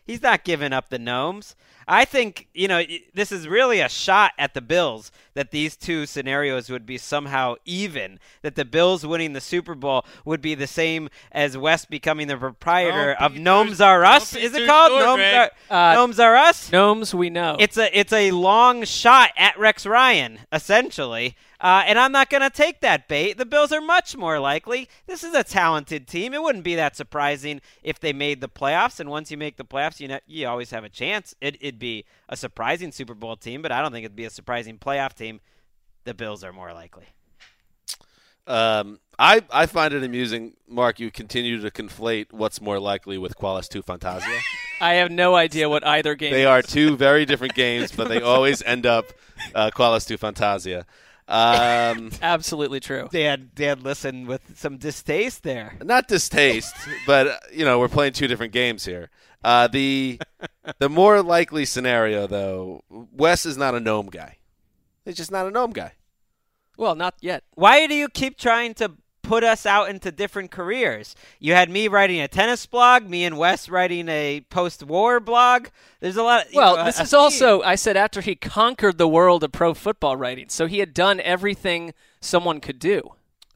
He's 0.04 0.22
not 0.22 0.42
giving 0.42 0.72
up 0.72 0.88
the 0.88 0.98
gnomes. 0.98 1.54
I 1.86 2.06
think 2.06 2.48
you 2.54 2.66
know 2.66 2.82
this 3.12 3.30
is 3.30 3.46
really 3.46 3.80
a 3.80 3.90
shot 3.90 4.32
at 4.38 4.54
the 4.54 4.62
Bills 4.62 5.12
that 5.34 5.50
these 5.50 5.76
two 5.76 6.06
scenarios 6.06 6.70
would 6.70 6.86
be 6.86 6.96
somehow 6.96 7.56
even. 7.66 8.18
That 8.40 8.54
the 8.54 8.64
Bills 8.64 9.04
winning 9.06 9.34
the 9.34 9.42
Super 9.42 9.74
Bowl 9.74 10.06
would 10.24 10.40
be 10.40 10.54
the 10.54 10.66
same 10.66 11.11
as 11.30 11.59
Wes 11.59 11.84
becoming 11.84 12.26
the 12.26 12.38
proprietor 12.38 13.16
Don't 13.18 13.22
of 13.26 13.34
be 13.34 13.40
Gnomes 13.40 13.82
Are 13.82 14.02
Us. 14.02 14.30
don't 14.32 14.42
Is 14.42 14.54
it 14.54 14.66
called 14.66 14.92
sure, 14.92 15.00
Gnomes 15.00 15.18
Greg. 15.18 15.50
Are 15.70 15.90
Uh, 15.90 15.94
Gnomes 15.94 16.18
Are 16.18 16.36
Us? 16.36 16.72
Gnomes, 16.72 17.14
we 17.14 17.28
know. 17.28 17.56
It's 17.61 17.76
a 17.76 17.98
it's 17.98 18.12
a 18.14 18.30
long 18.30 18.84
shot 18.84 19.32
at 19.36 19.59
Rex 19.59 19.84
Ryan, 19.84 20.38
essentially. 20.50 21.36
Uh, 21.61 21.82
and 21.86 21.98
I'm 21.98 22.12
not 22.12 22.30
going 22.30 22.42
to 22.42 22.50
take 22.50 22.80
that 22.80 23.09
bait. 23.09 23.36
The 23.36 23.44
Bills 23.44 23.72
are 23.72 23.80
much 23.80 24.16
more 24.16 24.38
likely. 24.38 24.88
This 25.06 25.24
is 25.24 25.34
a 25.34 25.42
talented 25.42 26.06
team. 26.06 26.32
It 26.32 26.42
wouldn't 26.42 26.62
be 26.62 26.76
that 26.76 26.94
surprising 26.94 27.61
if 27.82 27.98
they 27.98 28.12
made 28.12 28.40
the 28.40 28.48
playoffs. 28.48 29.00
And 29.00 29.11
once 29.11 29.30
you 29.30 29.36
make 29.36 29.56
the 29.56 29.64
playoffs, 29.64 29.98
you 29.98 30.06
know, 30.06 30.20
you 30.26 30.46
always 30.46 30.70
have 30.70 30.84
a 30.84 30.88
chance. 30.88 31.34
It, 31.40 31.56
it'd 31.61 31.80
be 31.80 32.04
a 32.28 32.36
surprising 32.36 32.92
Super 32.92 33.14
Bowl 33.14 33.34
team, 33.36 33.61
but 33.61 33.72
I 33.72 33.82
don't 33.82 33.90
think 33.90 34.04
it'd 34.04 34.14
be 34.14 34.24
a 34.24 34.30
surprising 34.30 34.78
playoff 34.78 35.14
team. 35.14 35.40
The 36.04 36.14
Bills 36.14 36.44
are 36.44 36.52
more 36.52 36.72
likely. 36.72 37.06
Um, 38.46 38.98
I 39.18 39.42
I 39.52 39.66
find 39.66 39.92
it 39.92 40.02
amusing, 40.02 40.54
Mark. 40.66 40.98
You 40.98 41.11
continue 41.11 41.61
to 41.61 41.70
conflate 41.70 42.32
what's 42.32 42.62
more 42.62 42.80
likely 42.80 43.18
with 43.18 43.36
Qualis 43.36 43.68
Two 43.68 43.82
Fantasia. 43.82 44.40
I 44.80 44.94
have 44.94 45.11
no 45.11 45.34
idea 45.34 45.68
what 45.68 45.86
either 45.86 46.14
game. 46.14 46.32
Is. 46.32 46.36
They 46.36 46.42
is. 46.42 46.46
are 46.46 46.62
two 46.62 46.96
very 46.96 47.26
different 47.26 47.54
games, 47.66 47.92
but 47.92 48.09
they 48.09 48.22
always 48.22 48.62
end 48.62 48.86
up 48.86 49.04
uh, 49.54 49.70
Qualis 49.74 50.06
Two 50.06 50.16
Fantasia. 50.16 50.86
Um, 51.29 52.11
absolutely 52.22 52.81
true. 52.81 53.09
Dan, 53.12 53.51
Dan, 53.55 53.83
listen 53.83 54.26
with 54.26 54.57
some 54.59 54.79
distaste 54.79 55.43
there. 55.43 55.76
not 55.85 56.09
distaste, 56.09 56.74
but 57.07 57.26
uh, 57.26 57.37
you 57.53 57.64
know 57.64 57.79
we're 57.79 57.89
playing 57.89 58.14
two 58.14 58.26
different 58.26 58.53
games 58.53 58.85
here. 58.85 59.11
Uh, 59.45 59.68
the 59.68 60.20
the 60.79 60.89
more 60.89 61.22
likely 61.22 61.64
scenario, 61.64 62.26
though, 62.26 62.83
Wes 62.91 63.47
is 63.47 63.57
not 63.57 63.74
a 63.74 63.81
gnome 63.81 64.07
guy. 64.09 64.39
He's 65.05 65.16
just 65.16 65.31
not 65.31 65.47
a 65.47 65.51
gnome 65.51 65.72
guy. 65.72 65.93
Well, 66.76 66.95
not 66.95 67.14
yet. 67.20 67.45
Why 67.55 67.87
do 67.87 67.95
you 67.95 68.09
keep 68.09 68.39
trying 68.39 68.74
to 68.74 68.93
put 69.29 69.45
us 69.45 69.66
out 69.66 69.89
into 69.91 70.11
different 70.11 70.51
careers? 70.51 71.14
You 71.39 71.53
had 71.55 71.70
me 71.70 71.87
writing 71.89 72.20
a 72.20 72.29
tennis 72.29 72.66
blog, 72.66 73.09
me 73.09 73.24
and 73.24 73.37
Wes 73.39 73.68
writing 73.68 74.09
a 74.09 74.41
post-war 74.51 75.20
blog. 75.20 75.68
There's 76.01 76.16
a 76.16 76.22
lot. 76.22 76.51
you 76.53 76.59
Well, 76.59 76.76
know, 76.76 76.85
this 76.85 76.99
a 76.99 77.03
is 77.03 77.11
theme. 77.11 77.20
also, 77.20 77.62
I 77.62 77.74
said, 77.74 77.97
after 77.97 78.20
he 78.20 78.35
conquered 78.35 78.99
the 78.99 79.09
world 79.09 79.45
of 79.45 79.53
pro 79.53 79.74
football 79.74 80.16
writing. 80.16 80.49
So 80.49 80.66
he 80.66 80.79
had 80.79 80.95
done 80.95 81.20
everything 81.20 81.93
someone 82.20 82.61
could 82.61 82.79
do. 82.79 83.12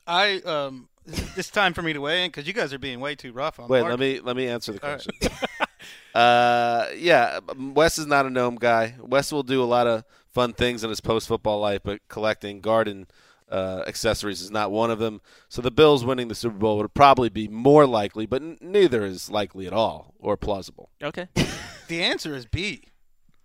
I 0.07 0.41
um, 0.41 0.89
it's 1.07 1.51
time 1.51 1.75
for 1.75 1.83
me 1.83 1.93
to 1.93 2.01
weigh 2.01 2.25
in 2.25 2.29
because 2.31 2.47
you 2.47 2.53
guys 2.53 2.73
are 2.73 2.79
being 2.79 3.01
way 3.01 3.14
too 3.14 3.33
rough 3.33 3.59
on. 3.59 3.68
Wait, 3.68 3.81
Mark. 3.81 3.91
let 3.91 3.99
me 4.01 4.20
let 4.20 4.37
me 4.37 4.47
answer 4.49 4.73
the 4.73 4.83
All 4.85 4.93
right. 4.95 5.03
question. 5.20 5.49
uh, 6.14 6.87
yeah, 6.97 7.41
Wes 7.57 7.99
is 7.99 8.07
not 8.07 8.27
a 8.27 8.31
gnome 8.31 8.57
guy. 8.57 8.95
Wes 9.01 9.33
will 9.33 9.43
do 9.43 9.62
a 9.62 9.64
lot 9.66 9.87
of 9.87 10.05
fun 10.33 10.53
things 10.53 10.83
in 10.85 10.91
his 10.91 11.01
post 11.01 11.29
football 11.29 11.61
life, 11.61 11.81
but 11.85 12.01
collecting 12.09 12.61
garden 12.61 13.07
uh, 13.53 13.84
accessories 13.86 14.40
is 14.40 14.50
not 14.50 14.70
one 14.72 14.90
of 14.90 14.98
them. 14.98 15.20
So 15.48 15.61
the 15.62 15.70
Bills 15.70 16.05
winning 16.05 16.28
the 16.28 16.34
Super 16.34 16.57
Bowl 16.59 16.78
would 16.78 16.94
probably 16.94 17.28
be 17.28 17.46
more 17.48 17.86
likely, 17.86 18.26
but 18.26 18.42
n- 18.42 18.59
neither 18.61 19.05
is 19.05 19.30
likely 19.30 19.66
at 19.66 19.72
all 19.72 20.14
or 20.18 20.36
plausible. 20.36 20.90
Okay. 21.03 21.28
The 21.88 22.03
answer 22.03 22.34
is 22.34 22.46
B. 22.46 22.84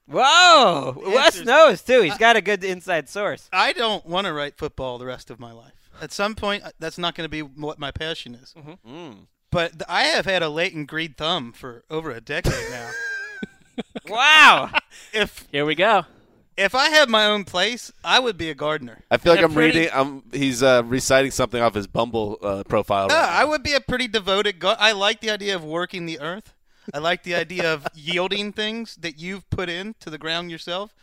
Whoa, 0.09 0.93
The 1.03 1.09
Wes 1.09 1.25
answer's- 1.35 1.45
knows 1.47 1.81
too. 1.81 2.01
He's 2.01 2.17
got 2.17 2.37
a 2.37 2.41
good 2.41 2.63
inside 2.63 3.09
source. 3.09 3.49
I 3.51 3.73
don't 3.73 4.05
want 4.05 4.25
to 4.25 4.31
write 4.31 4.57
football 4.57 4.97
the 4.97 5.05
rest 5.05 5.29
of 5.29 5.37
my 5.39 5.51
life. 5.51 5.73
At 6.01 6.13
some 6.13 6.33
point, 6.33 6.63
uh, 6.63 6.69
that's 6.79 6.97
not 6.97 7.13
going 7.15 7.25
to 7.25 7.29
be 7.29 7.41
what 7.41 7.77
my 7.77 7.91
passion 7.91 8.35
is. 8.35 8.53
Mm-hmm. 8.57 9.23
But 9.51 9.71
th- 9.73 9.83
I 9.89 10.03
have 10.03 10.25
had 10.25 10.43
a 10.43 10.49
latent 10.49 10.87
greed 10.87 11.17
thumb 11.17 11.51
for 11.51 11.83
over 11.89 12.11
a 12.11 12.21
decade 12.21 12.53
now. 12.71 12.89
Wow. 14.07 14.71
if 15.13 15.45
Here 15.51 15.65
we 15.65 15.75
go. 15.75 16.05
If 16.57 16.73
I 16.75 16.89
had 16.89 17.09
my 17.09 17.25
own 17.25 17.43
place, 17.43 17.91
I 18.03 18.19
would 18.19 18.37
be 18.37 18.49
a 18.49 18.55
gardener. 18.55 19.03
I 19.11 19.17
feel 19.17 19.33
like 19.33 19.39
And 19.41 19.45
a 19.45 19.49
I'm 19.49 19.53
pretty- 19.53 19.79
reading. 19.79 19.93
I'm 19.93 20.23
he's 20.33 20.63
uh, 20.63 20.81
reciting 20.85 21.31
something 21.31 21.61
off 21.61 21.73
his 21.75 21.87
Bumble 21.87 22.37
uh, 22.41 22.63
profile. 22.67 23.07
No, 23.07 23.15
right 23.15 23.29
I 23.29 23.45
would 23.45 23.63
be 23.63 23.73
a 23.73 23.79
pretty 23.81 24.07
devoted. 24.07 24.59
Gar- 24.59 24.77
I 24.79 24.91
like 24.93 25.21
the 25.21 25.29
idea 25.29 25.55
of 25.55 25.63
working 25.63 26.05
the 26.05 26.19
earth. 26.19 26.53
I 26.93 26.99
like 26.99 27.23
the 27.23 27.35
idea 27.35 27.71
of 27.73 27.85
yielding 27.95 28.53
things 28.53 28.95
that 28.97 29.19
you've 29.19 29.49
put 29.49 29.69
into 29.69 30.09
the 30.09 30.17
ground 30.17 30.49
yourself. 30.51 30.93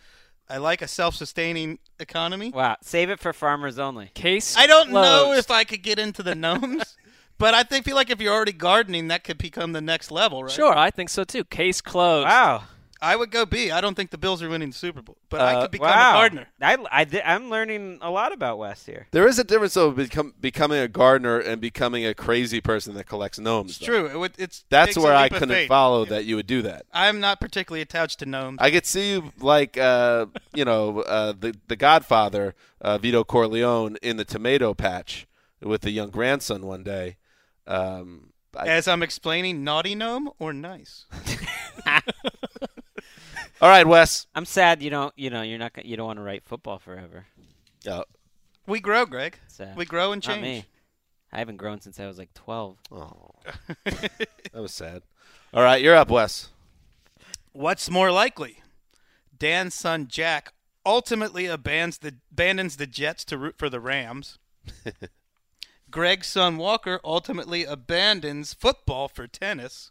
I 0.48 0.58
like 0.58 0.82
a 0.82 0.88
self-sustaining 0.88 1.78
economy. 1.98 2.50
Wow, 2.50 2.76
save 2.82 3.08
it 3.10 3.18
for 3.20 3.32
farmers 3.32 3.78
only. 3.78 4.10
Case. 4.14 4.56
I 4.58 4.66
don't 4.66 4.90
know 4.90 5.32
if 5.32 5.50
I 5.50 5.64
could 5.64 5.82
get 5.82 5.98
into 5.98 6.22
the 6.22 6.34
gnomes, 6.34 6.96
but 7.38 7.54
I 7.54 7.62
think 7.62 7.84
feel 7.86 7.94
like 7.96 8.10
if 8.10 8.20
you're 8.20 8.32
already 8.34 8.52
gardening, 8.52 9.08
that 9.08 9.24
could 9.24 9.38
become 9.38 9.72
the 9.72 9.80
next 9.80 10.10
level, 10.10 10.42
right? 10.42 10.52
Sure, 10.52 10.76
I 10.76 10.90
think 10.90 11.08
so 11.08 11.24
too. 11.24 11.44
Case 11.44 11.80
closed. 11.80 12.26
Wow. 12.28 12.64
I 13.04 13.16
would 13.16 13.30
go 13.30 13.44
B. 13.46 13.70
I 13.70 13.80
don't 13.80 13.94
think 13.94 14.10
the 14.10 14.18
Bills 14.18 14.42
are 14.42 14.48
winning 14.48 14.70
the 14.70 14.76
Super 14.76 15.02
Bowl, 15.02 15.18
but 15.28 15.40
Uh, 15.40 15.44
I 15.44 15.60
could 15.62 15.70
become 15.70 15.88
wow. 15.88 16.10
a 16.10 16.14
gardener. 16.20 16.46
I, 16.60 16.78
I, 16.90 17.04
di- 17.04 17.22
I'm 17.22 17.50
learning 17.50 17.98
a 18.02 18.10
lot 18.10 18.32
about 18.32 18.58
Wes 18.58 18.86
here. 18.86 19.06
There 19.10 19.28
is 19.28 19.38
a 19.38 19.44
difference 19.44 19.74
though 19.74 19.90
become, 19.90 20.34
becoming 20.40 20.78
a 20.78 20.88
gardener 20.88 21.38
and 21.38 21.60
becoming 21.60 22.06
a 22.06 22.14
crazy 22.14 22.60
person 22.60 22.94
that 22.94 23.04
collects 23.04 23.38
gnomes. 23.38 23.70
It's 23.72 23.78
though. 23.80 23.86
true. 23.86 24.06
It 24.06 24.18
would, 24.18 24.32
it's 24.38 24.64
That's 24.70 24.96
where 24.96 25.14
I 25.14 25.28
couldn't 25.28 25.48
faith. 25.50 25.68
follow 25.68 26.04
Yeah. 26.04 26.10
that 26.10 26.24
you 26.24 26.36
would 26.36 26.46
do 26.46 26.62
that. 26.62 26.86
I'm 26.92 27.20
not 27.20 27.40
particularly 27.40 27.82
attached 27.82 28.18
to 28.20 28.26
gnomes. 28.26 28.58
I 28.60 28.70
could 28.70 28.86
see 28.86 29.10
you 29.12 29.32
like 29.40 29.76
uh, 29.78 30.26
you 30.54 30.64
know 30.64 31.00
uh, 31.02 31.32
the 31.38 31.54
the 31.68 31.76
Godfather 31.76 32.54
uh, 32.80 32.98
Vito 32.98 33.22
Corleone 33.24 33.96
in 34.02 34.16
the 34.16 34.24
tomato 34.24 34.74
patch 34.74 35.26
with 35.60 35.82
the 35.82 35.90
young 35.90 36.10
grandson 36.10 36.66
one 36.66 36.82
day. 36.82 37.16
Um, 37.66 38.30
I- 38.56 38.68
As 38.68 38.86
I'm 38.86 39.02
explaining, 39.02 39.64
naughty 39.64 39.94
gnome 39.94 40.30
or 40.38 40.52
nice. 40.52 41.06
all 43.64 43.70
right, 43.70 43.86
Wes. 43.86 44.26
I'm 44.34 44.44
sad 44.44 44.82
you 44.82 44.90
don't, 44.90 45.10
you 45.16 45.30
know, 45.30 45.40
you're 45.40 45.58
not, 45.58 45.72
gonna- 45.72 45.88
you 45.88 45.96
don't 45.96 46.06
want 46.06 46.18
to 46.18 46.22
write 46.22 46.44
football 46.44 46.78
forever. 46.78 47.24
Yeah. 47.82 48.02
We 48.66 48.78
grow, 48.78 49.06
Greg. 49.06 49.38
Sad. 49.48 49.74
We 49.74 49.86
grow 49.86 50.12
and 50.12 50.22
change. 50.22 50.40
Not 50.42 50.44
change. 50.46 50.64
me. 50.64 50.68
I 51.32 51.38
haven't 51.38 51.56
grown 51.56 51.80
since 51.80 51.98
I 51.98 52.06
was 52.06 52.18
like 52.18 52.34
12. 52.34 52.76
Oh, 52.92 53.30
that 53.86 54.28
was 54.52 54.72
sad. 54.72 55.00
All 55.54 55.62
right, 55.62 55.80
you're 55.82 55.96
up, 55.96 56.10
Wes. 56.10 56.50
What's 57.52 57.88
more 57.88 58.12
likely? 58.12 58.58
Dan's 59.38 59.74
son 59.74 60.08
Jack 60.08 60.52
ultimately 60.84 61.46
abandons 61.46 61.96
the, 61.98 62.14
abandons 62.30 62.76
the 62.76 62.86
Jets 62.86 63.24
to 63.26 63.38
root 63.38 63.54
for 63.56 63.70
the 63.70 63.80
Rams. 63.80 64.38
Greg's 65.90 66.26
son 66.26 66.58
Walker 66.58 67.00
ultimately 67.02 67.64
abandons 67.64 68.52
football 68.52 69.08
for 69.08 69.26
tennis. 69.26 69.90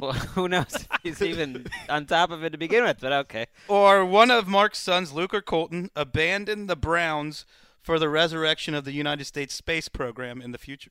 Well, 0.00 0.12
who 0.34 0.48
knows 0.48 0.74
if 0.74 0.88
he's 1.02 1.22
even 1.30 1.66
on 1.88 2.06
top 2.06 2.30
of 2.30 2.42
it 2.44 2.50
to 2.50 2.58
begin 2.58 2.84
with, 2.84 2.98
but 3.00 3.12
okay. 3.12 3.46
Or 3.68 4.04
one 4.04 4.30
of 4.30 4.48
Mark's 4.48 4.78
sons, 4.78 5.12
Luke 5.12 5.34
or 5.34 5.42
Colton, 5.42 5.90
abandoned 5.94 6.68
the 6.68 6.76
Browns 6.76 7.44
for 7.82 7.98
the 7.98 8.08
resurrection 8.08 8.74
of 8.74 8.84
the 8.84 8.92
United 8.92 9.24
States 9.24 9.54
space 9.54 9.88
program 9.88 10.40
in 10.42 10.52
the 10.52 10.58
future. 10.58 10.90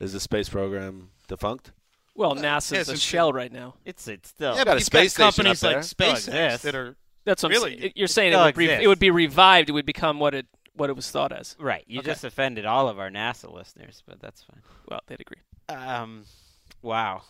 Is 0.00 0.12
the 0.12 0.20
space 0.20 0.48
program 0.48 1.10
defunct? 1.28 1.72
Well, 2.14 2.34
yeah, 2.36 2.56
NASA's 2.56 2.72
a 2.80 2.84
since- 2.86 3.00
shell 3.02 3.32
right 3.32 3.52
now. 3.52 3.74
It's 3.84 4.08
it's 4.08 4.30
still 4.30 4.52
yeah, 4.52 4.58
got 4.64 4.66
but 4.66 4.72
a 4.72 4.78
you've 4.80 4.84
space 4.84 5.16
got 5.16 5.34
companies 5.34 5.62
like 5.62 5.84
Still 5.84 6.06
SpaceX 6.08 6.16
exists. 6.28 6.62
that 6.62 6.74
are 6.74 6.96
That's 7.26 7.42
what 7.42 7.52
Really? 7.52 7.84
I'm. 7.86 7.90
You're 7.94 8.08
saying 8.08 8.32
it 8.32 8.36
still 8.36 8.44
would, 8.44 8.56
re- 8.56 8.82
it 8.84 8.88
would 8.88 8.98
be 8.98 9.10
revived. 9.10 9.68
It 9.68 9.72
would 9.72 9.84
become 9.86 10.18
what 10.18 10.34
it 10.34 10.46
what 10.74 10.88
it 10.90 10.96
was 10.96 11.10
thought 11.10 11.32
as. 11.32 11.56
right. 11.58 11.84
You 11.86 12.00
Okay. 12.00 12.06
just 12.10 12.24
offended 12.24 12.64
all 12.66 12.88
of 12.88 12.98
our 12.98 13.10
NASA 13.10 13.52
listeners, 13.52 14.02
but 14.06 14.20
that's 14.20 14.42
fine. 14.42 14.60
Well, 14.88 15.00
they'd 15.06 15.20
agree. 15.20 15.38
Um, 15.68 16.24
wow. 16.82 17.22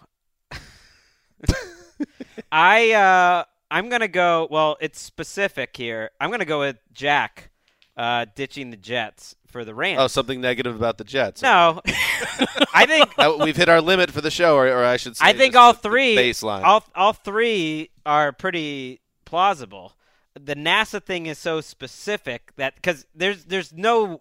I 2.52 2.92
uh, 2.92 3.44
I'm 3.70 3.88
gonna 3.88 4.08
go. 4.08 4.48
Well, 4.50 4.76
it's 4.80 5.00
specific 5.00 5.76
here. 5.76 6.10
I'm 6.20 6.30
gonna 6.30 6.44
go 6.44 6.60
with 6.60 6.76
Jack, 6.92 7.50
uh, 7.96 8.26
ditching 8.34 8.70
the 8.70 8.76
Jets 8.76 9.34
for 9.46 9.64
the 9.64 9.74
Rams. 9.74 9.98
Oh, 10.00 10.06
something 10.06 10.40
negative 10.40 10.76
about 10.76 10.98
the 10.98 11.04
Jets. 11.04 11.42
no, 11.42 11.80
I 12.74 12.84
think 12.86 13.10
Uh, 13.18 13.38
we've 13.40 13.56
hit 13.56 13.68
our 13.68 13.80
limit 13.80 14.10
for 14.10 14.20
the 14.20 14.30
show, 14.30 14.56
or, 14.56 14.68
or 14.68 14.84
I 14.84 14.96
should 14.98 15.16
say, 15.16 15.24
I 15.26 15.32
think 15.32 15.56
all 15.56 15.72
three 15.72 16.16
baseline. 16.16 16.62
All 16.62 16.84
all 16.94 17.12
three 17.12 17.90
are 18.04 18.32
pretty 18.32 19.00
plausible. 19.24 19.94
The 20.38 20.54
NASA 20.54 21.02
thing 21.02 21.26
is 21.26 21.38
so 21.38 21.60
specific 21.62 22.52
that 22.56 22.74
because 22.76 23.06
there's 23.14 23.46
there's 23.46 23.72
no 23.72 24.20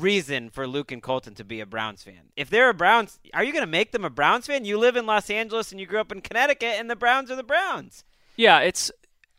reason 0.00 0.50
for 0.50 0.66
Luke 0.66 0.92
and 0.92 1.02
Colton 1.02 1.34
to 1.34 1.44
be 1.44 1.60
a 1.60 1.66
Browns 1.66 2.02
fan. 2.02 2.30
If 2.36 2.50
they're 2.50 2.70
a 2.70 2.74
Browns, 2.74 3.18
are 3.32 3.44
you 3.44 3.52
going 3.52 3.64
to 3.64 3.70
make 3.70 3.92
them 3.92 4.04
a 4.04 4.10
Browns 4.10 4.46
fan? 4.46 4.64
You 4.64 4.78
live 4.78 4.96
in 4.96 5.06
Los 5.06 5.30
Angeles 5.30 5.70
and 5.70 5.80
you 5.80 5.86
grew 5.86 6.00
up 6.00 6.12
in 6.12 6.20
Connecticut, 6.20 6.74
and 6.78 6.90
the 6.90 6.96
Browns 6.96 7.30
are 7.30 7.36
the 7.36 7.42
Browns. 7.42 8.04
Yeah, 8.36 8.60
it's 8.60 8.90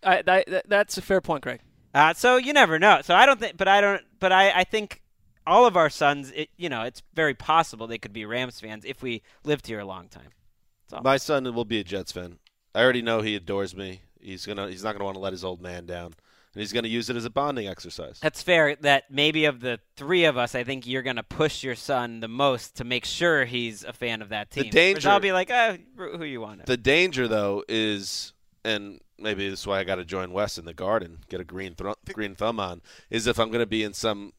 I, 0.03 0.21
that, 0.21 0.65
that's 0.67 0.97
a 0.97 1.01
fair 1.01 1.21
point, 1.21 1.43
Craig. 1.43 1.61
Uh, 1.93 2.13
so 2.13 2.37
you 2.37 2.53
never 2.53 2.77
know. 2.77 3.01
So 3.01 3.15
I 3.15 3.25
don't 3.25 3.39
think, 3.39 3.57
but 3.57 3.67
I 3.67 3.81
don't, 3.81 4.01
but 4.19 4.31
I, 4.31 4.51
I 4.51 4.63
think 4.63 5.01
all 5.47 5.65
of 5.65 5.77
our 5.77 5.89
sons, 5.89 6.31
it, 6.31 6.49
you 6.57 6.69
know, 6.69 6.83
it's 6.83 7.01
very 7.13 7.33
possible 7.33 7.87
they 7.87 7.97
could 7.97 8.13
be 8.13 8.25
Rams 8.25 8.59
fans 8.59 8.83
if 8.85 9.01
we 9.01 9.21
lived 9.43 9.67
here 9.67 9.79
a 9.79 9.85
long 9.85 10.07
time. 10.07 10.29
My 11.03 11.17
son 11.17 11.51
will 11.53 11.65
be 11.65 11.79
a 11.79 11.83
Jets 11.83 12.11
fan. 12.11 12.37
I 12.73 12.83
already 12.83 13.01
know 13.01 13.21
he 13.21 13.35
adores 13.35 13.75
me. 13.75 14.01
He's 14.19 14.45
gonna. 14.45 14.69
He's 14.69 14.83
not 14.83 14.93
gonna 14.93 15.05
want 15.05 15.15
to 15.15 15.21
let 15.21 15.33
his 15.33 15.43
old 15.43 15.61
man 15.61 15.85
down, 15.85 16.13
and 16.55 16.61
he's 16.61 16.71
gonna 16.73 16.87
use 16.87 17.09
it 17.09 17.15
as 17.17 17.25
a 17.25 17.29
bonding 17.29 17.67
exercise. 17.67 18.17
That's 18.21 18.41
fair. 18.41 18.75
That 18.77 19.11
maybe 19.11 19.45
of 19.45 19.59
the 19.59 19.79
three 19.97 20.23
of 20.23 20.37
us, 20.37 20.55
I 20.55 20.63
think 20.63 20.87
you're 20.87 21.01
going 21.03 21.17
to 21.17 21.23
push 21.23 21.63
your 21.63 21.75
son 21.75 22.21
the 22.21 22.27
most 22.29 22.77
to 22.77 22.83
make 22.83 23.03
sure 23.05 23.43
he's 23.45 23.83
a 23.83 23.91
fan 23.93 24.21
of 24.21 24.29
that 24.29 24.51
team. 24.51 24.63
The 24.63 24.69
danger- 24.69 25.09
I'll 25.09 25.19
be 25.19 25.31
like, 25.33 25.51
oh, 25.51 25.77
who 25.97 26.23
you 26.23 26.41
want? 26.41 26.65
The 26.65 26.77
danger, 26.77 27.27
though, 27.27 27.63
is, 27.67 28.33
and 28.63 28.99
maybe 29.19 29.49
this 29.49 29.61
is 29.61 29.67
why 29.67 29.79
I 29.79 29.83
got 29.83 29.95
to 29.95 30.05
join 30.05 30.31
Wes 30.31 30.57
in 30.57 30.65
the 30.65 30.73
garden, 30.73 31.19
get 31.29 31.39
a 31.41 31.43
green 31.45 31.75
thru- 31.75 31.93
green 32.13 32.35
thumb 32.35 32.59
on, 32.59 32.81
is 33.09 33.27
if 33.27 33.37
I'm 33.39 33.49
going 33.49 33.59
to 33.59 33.65
be 33.65 33.83
in 33.83 33.93
some, 33.93 34.31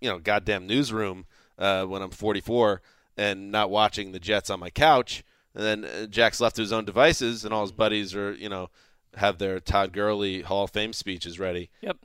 you 0.00 0.08
know, 0.08 0.18
goddamn 0.18 0.66
newsroom 0.66 1.26
uh, 1.58 1.84
when 1.84 2.00
I'm 2.02 2.10
44 2.10 2.80
and 3.16 3.50
not 3.50 3.68
watching 3.70 4.12
the 4.12 4.20
Jets 4.20 4.48
on 4.50 4.60
my 4.60 4.70
couch, 4.70 5.24
and 5.54 5.64
then 5.64 5.84
uh, 5.84 6.06
Jack's 6.06 6.40
left 6.40 6.56
to 6.56 6.62
his 6.62 6.72
own 6.72 6.84
devices, 6.84 7.44
and 7.44 7.52
all 7.52 7.62
his 7.62 7.72
buddies 7.72 8.14
are, 8.14 8.32
you 8.32 8.48
know, 8.48 8.70
have 9.18 9.38
their 9.38 9.60
Todd 9.60 9.92
Gurley 9.92 10.42
Hall 10.42 10.64
of 10.64 10.70
Fame 10.70 10.92
speeches 10.92 11.38
ready. 11.38 11.70
Yep. 11.82 11.98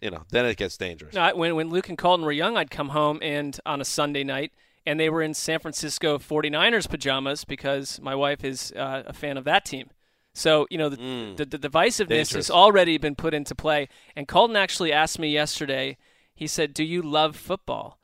You 0.00 0.10
know, 0.10 0.22
then 0.30 0.46
it 0.46 0.56
gets 0.56 0.76
dangerous. 0.76 1.14
No, 1.14 1.20
I- 1.20 1.32
when 1.32 1.54
when 1.54 1.70
Luke 1.70 1.88
and 1.88 1.96
Colton 1.98 2.24
were 2.26 2.32
young, 2.32 2.56
I'd 2.56 2.70
come 2.70 2.88
home 2.88 3.18
and 3.22 3.58
on 3.64 3.80
a 3.80 3.84
Sunday 3.84 4.24
night, 4.24 4.52
and 4.84 4.98
they 4.98 5.08
were 5.10 5.22
in 5.22 5.32
San 5.34 5.60
Francisco 5.60 6.18
49ers 6.18 6.88
pajamas 6.88 7.44
because 7.44 8.00
my 8.00 8.14
wife 8.14 8.42
is 8.44 8.72
uh, 8.76 9.04
a 9.06 9.12
fan 9.12 9.36
of 9.36 9.44
that 9.44 9.64
team. 9.64 9.90
So 10.34 10.66
you 10.70 10.78
know 10.78 10.88
the, 10.88 10.96
Mm. 10.96 11.36
the, 11.36 11.44
the 11.44 11.58
divisiveness 11.58 12.08
Dangerous. 12.08 12.32
has 12.32 12.50
already 12.50 12.96
been 12.98 13.14
put 13.14 13.34
into 13.34 13.54
play. 13.54 13.88
And 14.16 14.26
Colton 14.26 14.56
actually 14.56 14.92
asked 14.92 15.18
me 15.18 15.28
yesterday. 15.28 15.98
He 16.34 16.46
said, 16.46 16.72
"Do 16.74 16.82
you 16.84 17.02
love 17.02 17.36
football?" 17.36 17.98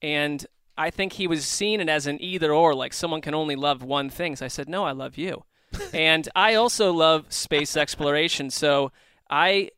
And 0.00 0.46
I 0.78 0.88
think 0.90 1.14
he 1.14 1.26
was 1.26 1.44
seeing 1.44 1.80
it 1.80 1.88
as 1.88 2.06
an 2.06 2.22
either 2.22 2.52
or, 2.52 2.74
like 2.74 2.92
someone 2.94 3.20
can 3.20 3.34
only 3.34 3.56
love 3.56 3.82
one 3.82 4.08
thing. 4.08 4.36
So 4.36 4.44
I 4.46 4.48
said, 4.48 4.68
"No, 4.68 4.84
I 4.84 4.92
love 4.92 5.18
you." 5.18 5.44
And 5.92 6.28
I 6.34 6.54
also 6.54 6.92
love 6.92 7.32
space 7.32 7.76
exploration. 7.76 8.50
So 8.50 8.92
I 9.30 9.70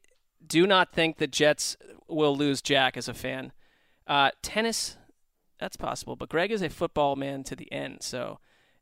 do 0.46 0.66
not 0.66 0.92
think 0.92 1.18
the 1.18 1.26
Jets 1.26 1.76
will 2.08 2.36
lose 2.36 2.60
Jack 2.62 2.96
as 2.96 3.08
a 3.08 3.14
fan. 3.14 3.52
Uh, 4.06 4.30
tennis, 4.42 4.96
that's 5.58 5.76
possible, 5.76 6.16
but 6.16 6.28
Greg 6.28 6.50
is 6.50 6.62
a 6.62 6.68
football 6.68 7.16
man 7.16 7.42
to 7.44 7.56
the 7.56 7.70
end. 7.72 8.02
So 8.02 8.38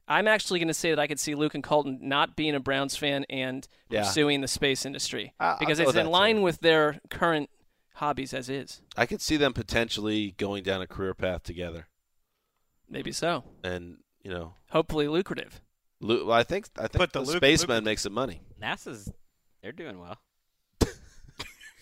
I'm 0.08 0.26
actually 0.26 0.58
going 0.58 0.68
to 0.68 0.74
say 0.74 0.90
that 0.90 0.98
I 0.98 1.06
could 1.06 1.20
see 1.20 1.34
Luke 1.34 1.54
and 1.54 1.62
Colton 1.62 1.98
not 2.02 2.34
being 2.34 2.54
a 2.54 2.60
Browns 2.60 2.96
fan 2.96 3.24
and 3.30 3.66
Yeah. 3.88 4.02
pursuing 4.02 4.40
the 4.40 4.48
space 4.48 4.84
industry 4.84 5.32
I- 5.38 5.56
because 5.60 5.78
it's 5.78 5.94
in 5.94 6.06
line 6.06 6.42
with 6.42 6.60
their 6.60 7.00
current 7.10 7.48
hobbies 7.94 8.34
as 8.34 8.48
is. 8.48 8.80
I 8.96 9.06
could 9.06 9.20
see 9.20 9.36
them 9.36 9.52
potentially 9.52 10.32
going 10.38 10.64
down 10.64 10.82
a 10.82 10.86
career 10.88 11.14
path 11.14 11.44
together, 11.44 11.86
Maybe 12.88 13.12
so. 13.12 13.44
and 13.62 13.98
you 14.22 14.30
know, 14.30 14.54
Hopefully 14.70 15.06
lucrative. 15.08 15.60
Lu- 16.02 16.26
well, 16.26 16.36
I 16.36 16.42
think 16.42 16.66
I 16.76 16.82
think 16.82 16.92
Put 16.94 17.12
the 17.14 17.20
the, 17.20 17.26
Luke- 17.26 17.36
spaceman 17.38 17.76
Luke- 17.78 17.84
makes 17.84 18.02
some 18.02 18.12
money. 18.12 18.42
NASA's, 18.60 19.10
they're 19.62 19.72
doing 19.72 19.98
well. 19.98 20.18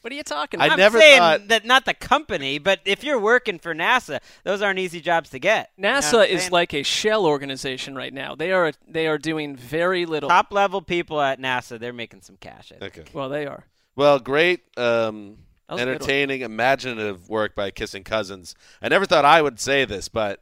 What 0.03 0.15
are 0.15 0.17
you 0.17 0.23
talking 0.23 0.61
I 0.63 0.65
about? 0.67 0.73
I'm 0.75 0.79
never 0.79 0.99
saying 0.99 1.19
thought- 1.19 1.49
that 1.49 1.67
not 1.67 1.85
the 1.85 1.93
company, 1.93 2.59
but 2.59 2.81
if 2.87 3.05
you're 3.05 3.19
working 3.19 3.59
for 3.59 3.75
NASA, 3.75 4.21
those 4.45 4.63
aren't 4.63 4.79
easy 4.79 4.99
jobs 5.03 5.29
to 5.31 5.39
get. 5.39 5.73
You 5.77 5.83
know 5.83 5.93
what 5.93 6.05
NASA 6.05 6.19
I'm 6.21 6.25
is 6.31 6.41
saying? 6.41 6.53
like 6.53 6.73
a 6.73 6.83
shell 6.83 7.27
organization 7.27 7.95
right 7.95 8.13
now. 8.15 8.35
They 8.35 8.51
are 8.53 8.73
they 8.89 9.07
are 9.09 9.19
doing 9.19 9.57
very 9.57 10.07
little. 10.07 10.31
top 10.31 10.53
level 10.53 10.81
people 10.81 11.21
at 11.21 11.39
NASA. 11.39 11.79
They're 11.79 11.93
making 11.93 12.23
some 12.23 12.37
cash. 12.37 12.73
I 12.75 12.79
think. 12.79 12.99
Okay. 12.99 13.11
Well, 13.13 13.29
they 13.29 13.45
are. 13.47 13.67
Well, 13.95 14.19
great, 14.21 14.61
um, 14.79 14.79
That 14.79 14.89
was 14.89 15.03
a 15.03 15.37
good 15.69 15.77
one. 15.77 15.81
entertaining, 15.81 16.41
imaginative 16.41 17.29
work 17.29 17.55
by 17.55 17.71
Kissing 17.71 18.05
Cousins. 18.05 18.55
I 18.81 18.89
never 18.89 19.05
thought 19.05 19.27
I 19.27 19.43
would 19.43 19.61
say 19.61 19.85
this, 19.85 20.09
but 20.09 20.41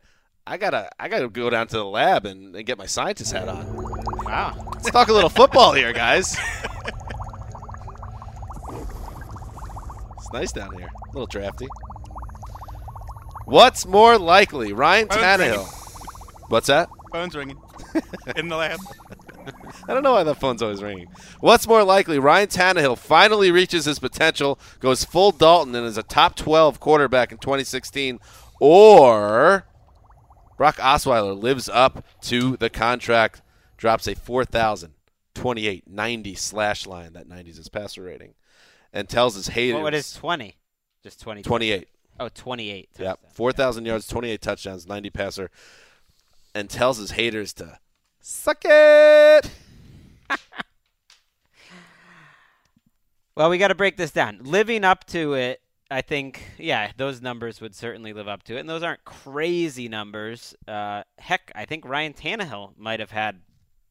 I 0.50 0.56
gotta, 0.56 0.88
I 0.98 1.08
gotta 1.08 1.28
go 1.28 1.50
down 1.50 1.66
to 1.66 1.76
the 1.76 1.84
lab 1.84 2.24
and, 2.24 2.56
and 2.56 2.64
get 2.64 2.78
my 2.78 2.86
scientist 2.86 3.32
hat 3.32 3.50
on. 3.50 3.66
Wow. 4.24 4.70
Let's 4.72 4.90
talk 4.90 5.08
a 5.08 5.12
little 5.12 5.28
football 5.28 5.74
here, 5.74 5.92
guys. 5.92 6.38
it's 10.16 10.32
nice 10.32 10.50
down 10.50 10.74
here, 10.74 10.88
a 10.88 11.12
little 11.12 11.26
drafty. 11.26 11.68
What's 13.44 13.84
more 13.84 14.16
likely, 14.16 14.72
Ryan 14.72 15.08
Phone's 15.08 15.20
Tannehill? 15.20 15.50
ringing. 15.50 15.66
What's 16.48 16.68
that? 16.68 16.88
Phone's 17.12 17.36
ringing 17.36 17.58
in 18.36 18.48
the 18.48 18.56
lab. 18.56 18.80
I 19.86 19.92
don't 19.92 20.02
know 20.02 20.12
why 20.14 20.24
that 20.24 20.40
phone's 20.40 20.62
always 20.62 20.82
ringing. 20.82 21.08
What's 21.40 21.68
more 21.68 21.84
likely, 21.84 22.18
Ryan 22.18 22.48
Tannehill 22.48 22.96
finally 22.96 23.50
reaches 23.50 23.84
his 23.84 23.98
potential, 23.98 24.58
goes 24.80 25.04
full 25.04 25.30
Dalton, 25.30 25.74
and 25.74 25.86
is 25.86 25.98
a 25.98 26.02
top 26.02 26.36
12 26.36 26.80
quarterback 26.80 27.32
in 27.32 27.38
2016, 27.38 28.18
or 28.60 29.66
Brock 30.58 30.76
Osweiler 30.76 31.40
lives 31.40 31.68
up 31.68 32.04
to 32.22 32.56
the 32.56 32.68
contract, 32.68 33.40
drops 33.76 34.08
a 34.08 34.16
4,028 34.16 35.88
90 35.88 36.34
slash 36.34 36.86
line. 36.86 37.12
That 37.14 37.28
90 37.28 37.50
is 37.50 37.56
his 37.56 37.68
passer 37.68 38.02
rating, 38.02 38.34
and 38.92 39.08
tells 39.08 39.36
his 39.36 39.48
haters. 39.48 39.80
What 39.80 39.94
is 39.94 40.12
20? 40.12 40.56
Just 41.02 41.20
20. 41.20 41.42
28. 41.42 41.88
Oh, 42.20 42.28
28. 42.28 42.90
Yeah, 42.98 43.14
4,000 43.32 43.86
yards, 43.86 44.08
28 44.08 44.42
touchdowns, 44.42 44.88
90 44.88 45.10
passer, 45.10 45.50
and 46.56 46.68
tells 46.68 46.98
his 46.98 47.12
haters 47.12 47.52
to 47.54 47.78
suck 48.20 48.62
it. 48.64 49.50
Well, 53.36 53.50
we 53.50 53.58
got 53.58 53.68
to 53.68 53.76
break 53.76 53.96
this 53.96 54.10
down. 54.10 54.40
Living 54.42 54.82
up 54.82 55.04
to 55.10 55.34
it, 55.34 55.60
I 55.90 56.02
think, 56.02 56.42
yeah, 56.58 56.92
those 56.96 57.22
numbers 57.22 57.60
would 57.60 57.74
certainly 57.74 58.12
live 58.12 58.28
up 58.28 58.42
to 58.44 58.56
it. 58.56 58.60
And 58.60 58.68
those 58.68 58.82
aren't 58.82 59.04
crazy 59.04 59.88
numbers. 59.88 60.54
Uh, 60.66 61.02
heck, 61.18 61.50
I 61.54 61.64
think 61.64 61.86
Ryan 61.86 62.12
Tannehill 62.12 62.76
might 62.76 63.00
have 63.00 63.10
had 63.10 63.40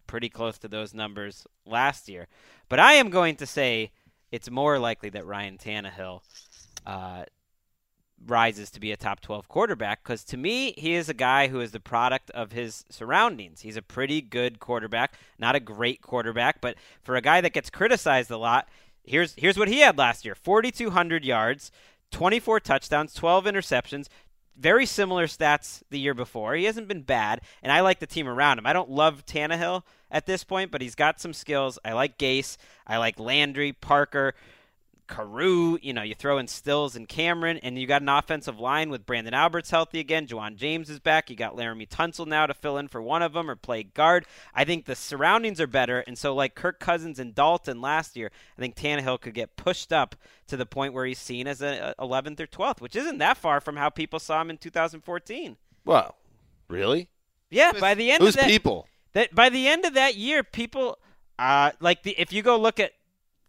pretty 0.05 0.29
close 0.29 0.57
to 0.59 0.67
those 0.67 0.93
numbers 0.93 1.47
last 1.65 2.07
year. 2.07 2.27
But 2.69 2.79
I 2.79 2.93
am 2.93 3.09
going 3.09 3.35
to 3.37 3.45
say 3.45 3.91
it's 4.31 4.49
more 4.49 4.77
likely 4.77 5.09
that 5.09 5.25
Ryan 5.25 5.57
Tannehill 5.57 6.21
uh, 6.85 7.25
rises 8.25 8.71
to 8.71 8.79
be 8.79 8.91
a 8.91 8.97
top 8.97 9.19
12 9.19 9.47
quarterback 9.47 10.03
because 10.03 10.23
to 10.25 10.37
me, 10.37 10.73
he 10.77 10.93
is 10.93 11.09
a 11.09 11.13
guy 11.13 11.47
who 11.47 11.59
is 11.59 11.71
the 11.71 11.79
product 11.79 12.31
of 12.31 12.51
his 12.51 12.85
surroundings. 12.89 13.61
He's 13.61 13.77
a 13.77 13.81
pretty 13.81 14.21
good 14.21 14.59
quarterback, 14.59 15.13
not 15.37 15.55
a 15.55 15.59
great 15.59 16.01
quarterback, 16.01 16.61
but 16.61 16.75
for 17.01 17.15
a 17.15 17.21
guy 17.21 17.41
that 17.41 17.53
gets 17.53 17.69
criticized 17.69 18.31
a 18.31 18.37
lot, 18.37 18.67
here's 19.07 19.33
here's 19.37 19.57
what 19.57 19.67
he 19.67 19.79
had 19.79 19.97
last 19.97 20.25
year 20.25 20.35
4200 20.35 21.25
yards 21.25 21.71
24 22.11 22.59
touchdowns 22.59 23.13
12 23.13 23.45
interceptions 23.45 24.07
very 24.57 24.85
similar 24.85 25.27
stats 25.27 25.83
the 25.91 25.99
year 25.99 26.13
before. 26.13 26.55
He 26.55 26.65
hasn't 26.65 26.87
been 26.87 27.03
bad 27.03 27.41
and 27.61 27.71
i 27.71 27.81
like 27.81 27.99
the 27.99 28.07
team 28.07 28.27
around 28.27 28.57
him. 28.59 28.65
I 28.65 28.73
don't 28.73 28.89
love 28.89 29.25
Tannehill 29.25 29.83
at 30.09 30.25
this 30.25 30.43
point 30.43 30.71
but 30.71 30.81
he's 30.81 30.95
got 30.95 31.21
some 31.21 31.33
skills. 31.33 31.79
I 31.85 31.93
like 31.93 32.17
gase. 32.17 32.57
I 32.85 32.97
like 32.97 33.19
landry 33.19 33.73
parker 33.73 34.33
Carroo, 35.07 35.79
you 35.81 35.93
know, 35.93 36.01
you 36.01 36.13
throw 36.13 36.37
in 36.37 36.47
Stills 36.47 36.95
and 36.95 37.07
Cameron, 37.07 37.59
and 37.63 37.77
you 37.79 37.87
got 37.87 38.01
an 38.01 38.09
offensive 38.09 38.59
line 38.59 38.89
with 38.89 39.05
Branden 39.05 39.33
Alberts 39.33 39.69
healthy 39.69 39.99
again. 39.99 40.27
Ja'Wuan 40.27 40.55
James 40.55 40.89
is 40.89 40.99
back. 40.99 41.29
You 41.29 41.35
got 41.35 41.55
Laremy 41.55 41.87
Tunsil 41.87 42.27
now 42.27 42.45
to 42.45 42.53
fill 42.53 42.77
in 42.77 42.87
for 42.87 43.01
one 43.01 43.21
of 43.21 43.33
them 43.33 43.49
or 43.49 43.55
play 43.55 43.83
guard. 43.83 44.25
I 44.53 44.63
think 44.65 44.85
the 44.85 44.95
surroundings 44.95 45.61
are 45.61 45.67
better, 45.67 45.99
and 46.01 46.17
so 46.17 46.35
like 46.35 46.55
Kirk 46.55 46.79
Cousins 46.79 47.19
and 47.19 47.33
Dalton 47.33 47.81
last 47.81 48.15
year, 48.15 48.31
I 48.57 48.61
think 48.61 48.75
Tannehill 48.75 49.21
could 49.21 49.33
get 49.33 49.55
pushed 49.55 49.93
up 49.93 50.15
to 50.47 50.57
the 50.57 50.65
point 50.65 50.93
where 50.93 51.05
he's 51.05 51.19
seen 51.19 51.47
as 51.47 51.61
a, 51.61 51.95
a 51.97 52.05
11th 52.05 52.39
or 52.39 52.47
12th, 52.47 52.81
which 52.81 52.95
isn't 52.95 53.17
that 53.19 53.37
far 53.37 53.59
from 53.61 53.77
how 53.77 53.89
people 53.89 54.19
saw 54.19 54.41
him 54.41 54.49
in 54.49 54.57
2014. 54.57 55.57
Wow, 55.85 56.15
really? 56.67 57.09
Yeah, 57.49 57.71
by 57.79 57.93
the 57.93 58.11
end 58.11 58.23
Who's 58.23 58.35
of 58.35 58.41
that, 58.41 58.49
people? 58.49 58.87
that 59.13 59.33
by 59.33 59.49
the 59.49 59.67
end 59.67 59.85
of 59.85 59.93
that 59.93 60.15
year, 60.15 60.43
people 60.43 60.97
uh, 61.39 61.71
like 61.79 62.03
the 62.03 62.11
if 62.19 62.33
you 62.33 62.41
go 62.41 62.57
look 62.57 62.79
at 62.79 62.91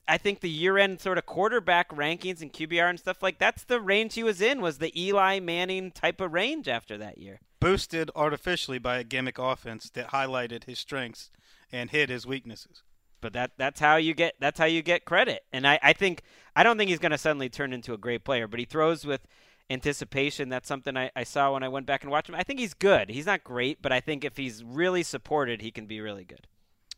I 0.09 0.19
think 0.19 0.41
the 0.41 0.51
year-end 0.51 1.01
sort 1.01 1.19
of 1.19 1.27
quarterback 1.27 1.91
rankings 1.91 2.41
and 2.41 2.53
QBR 2.53 2.89
and 2.89 2.99
stuff 2.99 3.23
like 3.23 3.39
that's 3.39 3.65
the 3.65 3.81
range 3.81 4.15
he 4.15 4.23
was 4.23 4.41
in 4.41 4.61
was 4.61 4.79
the 4.79 4.99
Eli 5.01 5.39
Manning 5.39 5.91
type 5.91 6.21
of 6.21 6.33
range 6.33 6.67
after 6.67 6.97
that 6.99 7.19
year. 7.19 7.41
Boosted 7.61 8.11
artificially 8.17 8.79
by 8.79 8.99
a 8.99 9.05
gimmick 9.05 9.39
offense 9.39 9.91
that 9.91 10.09
highlighted 10.09 10.65
his 10.65 10.79
strengths 10.79 11.31
and 11.71 11.91
hid 11.91 12.09
his 12.09 12.27
weaknesses. 12.27 12.83
But 13.21 13.33
that 13.33 13.53
that's 13.59 13.81
how 13.81 13.97
you 13.97 14.15
get 14.15 14.35
that's 14.41 14.59
how 14.59 14.65
you 14.67 14.81
get 14.81 15.05
credit. 15.05 15.45
And 15.53 15.67
I, 15.67 15.79
I 15.83 15.93
think 15.93 16.23
I 16.55 16.63
don't 16.63 16.79
think 16.79 16.89
he's 16.89 17.01
going 17.01 17.13
to 17.13 17.19
suddenly 17.19 17.49
turn 17.49 17.73
into 17.73 17.93
a 17.93 17.99
great 17.99 18.25
player, 18.25 18.47
but 18.47 18.61
he 18.61 18.65
throws 18.65 19.05
with 19.05 19.27
anticipation. 19.71 20.49
That's 20.49 20.69
something 20.69 20.97
I, 20.97 21.11
I 21.15 21.25
saw 21.25 21.53
when 21.53 21.63
I 21.63 21.69
went 21.69 21.87
back 21.87 22.03
and 22.03 22.11
watched 22.11 22.29
him. 22.29 22.37
I 22.37 22.45
think 22.45 22.61
he's 22.61 22.75
good. 22.75 23.11
He's 23.11 23.27
not 23.27 23.45
great, 23.45 23.83
but 23.83 23.93
I 23.93 24.01
think 24.01 24.25
if 24.25 24.37
he's 24.37 24.63
really 24.63 25.03
supported, 25.03 25.61
he 25.61 25.71
can 25.71 25.87
be 25.87 26.01
really 26.01 26.25
good. 26.25 26.47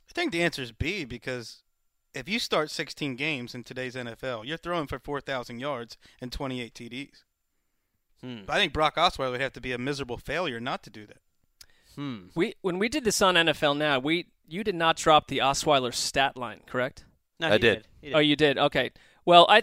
I 0.08 0.12
think 0.12 0.32
the 0.32 0.42
answer 0.42 0.62
is 0.62 0.72
B 0.72 1.04
because 1.04 1.62
if 2.14 2.28
you 2.28 2.38
start 2.38 2.70
16 2.70 3.16
games 3.16 3.54
in 3.54 3.64
today's 3.64 3.94
NFL, 3.94 4.46
you're 4.46 4.56
throwing 4.56 4.86
for 4.86 4.98
4,000 4.98 5.60
yards 5.60 5.96
and 6.20 6.32
28 6.32 6.74
TDs. 6.74 7.24
Hmm. 8.20 8.40
But 8.46 8.56
I 8.56 8.58
think 8.58 8.72
Brock 8.72 8.96
Osweiler 8.96 9.32
would 9.32 9.40
have 9.40 9.52
to 9.54 9.60
be 9.60 9.72
a 9.72 9.78
miserable 9.78 10.18
failure 10.18 10.60
not 10.60 10.82
to 10.84 10.90
do 10.90 11.06
that. 11.06 11.18
Hmm. 11.96 12.26
We 12.34 12.54
when 12.60 12.78
we 12.78 12.88
did 12.88 13.04
this 13.04 13.20
on 13.20 13.34
NFL 13.34 13.76
Now, 13.76 13.98
we 13.98 14.26
you 14.46 14.62
did 14.62 14.74
not 14.74 14.96
drop 14.96 15.28
the 15.28 15.38
Osweiler 15.38 15.94
stat 15.94 16.36
line, 16.36 16.60
correct? 16.66 17.04
No, 17.38 17.48
I 17.48 17.52
he 17.52 17.58
did. 17.58 17.86
Did. 18.02 18.14
Oh, 18.14 18.18
you 18.18 18.36
did. 18.36 18.58
Okay. 18.58 18.90
Well, 19.24 19.46
I 19.48 19.62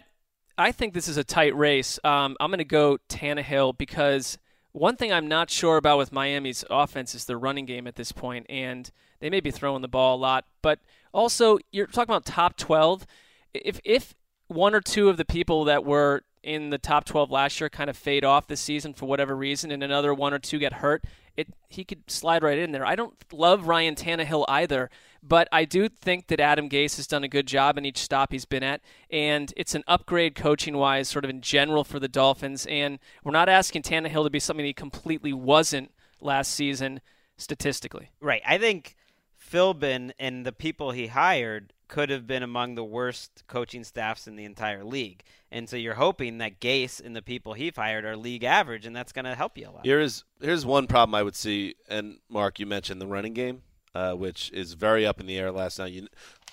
I 0.58 0.72
think 0.72 0.94
this 0.94 1.08
is 1.08 1.18
a 1.18 1.24
tight 1.24 1.56
race. 1.56 2.00
Um, 2.04 2.36
I'm 2.40 2.50
going 2.50 2.58
to 2.58 2.66
go 2.66 2.98
Tannehill 3.10 3.78
because 3.78 4.38
one 4.72 4.96
thing 4.96 5.14
I'm 5.14 5.28
not 5.28 5.50
sure 5.50 5.78
about 5.78 5.98
with 6.00 6.12
Miami's 6.12 6.66
offense 6.70 7.14
is 7.14 7.26
their 7.26 7.38
running 7.38 7.66
game 7.66 7.86
at 7.86 7.96
this 7.96 8.12
point, 8.12 8.46
and 8.50 8.90
they 9.20 9.30
may 9.30 9.40
be 9.40 9.52
throwing 9.52 9.82
the 9.82 9.88
ball 9.88 10.16
a 10.16 10.20
lot. 10.20 10.46
But 10.62 10.80
also, 11.18 11.58
you're 11.72 11.88
talking 11.88 12.14
about 12.14 12.26
top 12.26 12.56
12. 12.58 13.08
If 13.56 13.82
if 13.84 14.14
one 14.48 14.76
or 14.76 14.82
two 14.82 15.10
of 15.10 15.18
the 15.18 15.26
people 15.26 15.66
that 15.66 15.84
were 15.84 16.22
in 16.44 16.70
the 16.70 16.78
top 16.78 17.06
12 17.06 17.32
last 17.32 17.60
year 17.60 17.70
kind 17.70 17.90
of 17.90 17.98
fade 17.98 18.24
off 18.24 18.48
this 18.48 18.62
season 18.62 18.94
for 18.94 19.08
whatever 19.08 19.36
reason, 19.36 19.72
and 19.72 19.82
another 19.82 20.14
one 20.14 20.32
or 20.32 20.38
two 20.38 20.60
get 20.60 20.74
hurt, 20.74 21.04
it 21.36 21.48
he 21.70 21.84
could 21.84 22.10
slide 22.10 22.44
right 22.44 22.60
in 22.60 22.72
there. 22.72 22.86
I 22.86 22.96
don't 22.96 23.16
love 23.34 23.68
Ryan 23.68 23.96
Tannehill 23.96 24.46
either, 24.48 24.92
but 25.24 25.48
I 25.52 25.66
do 25.66 25.90
think 25.90 26.28
that 26.28 26.40
Adam 26.40 26.70
Gase 26.70 26.98
has 26.98 27.08
done 27.08 27.24
a 27.24 27.28
good 27.28 27.48
job 27.48 27.80
in 27.80 27.86
each 27.86 27.98
stop 27.98 28.32
he's 28.32 28.46
been 28.46 28.64
at, 28.64 28.82
and 29.10 29.52
it's 29.58 29.74
an 29.74 29.84
upgrade 29.88 30.36
coaching 30.36 30.78
wise, 30.78 31.10
sort 31.10 31.26
of 31.26 31.32
in 31.32 31.42
general 31.42 31.84
for 31.84 32.00
the 32.00 32.08
Dolphins. 32.08 32.68
And 32.68 33.00
we're 33.24 33.32
not 33.32 33.50
asking 33.50 33.82
Tannehill 33.82 34.24
to 34.24 34.30
be 34.30 34.40
something 34.40 34.66
he 34.66 34.74
completely 34.74 35.34
wasn't 35.34 35.92
last 36.22 36.54
season 36.54 37.02
statistically. 37.38 38.12
Right. 38.22 38.44
I 38.46 38.60
think 38.60 38.96
Philbin 39.50 40.12
and 40.20 40.46
the 40.46 40.52
people 40.52 40.92
he 40.92 41.08
hired 41.08 41.74
could 41.88 42.10
have 42.10 42.28
been 42.28 42.44
among 42.44 42.76
the 42.76 42.84
worst 42.84 43.44
coaching 43.48 43.84
staffs 43.84 44.28
in 44.28 44.36
the 44.36 44.44
entire 44.44 44.84
league. 44.84 45.24
And 45.52 45.70
so 45.70 45.78
you're 45.78 45.94
hoping 45.94 46.40
that 46.40 46.60
Gase 46.60 47.04
and 47.04 47.16
the 47.16 47.22
people 47.22 47.54
he 47.54 47.72
hired 47.74 48.04
are 48.04 48.18
league 48.18 48.44
average, 48.44 48.86
and 48.86 48.96
that's 48.96 49.14
going 49.14 49.26
to 49.26 49.36
help 49.36 49.58
you 49.58 49.70
a 49.70 49.72
lot. 49.72 49.86
Here's 49.86 50.26
here's 50.42 50.66
one 50.66 50.88
problem 50.88 51.16
I 51.16 51.24
would 51.24 51.36
see, 51.36 51.76
and 51.88 52.18
Mark, 52.30 52.60
you 52.60 52.66
mentioned 52.66 53.00
the 53.00 53.08
running 53.08 53.34
game, 53.34 53.62
uh, 53.96 54.14
which 54.14 54.52
is 54.52 54.74
very 54.74 55.06
up 55.06 55.22
in 55.22 55.26
the 55.26 55.38
air 55.38 55.52
last 55.52 55.80
night. 55.80 55.94
You, 55.94 56.08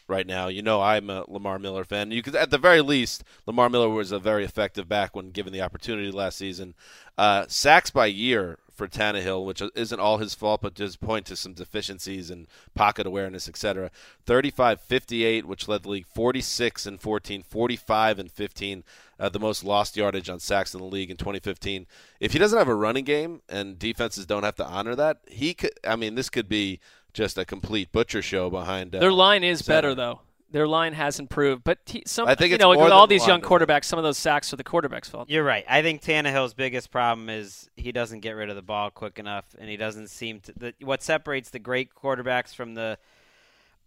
right 0.07 0.27
now, 0.27 0.49
you 0.49 0.63
know 0.63 0.83
I'm 0.83 1.11
a 1.11 1.25
Lamar 1.29 1.59
Miller 1.59 1.85
fan. 1.85 2.11
You 2.11 2.23
could, 2.23 2.37
at 2.37 2.51
the 2.51 2.59
very 2.59 2.81
least, 2.81 3.25
Lamar 3.47 3.69
Miller 3.69 3.89
was 3.89 4.13
a 4.13 4.19
very 4.19 4.45
effective 4.45 4.89
back 4.89 5.15
when 5.17 5.31
given 5.31 5.53
the 5.53 5.63
opportunity 5.63 6.11
last 6.11 6.39
season. 6.39 6.75
Uh, 7.17 7.45
sacks 7.49 7.91
by 7.91 8.07
year 8.07 8.59
for 8.75 8.89
Tannehill, 8.89 9.45
which 9.45 9.63
isn't 9.75 10.01
all 10.01 10.19
his 10.19 10.35
fault, 10.35 10.63
but 10.63 10.75
does 10.75 10.97
point 10.97 11.27
to 11.27 11.37
some 11.37 11.53
deficiencies 11.53 12.31
in 12.31 12.49
pocket 12.75 13.07
awareness, 13.07 13.49
etc. 13.49 13.91
35 14.27 14.81
58, 14.81 15.47
which 15.47 15.69
led 15.69 15.85
the 15.85 15.91
league 15.91 16.07
46 16.07 16.87
and 16.87 17.01
14, 17.01 17.43
45 17.43 18.19
and 18.19 18.33
15, 18.33 18.85
uh, 19.21 19.29
the 19.29 19.39
most 19.39 19.63
lost 19.63 19.97
yardage 19.97 20.29
on 20.29 20.41
sacks 20.41 20.75
in 20.75 20.81
the 20.81 20.87
league 20.87 21.11
in 21.11 21.17
2015. 21.17 21.87
If 22.19 22.33
he 22.33 22.39
doesn't 22.39 22.59
have 22.59 22.69
a 22.69 22.75
running 22.75 23.05
game 23.05 23.43
and 23.49 23.79
defenses 23.79 24.27
don't 24.27 24.43
have 24.43 24.57
to 24.57 24.67
honor 24.67 24.97
that, 24.97 25.19
he 25.29 25.55
could, 25.55 25.73
I 25.87 25.95
mean, 25.95 26.17
this 26.17 26.29
could 26.29 26.49
be 26.49 26.81
just 27.15 27.39
a 27.39 27.45
complete 27.45 27.91
butcher 27.93 28.21
show 28.21 28.51
behind. 28.51 28.95
Uh, 28.95 29.01
Their 29.01 29.13
line 29.13 29.43
is 29.43 29.61
center. 29.61 29.77
better 29.77 29.95
though. 29.95 30.21
Their 30.51 30.69
line 30.69 30.93
has 30.93 31.19
improved, 31.19 31.65
but 31.65 31.79
he, 31.87 32.05
some 32.07 32.29
I 32.29 32.37
think 32.37 32.53
you 32.53 32.59
know 32.59 32.73
more 32.75 32.85
with 32.85 32.93
all 32.93 33.09
these 33.09 33.27
young 33.27 33.41
quarterbacks, 33.41 33.87
some 33.87 33.99
of 33.99 34.05
those 34.05 34.19
sacks 34.19 34.53
are 34.53 34.57
the 34.57 34.63
quarterback's 34.63 35.09
fault. 35.09 35.29
You're 35.29 35.43
right. 35.43 35.65
I 35.69 35.83
think 35.83 36.01
Tannehill's 36.01 36.55
biggest 36.55 36.93
problem 36.93 37.29
is 37.29 37.69
he 37.77 37.91
doesn't 37.91 38.21
get 38.21 38.33
rid 38.33 38.51
of 38.51 38.55
the 38.55 38.63
ball 38.63 38.91
quick 38.91 39.19
enough, 39.19 39.47
and 39.59 39.69
he 39.69 39.77
doesn't 39.77 40.11
seem 40.11 40.39
to. 40.41 40.53
The, 40.57 40.75
what 40.81 41.03
separates 41.03 41.51
the 41.51 41.59
great 41.59 41.93
quarterbacks 41.95 42.55
from 42.55 42.75
the 42.75 42.99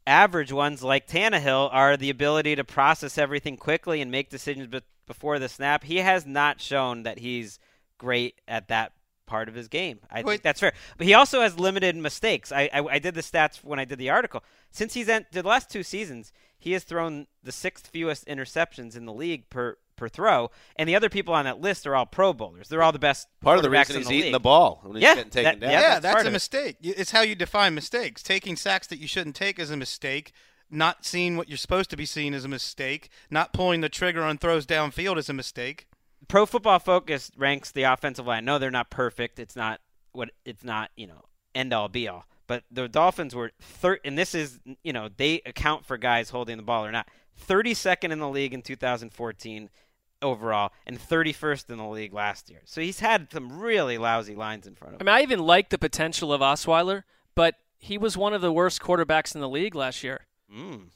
average 0.06 0.52
ones, 0.52 0.84
like 0.84 1.08
Tannehill, 1.08 1.70
are 1.72 1.96
the 1.96 2.10
ability 2.10 2.58
to 2.58 2.66
process 2.66 3.18
everything 3.18 3.56
quickly 3.56 4.02
and 4.02 4.12
make 4.12 4.30
decisions 4.30 4.68
be- 4.68 4.82
before 5.06 5.40
the 5.40 5.48
snap. 5.48 5.86
He 5.86 5.98
has 5.98 6.26
not 6.26 6.60
shown 6.60 7.04
that 7.04 7.20
he's 7.20 7.60
great 7.98 8.42
at 8.46 8.68
that 8.68 8.92
part 9.28 9.48
of 9.48 9.54
his 9.56 9.68
game. 9.68 10.00
I 10.10 10.24
think 10.24 10.42
that's 10.42 10.60
fair. 10.60 10.74
But 10.98 11.06
he 11.06 11.14
also 11.14 11.42
has 11.42 11.60
limited 11.60 11.96
mistakes. 11.96 12.52
I, 12.52 12.70
I, 12.74 12.80
I 12.94 13.00
did 13.00 13.14
the 13.14 13.22
stats 13.22 13.64
when 13.64 13.80
I 13.80 13.86
did 13.86 14.00
the 14.00 14.10
article. 14.10 14.44
Since 14.72 14.96
he's 14.96 15.08
en- 15.10 15.28
the 15.32 15.44
last 15.44 15.70
two 15.70 15.84
seasons, 15.84 16.32
he 16.58 16.72
has 16.72 16.84
thrown 16.84 17.28
the 17.44 17.52
sixth 17.52 17.88
fewest 17.88 18.26
interceptions 18.26 18.98
in 18.98 19.06
the 19.06 19.14
league 19.14 19.50
per 19.52 19.78
per 19.96 20.08
throw, 20.08 20.52
and 20.76 20.88
the 20.88 20.96
other 20.96 21.10
people 21.10 21.34
on 21.34 21.46
that 21.46 21.60
list 21.60 21.88
are 21.88 21.96
all 21.96 22.06
Pro 22.06 22.32
Bowlers. 22.32 22.68
They're 22.70 22.84
all 22.84 22.92
the 22.92 23.00
best. 23.00 23.28
Part 23.42 23.58
of 23.58 23.64
the 23.64 23.70
reason 23.72 23.96
he's 23.98 24.08
the 24.08 24.14
eating 24.14 24.26
league. 24.26 24.34
the 24.34 24.40
ball 24.40 24.80
when 24.84 24.96
he's 24.96 25.02
yeah, 25.04 25.16
getting 25.16 25.32
taken 25.32 25.60
that- 25.60 25.60
down. 25.60 25.72
Yeah, 25.72 25.82
Yeah, 25.82 26.00
that's, 26.00 26.02
that's, 26.16 26.26
a 26.26 26.28
it. 26.28 26.32
mistake. 26.34 26.78
It's 26.82 27.10
how 27.12 27.22
you 27.22 27.34
define 27.34 27.74
mistakes. 27.74 28.22
Taking 28.22 28.56
sacks 28.56 28.86
that 28.88 29.00
you 29.00 29.08
shouldn't 29.08 29.36
take 29.36 29.58
is 29.58 29.72
a 29.72 29.78
mistake. 29.78 30.34
Not 30.70 31.04
seeing 31.04 31.36
what 31.36 31.50
you're 31.50 31.58
supposed 31.58 31.90
to 31.90 31.98
be 31.98 32.06
seeing 32.06 32.36
is 32.36 32.46
a 32.46 32.48
mistake. 32.48 33.10
Not 33.32 33.54
pulling 33.54 33.82
the 33.82 33.90
trigger 33.90 34.22
on 34.22 34.38
throws 34.38 34.68
downfield 34.68 35.18
is 35.18 35.30
a 35.30 35.34
mistake. 35.34 35.88
Pro 36.28 36.46
Football 36.46 36.80
Focus 36.80 37.32
ranks 37.38 37.72
the 37.72 37.84
offensive 37.84 38.28
line. 38.28 38.46
No, 38.46 38.60
they're 38.60 38.72
not 38.72 38.90
perfect. 38.90 39.40
It's 39.40 39.56
not 39.56 39.80
what 40.12 40.32
it's 40.46 40.64
not, 40.64 40.92
you 40.96 41.08
know, 41.08 41.24
end 41.56 41.74
all 41.74 41.88
be 41.90 42.08
all. 42.08 42.26
But 42.48 42.64
the 42.72 42.88
Dolphins 42.88 43.36
were 43.36 43.52
third, 43.62 44.00
and 44.06 44.18
this 44.18 44.34
is, 44.34 44.60
you 44.84 44.94
know, 44.94 45.10
they 45.16 45.42
account 45.46 45.86
for 45.86 45.98
guys 45.98 46.30
holding 46.30 46.58
the 46.58 46.64
ball 46.64 46.86
or 46.86 46.92
not. 46.92 47.08
32nd 47.48 48.12
in 48.12 48.20
the 48.20 48.30
league 48.30 48.54
in 48.54 48.62
2014 48.62 49.70
overall, 50.22 50.72
and 50.86 50.98
31st 50.98 51.70
in 51.70 51.78
the 51.78 51.86
league 51.86 52.14
last 52.14 52.50
year. 52.50 52.62
So 52.66 52.82
he's 52.82 53.00
had 53.00 53.32
some 53.32 53.60
really 53.60 53.98
lousy 53.98 54.34
lines 54.34 54.66
in 54.66 54.76
front 54.76 54.96
of 54.96 55.02
I 55.02 55.04
him. 55.04 55.06
mean, 55.06 55.16
I 55.16 55.22
even 55.22 55.40
like 55.40 55.70
the 55.70 55.78
potential 55.78 56.34
of 56.34 56.42
Osweiler, 56.42 57.04
but 57.36 57.56
he 57.78 57.98
was 57.98 58.18
one 58.18 58.34
of 58.34 58.42
the 58.42 58.52
worst 58.52 58.82
quarterbacks 58.82 59.36
in 59.36 59.42
the 59.42 59.50
league 59.50 59.76
last 59.76 60.04
year. 60.04 60.26
Mm. 60.52 60.88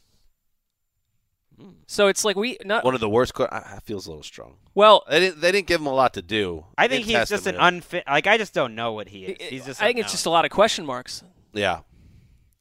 So 1.87 2.07
it's 2.07 2.23
like 2.25 2.35
we 2.35 2.57
not 2.63 2.83
One 2.83 2.93
of 2.93 2.99
the 3.01 3.09
worst. 3.09 3.33
qu- 3.33 3.43
I, 3.51 3.75
I 3.75 3.79
feels 3.83 4.07
a 4.07 4.09
little 4.09 4.23
strong. 4.23 4.57
well. 4.73 5.03
They 5.09 5.19
didn't. 5.19 5.41
They 5.41 5.51
didn't 5.51 5.67
give 5.67 5.81
him 5.81 5.87
a 5.87 5.93
lot 5.93 6.13
to 6.15 6.21
do. 6.21 6.65
I 6.77 6.87
think 6.87 7.05
he's 7.05 7.29
just 7.29 7.47
an 7.47 7.55
unfit. 7.57 8.03
Like 8.07 8.27
I 8.27 8.37
just 8.37 8.53
don't 8.53 8.75
know 8.75 8.93
what 8.93 9.09
he 9.09 9.25
is. 9.25 9.47
He's 9.49 9.65
just. 9.65 9.81
I 9.81 9.87
think 9.87 9.99
it's 9.99 10.11
just 10.11 10.25
a 10.25 10.29
lot 10.29 10.45
of 10.45 10.51
question 10.51 10.85
marks. 10.85 11.23
Yeah. 11.53 11.79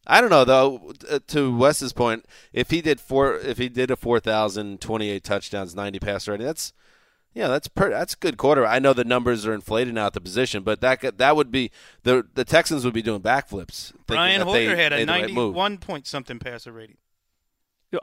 I 0.07 0.21
don't 0.21 0.31
know 0.31 0.45
though. 0.45 0.93
Uh, 1.09 1.19
To 1.29 1.55
Wes's 1.57 1.93
point, 1.93 2.25
if 2.53 2.71
he 2.71 2.81
did 2.81 3.01
four, 3.01 3.37
if 3.37 3.59
he 3.59 3.69
did 3.69 3.91
a 3.91 3.97
four 3.97 4.19
thousand 4.19 4.81
twenty-eight 4.81 5.23
touchdowns, 5.25 5.75
ninety 5.75 5.99
pass 6.01 6.27
rating, 6.27 6.47
that's 6.47 6.73
yeah, 7.33 7.47
that's 7.47 7.69
per, 7.69 7.91
that's 7.91 8.17
good 8.17 8.37
quarter. 8.37 8.67
I 8.67 8.81
know 8.81 8.93
the 8.93 9.05
numbers 9.05 9.47
are 9.47 9.53
inflated 9.55 9.95
now 9.95 10.07
at 10.07 10.15
the 10.15 10.21
position, 10.21 10.65
but 10.65 10.81
that 10.81 11.01
could- 11.01 11.19
that 11.19 11.37
would 11.37 11.53
be 11.53 11.71
the 12.03 12.27
the 12.35 12.45
Texans 12.45 12.85
would 12.85 12.95
be 12.95 13.03
doing 13.03 13.21
backflips. 13.21 13.93
Brian 14.07 14.41
that 14.41 14.47
Hoyer 14.47 14.75
had 14.75 14.93
a 14.93 14.97
made 14.97 15.09
the 15.09 15.13
right 15.13 15.21
91 15.29 15.79
point 15.79 16.07
something 16.09 16.41
passer 16.41 16.73
rating. 16.73 16.97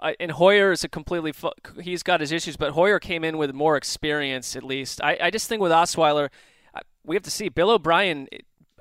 I- 0.02 0.16
And 0.20 0.32
Hoyer 0.32 0.72
is 0.72 0.84
a 0.84 0.90
completely 0.90 1.32
fu- 1.32 1.52
he's 1.82 2.04
got 2.04 2.20
his 2.20 2.32
issues, 2.32 2.58
but 2.58 2.72
Hoyer 2.72 3.00
came 3.00 3.24
in 3.24 3.38
with 3.38 3.54
more 3.54 3.78
experience 3.78 4.56
at 4.56 4.64
least. 4.64 5.02
I, 5.02 5.18
I 5.22 5.30
just 5.32 5.48
think 5.48 5.62
with 5.62 5.72
Osweiler, 5.72 6.30
I- 6.76 6.82
we 7.04 7.16
have 7.16 7.24
to 7.24 7.32
see 7.32 7.50
Bill 7.50 7.70
O'Brien. 7.72 8.28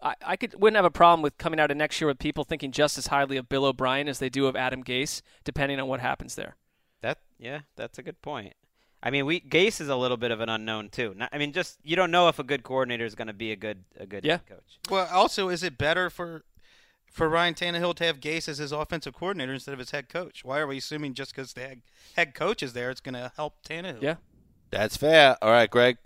I, 0.03 0.15
I 0.25 0.37
could 0.37 0.61
wouldn't 0.61 0.77
have 0.77 0.85
a 0.85 0.91
problem 0.91 1.23
with 1.23 1.39
coming 1.39 1.59
out 1.61 1.71
of 1.71 1.77
next 1.77 2.01
year 2.01 2.09
with 2.09 2.19
people 2.19 2.45
thinking 2.45 2.71
just 2.73 2.99
as 2.99 3.07
highly 3.07 3.37
of 3.37 3.49
Bill 3.49 3.65
O'Brien 3.65 4.09
as 4.09 4.19
they 4.19 4.29
do 4.29 4.47
of 4.47 4.57
Adam 4.57 4.83
Gase, 4.85 5.23
depending 5.45 5.81
on 5.81 5.89
what 5.89 6.01
happens 6.01 6.35
there. 6.35 6.57
That 7.03 7.19
yeah, 7.39 7.61
that's 7.77 7.99
a 7.99 8.03
good 8.03 8.21
point. 8.21 8.55
I 9.03 9.11
mean, 9.11 9.25
we 9.27 9.41
Gase 9.41 9.81
is 9.81 9.89
a 9.89 9.97
little 9.97 10.17
bit 10.17 10.31
of 10.33 10.41
an 10.41 10.49
unknown 10.49 10.89
too. 10.91 11.15
Not, 11.17 11.29
I 11.33 11.39
mean, 11.39 11.53
just 11.53 11.79
you 11.85 11.95
don't 11.97 12.11
know 12.11 12.29
if 12.29 12.39
a 12.39 12.45
good 12.45 12.63
coordinator 12.65 13.05
is 13.05 13.15
going 13.15 13.29
to 13.29 13.33
be 13.35 13.53
a 13.53 13.57
good 13.57 13.85
a 13.99 14.07
good 14.07 14.25
Yeah. 14.25 14.39
coach. 14.39 14.81
Well, 14.91 15.09
also, 15.13 15.49
is 15.49 15.63
it 15.63 15.79
better 15.79 16.11
for 16.11 16.45
for 17.11 17.29
Ryan 17.29 17.55
Tannehill 17.55 17.95
to 17.97 18.05
have 18.05 18.21
Gase 18.21 18.49
as 18.49 18.59
his 18.59 18.73
offensive 18.73 19.15
coordinator 19.15 19.53
instead 19.53 19.73
of 19.73 19.79
his 19.79 19.91
head 19.91 20.09
coach? 20.09 20.45
Why 20.45 20.59
are 20.59 20.67
we 20.67 20.79
assuming 20.79 21.15
just 21.15 21.35
because 21.35 21.53
the 21.53 21.61
head, 21.61 21.83
head 22.15 22.35
coach 22.35 22.63
is 22.63 22.73
there, 22.73 22.91
it's 22.91 23.01
going 23.01 23.15
to 23.15 23.33
help 23.37 23.55
Tannehill? 23.63 24.03
Yeah. 24.03 24.17
That's 24.71 24.97
fair. 24.97 25.37
All 25.41 25.51
right, 25.51 25.71
Greg. 25.71 25.99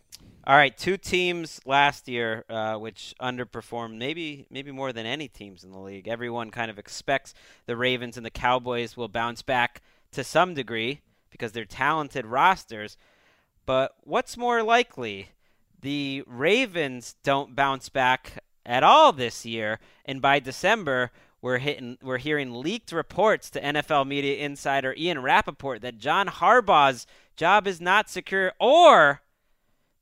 All 0.47 0.57
right, 0.57 0.77
two 0.77 0.97
teams 0.97 1.61
last 1.67 2.09
year 2.09 2.45
uh, 2.49 2.77
which 2.77 3.15
underperformed, 3.21 3.97
maybe 3.99 4.47
maybe 4.51 4.73
more 4.73 4.93
than 4.93 5.07
any 5.07 5.29
teams 5.29 5.63
in 5.63 5.71
the 5.71 5.79
league. 5.79 6.09
Everyone 6.09 6.51
kind 6.51 6.71
of 6.71 6.79
expects 6.79 7.35
the 7.67 7.77
Ravens 7.77 8.17
and 8.17 8.25
the 8.25 8.31
Cowboys 8.31 8.97
will 8.97 9.09
bounce 9.09 9.43
back 9.43 9.83
to 10.13 10.25
some 10.25 10.55
degree 10.55 11.03
because 11.31 11.53
they're 11.53 11.65
talented 11.65 12.27
rosters. 12.27 12.97
But 13.67 13.93
what's 14.03 14.37
more 14.37 14.63
likely? 14.63 15.29
The 15.83 16.25
Ravens 16.27 17.17
don't 17.23 17.55
bounce 17.55 17.89
back 17.89 18.43
at 18.71 18.85
all 18.85 19.13
this 19.13 19.45
year, 19.45 19.81
and 20.05 20.23
by 20.23 20.39
December 20.39 21.11
we're 21.43 21.59
hitting 21.59 21.99
we're 22.03 22.19
hearing 22.19 22.55
leaked 22.55 22.93
reports 22.93 23.51
to 23.51 23.61
NFL 23.61 24.07
media 24.07 24.37
insider 24.37 24.95
Ian 24.97 25.23
Rapoport 25.23 25.83
that 25.83 25.99
John 25.99 26.29
Harbaugh's 26.29 27.07
job 27.37 27.67
is 27.67 27.81
not 27.81 28.09
secure 28.09 28.53
or 28.61 29.23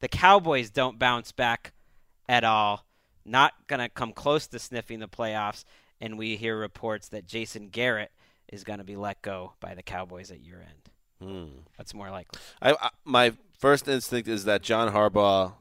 the 0.01 0.09
Cowboys 0.09 0.71
don't 0.71 0.99
bounce 0.99 1.33
back 1.33 1.73
at 2.29 2.45
all, 2.45 2.85
not 3.25 3.55
going 3.69 3.81
to 3.81 3.89
come 3.89 4.13
close 4.13 4.47
to 4.49 4.59
sniffing 4.59 5.01
the 5.01 5.09
playoffs, 5.09 5.65
and 6.01 6.19
we 6.19 6.37
hear 6.37 6.57
reports 6.57 7.09
that 7.09 7.27
Jason 7.27 7.69
Garrett 7.69 8.13
is 8.49 8.65
going 8.65 8.79
to 8.79 8.85
be 8.85 8.97
let 8.97 9.23
go 9.23 9.55
by 9.61 9.75
the 9.75 9.83
Cowboys 9.83 10.31
at 10.31 10.41
year 10.41 10.65
end. 10.69 11.31
Hmm. 11.31 11.59
That's 11.79 11.95
more 11.95 12.11
likely. 12.11 12.39
I, 12.61 12.73
I 12.73 12.91
my 13.05 13.33
first 13.59 13.89
instinct 13.89 14.29
is 14.29 14.45
that 14.45 14.63
John 14.63 14.93
Harbaugh, 14.93 15.55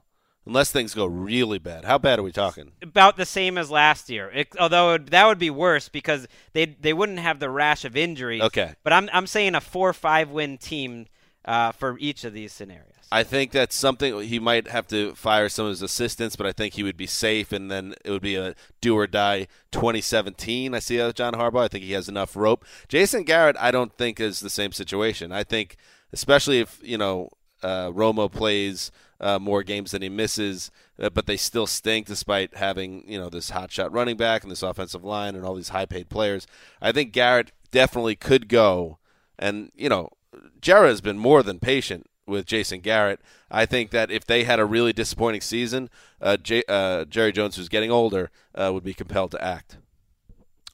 unless 0.48 0.72
things 0.72 0.94
go 0.94 1.06
really 1.06 1.60
bad. 1.60 1.86
How 1.86 1.98
bad 1.98 2.20
are 2.20 2.24
we 2.24 2.32
talking? 2.32 2.72
About 2.82 3.18
the 3.18 3.26
same 3.26 3.58
as 3.58 3.70
last 3.70 4.10
year, 4.10 4.32
it, 4.34 4.48
although 4.60 4.94
it, 4.94 5.12
that 5.12 5.28
would 5.28 5.40
be 5.40 5.50
worse 5.50 5.90
because 5.90 6.28
they 6.54 6.66
they 6.66 6.94
wouldn't 6.94 7.20
have 7.20 7.40
the 7.40 7.50
rash 7.50 7.86
of 7.86 7.96
injuries. 7.96 8.42
Okay. 8.42 8.74
but 8.84 8.94
I'm 8.94 9.10
I'm 9.14 9.28
saying 9.28 9.56
a 9.56 9.62
four 9.62 9.94
five 9.94 10.30
win 10.30 10.58
team 10.58 11.08
uh, 11.46 11.72
for 11.72 11.98
each 12.00 12.24
of 12.24 12.34
these 12.34 12.52
scenarios. 12.52 12.94
I 13.10 13.24
think 13.24 13.52
that's 13.52 13.76
something 13.76 14.20
he 14.22 14.38
might 14.38 14.68
have 14.68 14.86
to 14.88 15.16
fire 15.16 15.48
some 15.48 15.66
of 15.66 15.70
his 15.70 15.82
assistants, 15.82 16.36
but 16.36 16.46
I 16.46 16.52
think 16.52 16.74
he 16.74 16.84
would 16.84 16.98
be 16.98 17.08
safe, 17.08 17.54
and 17.54 17.72
then 17.72 17.96
it 18.04 18.12
would 18.12 18.22
be 18.22 18.36
a 18.36 18.54
do 18.82 18.98
or 18.98 19.08
die 19.08 19.48
2017. 19.72 20.74
I 20.74 20.80
see 20.80 21.00
uh, 21.00 21.14
John 21.14 21.34
Harbaugh. 21.34 21.64
I 21.64 21.68
think 21.70 21.86
he 21.86 21.94
has 21.94 22.10
enough 22.10 22.36
rope. 22.36 22.66
Jason 22.90 23.24
Garrett, 23.24 23.56
I 23.60 23.72
don't 23.72 23.94
think 23.94 24.20
is 24.20 24.42
the 24.42 24.50
same 24.50 24.74
situation. 24.74 25.32
I 25.32 25.46
think, 25.46 25.78
especially 26.12 26.60
if 26.60 26.82
you 26.84 26.98
know 26.98 27.30
uh, 27.64 27.92
Romo 27.92 28.30
plays 28.30 28.92
uh, 29.20 29.40
more 29.40 29.64
games 29.64 29.92
than 29.92 30.02
he 30.02 30.10
misses, 30.10 30.72
uh, 31.00 31.10
but 31.10 31.26
they 31.26 31.38
still 31.38 31.68
stink 31.68 32.08
despite 32.08 32.56
having 32.56 33.04
you 33.08 33.20
know 33.20 33.30
this 33.30 33.52
hotshot 33.52 33.90
running 33.92 34.18
back 34.18 34.44
and 34.44 34.52
this 34.52 34.64
offensive 34.64 35.04
line 35.04 35.36
and 35.36 35.46
all 35.46 35.56
these 35.56 35.70
high 35.70 35.86
paid 35.86 36.10
players. 36.10 36.48
I 36.82 36.92
think 36.92 37.12
Garrett 37.12 37.52
definitely 37.72 38.16
could 38.16 38.48
go, 38.48 38.98
and 39.38 39.72
you 39.76 39.90
know 39.90 40.12
Jerry 40.62 40.90
has 40.90 41.02
been 41.02 41.18
more 41.18 41.44
than 41.44 41.60
patient 41.60 42.10
with 42.26 42.46
Jason 42.46 42.82
Garrett. 42.82 43.22
I 43.50 43.66
think 43.66 43.92
that 43.92 44.12
if 44.12 44.26
they 44.26 44.44
had 44.44 44.60
a 44.60 44.66
really 44.66 44.94
disappointing 44.94 45.42
season, 45.42 45.90
uh, 46.22 46.38
J- 46.38 46.64
uh, 46.68 47.06
Jerry 47.06 47.32
Jones, 47.32 47.56
who's 47.56 47.70
getting 47.70 47.90
older, 47.90 48.30
uh, 48.54 48.72
would 48.74 48.84
be 48.84 48.94
compelled 48.94 49.32
to 49.32 49.44
act. 49.44 49.78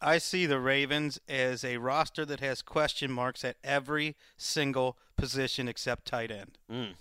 I 0.01 0.17
see 0.17 0.45
the 0.45 0.59
Ravens 0.59 1.19
as 1.29 1.63
a 1.63 1.77
roster 1.77 2.25
that 2.25 2.41
has 2.41 2.61
question 2.61 3.09
marks 3.11 3.45
at 3.45 3.55
every 3.63 4.17
single 4.35 4.97
position 5.15 5.69
except 5.69 6.05
tight 6.05 6.29
end. 6.29 6.57
Mm. 6.69 6.93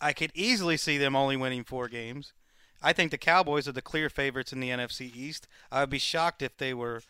I 0.00 0.12
could 0.12 0.32
easily 0.34 0.76
see 0.76 0.98
them 0.98 1.14
only 1.14 1.36
winning 1.36 1.64
four 1.64 1.88
games. 1.88 2.32
I 2.82 2.92
think 2.92 3.10
the 3.10 3.18
Cowboys 3.18 3.68
are 3.68 3.72
the 3.72 3.82
clear 3.82 4.08
favorites 4.08 4.52
in 4.52 4.60
the 4.60 4.70
NFC 4.70 5.14
East. 5.14 5.46
I 5.70 5.80
would 5.80 5.90
be 5.90 5.98
shocked 5.98 6.40
if 6.40 6.56
they 6.56 6.72
were, 6.72 7.02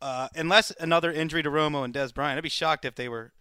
uh, 0.00 0.28
unless 0.36 0.70
another 0.78 1.10
injury 1.12 1.42
to 1.42 1.50
Romo 1.50 1.84
and 1.84 1.92
Dez 1.92 2.14
Bryant. 2.14 2.38
I'd 2.38 2.42
be 2.42 2.48
shocked 2.48 2.84
if 2.84 2.94
they 2.94 3.08
were 3.08 3.32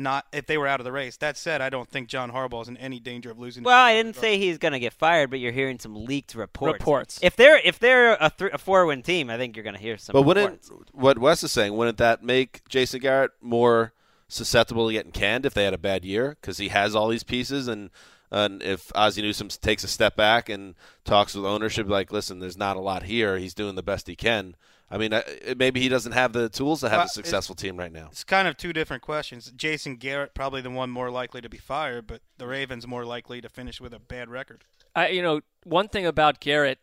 not 0.00 0.26
if 0.32 0.46
they 0.46 0.58
were 0.58 0.66
out 0.66 0.80
of 0.80 0.84
the 0.84 0.92
race. 0.92 1.16
That 1.18 1.36
said, 1.36 1.60
I 1.60 1.68
don't 1.68 1.88
think 1.88 2.08
John 2.08 2.32
Harbaugh 2.32 2.62
is 2.62 2.68
in 2.68 2.76
any 2.78 2.98
danger 2.98 3.30
of 3.30 3.38
losing. 3.38 3.62
Well, 3.62 3.78
I 3.78 3.94
didn't 3.94 4.16
say 4.16 4.38
he's 4.38 4.58
going 4.58 4.72
to 4.72 4.80
get 4.80 4.92
fired, 4.92 5.30
but 5.30 5.38
you're 5.38 5.52
hearing 5.52 5.78
some 5.78 5.94
leaked 5.94 6.34
reports. 6.34 6.72
Reports. 6.72 7.18
If 7.22 7.36
they're 7.36 7.58
if 7.58 7.78
they're 7.78 8.14
a, 8.14 8.32
th- 8.36 8.52
a 8.52 8.58
four 8.58 8.86
win 8.86 9.02
team, 9.02 9.30
I 9.30 9.36
think 9.36 9.56
you're 9.56 9.62
going 9.62 9.76
to 9.76 9.80
hear 9.80 9.98
some. 9.98 10.14
But 10.14 10.22
wouldn't 10.22 10.68
what 10.92 11.18
Wes 11.18 11.44
is 11.44 11.52
saying? 11.52 11.76
Wouldn't 11.76 11.98
that 11.98 12.22
make 12.24 12.66
Jason 12.68 13.00
Garrett 13.00 13.32
more 13.40 13.92
susceptible 14.28 14.88
to 14.88 14.92
getting 14.92 15.12
canned 15.12 15.46
if 15.46 15.54
they 15.54 15.64
had 15.64 15.74
a 15.74 15.78
bad 15.78 16.04
year 16.04 16.36
because 16.40 16.58
he 16.58 16.68
has 16.68 16.96
all 16.96 17.08
these 17.08 17.24
pieces 17.24 17.68
and. 17.68 17.90
And 18.30 18.62
if 18.62 18.92
Ozzie 18.94 19.22
Newsome 19.22 19.48
takes 19.48 19.82
a 19.82 19.88
step 19.88 20.16
back 20.16 20.48
and 20.48 20.74
talks 21.04 21.34
with 21.34 21.44
ownership, 21.44 21.88
like, 21.88 22.12
listen, 22.12 22.38
there's 22.38 22.56
not 22.56 22.76
a 22.76 22.80
lot 22.80 23.04
here. 23.04 23.38
He's 23.38 23.54
doing 23.54 23.74
the 23.74 23.82
best 23.82 24.06
he 24.06 24.14
can. 24.14 24.54
I 24.90 24.98
mean, 24.98 25.12
uh, 25.12 25.22
maybe 25.56 25.80
he 25.80 25.88
doesn't 25.88 26.12
have 26.12 26.32
the 26.32 26.48
tools 26.48 26.80
to 26.80 26.88
have 26.88 26.98
Well, 26.98 27.06
a 27.06 27.10
successful 27.10 27.54
team 27.54 27.76
right 27.76 27.92
now. 27.92 28.08
It's 28.10 28.24
kind 28.24 28.48
of 28.48 28.56
two 28.56 28.72
different 28.72 29.02
questions. 29.02 29.52
Jason 29.56 29.96
Garrett 29.96 30.34
probably 30.34 30.60
the 30.60 30.70
one 30.70 30.90
more 30.90 31.10
likely 31.10 31.40
to 31.40 31.48
be 31.48 31.58
fired, 31.58 32.08
but 32.08 32.22
the 32.38 32.46
Ravens 32.46 32.86
more 32.86 33.04
likely 33.04 33.40
to 33.40 33.48
finish 33.48 33.80
with 33.80 33.94
a 33.94 34.00
bad 34.00 34.28
record. 34.28 34.64
I, 34.96 35.08
you 35.08 35.22
know, 35.22 35.40
one 35.64 35.88
thing 35.88 36.06
about 36.06 36.40
Garrett, 36.40 36.80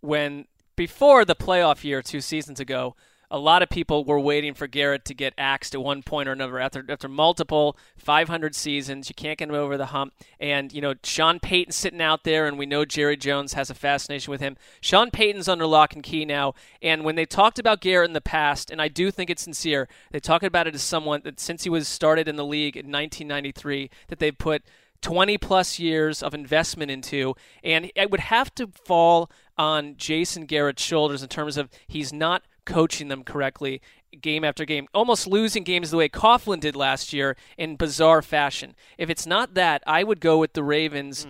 when 0.00 0.46
before 0.74 1.24
the 1.24 1.36
playoff 1.36 1.84
year 1.84 2.02
two 2.02 2.20
seasons 2.20 2.58
ago, 2.58 2.96
a 3.34 3.38
lot 3.38 3.64
of 3.64 3.68
people 3.68 4.04
were 4.04 4.20
waiting 4.20 4.54
for 4.54 4.68
Garrett 4.68 5.04
to 5.06 5.12
get 5.12 5.34
axed 5.36 5.74
at 5.74 5.82
one 5.82 6.04
point 6.04 6.28
or 6.28 6.32
another. 6.32 6.60
After 6.60 6.84
after 6.88 7.08
multiple 7.08 7.76
500 7.96 8.54
seasons, 8.54 9.08
you 9.08 9.14
can't 9.16 9.36
get 9.36 9.48
him 9.48 9.56
over 9.56 9.76
the 9.76 9.86
hump. 9.86 10.14
And 10.38 10.72
you 10.72 10.80
know, 10.80 10.94
Sean 11.02 11.40
Payton 11.40 11.72
sitting 11.72 12.00
out 12.00 12.22
there, 12.22 12.46
and 12.46 12.56
we 12.56 12.64
know 12.64 12.84
Jerry 12.84 13.16
Jones 13.16 13.54
has 13.54 13.70
a 13.70 13.74
fascination 13.74 14.30
with 14.30 14.40
him. 14.40 14.56
Sean 14.80 15.10
Payton's 15.10 15.48
under 15.48 15.66
lock 15.66 15.94
and 15.94 16.02
key 16.04 16.24
now. 16.24 16.54
And 16.80 17.04
when 17.04 17.16
they 17.16 17.26
talked 17.26 17.58
about 17.58 17.80
Garrett 17.80 18.08
in 18.08 18.14
the 18.14 18.20
past, 18.20 18.70
and 18.70 18.80
I 18.80 18.86
do 18.86 19.10
think 19.10 19.30
it's 19.30 19.42
sincere, 19.42 19.88
they 20.12 20.20
talked 20.20 20.44
about 20.44 20.68
it 20.68 20.76
as 20.76 20.82
someone 20.82 21.22
that 21.24 21.40
since 21.40 21.64
he 21.64 21.70
was 21.70 21.88
started 21.88 22.28
in 22.28 22.36
the 22.36 22.44
league 22.44 22.76
in 22.76 22.86
1993, 22.86 23.90
that 24.10 24.20
they've 24.20 24.38
put 24.38 24.62
20 25.00 25.38
plus 25.38 25.80
years 25.80 26.22
of 26.22 26.34
investment 26.34 26.88
into, 26.88 27.34
and 27.64 27.90
it 27.96 28.12
would 28.12 28.20
have 28.20 28.54
to 28.54 28.68
fall 28.68 29.28
on 29.58 29.96
Jason 29.96 30.46
Garrett's 30.46 30.84
shoulders 30.84 31.20
in 31.20 31.28
terms 31.28 31.56
of 31.56 31.68
he's 31.88 32.12
not 32.12 32.44
coaching 32.64 33.08
them 33.08 33.24
correctly 33.24 33.80
game 34.20 34.44
after 34.44 34.64
game, 34.64 34.86
almost 34.94 35.26
losing 35.26 35.64
games 35.64 35.90
the 35.90 35.96
way 35.96 36.08
Coughlin 36.08 36.60
did 36.60 36.76
last 36.76 37.12
year 37.12 37.36
in 37.58 37.76
bizarre 37.76 38.22
fashion. 38.22 38.74
If 38.98 39.10
it's 39.10 39.26
not 39.26 39.54
that, 39.54 39.82
I 39.86 40.04
would 40.04 40.20
go 40.20 40.38
with 40.38 40.52
the 40.52 40.62
Ravens. 40.62 41.26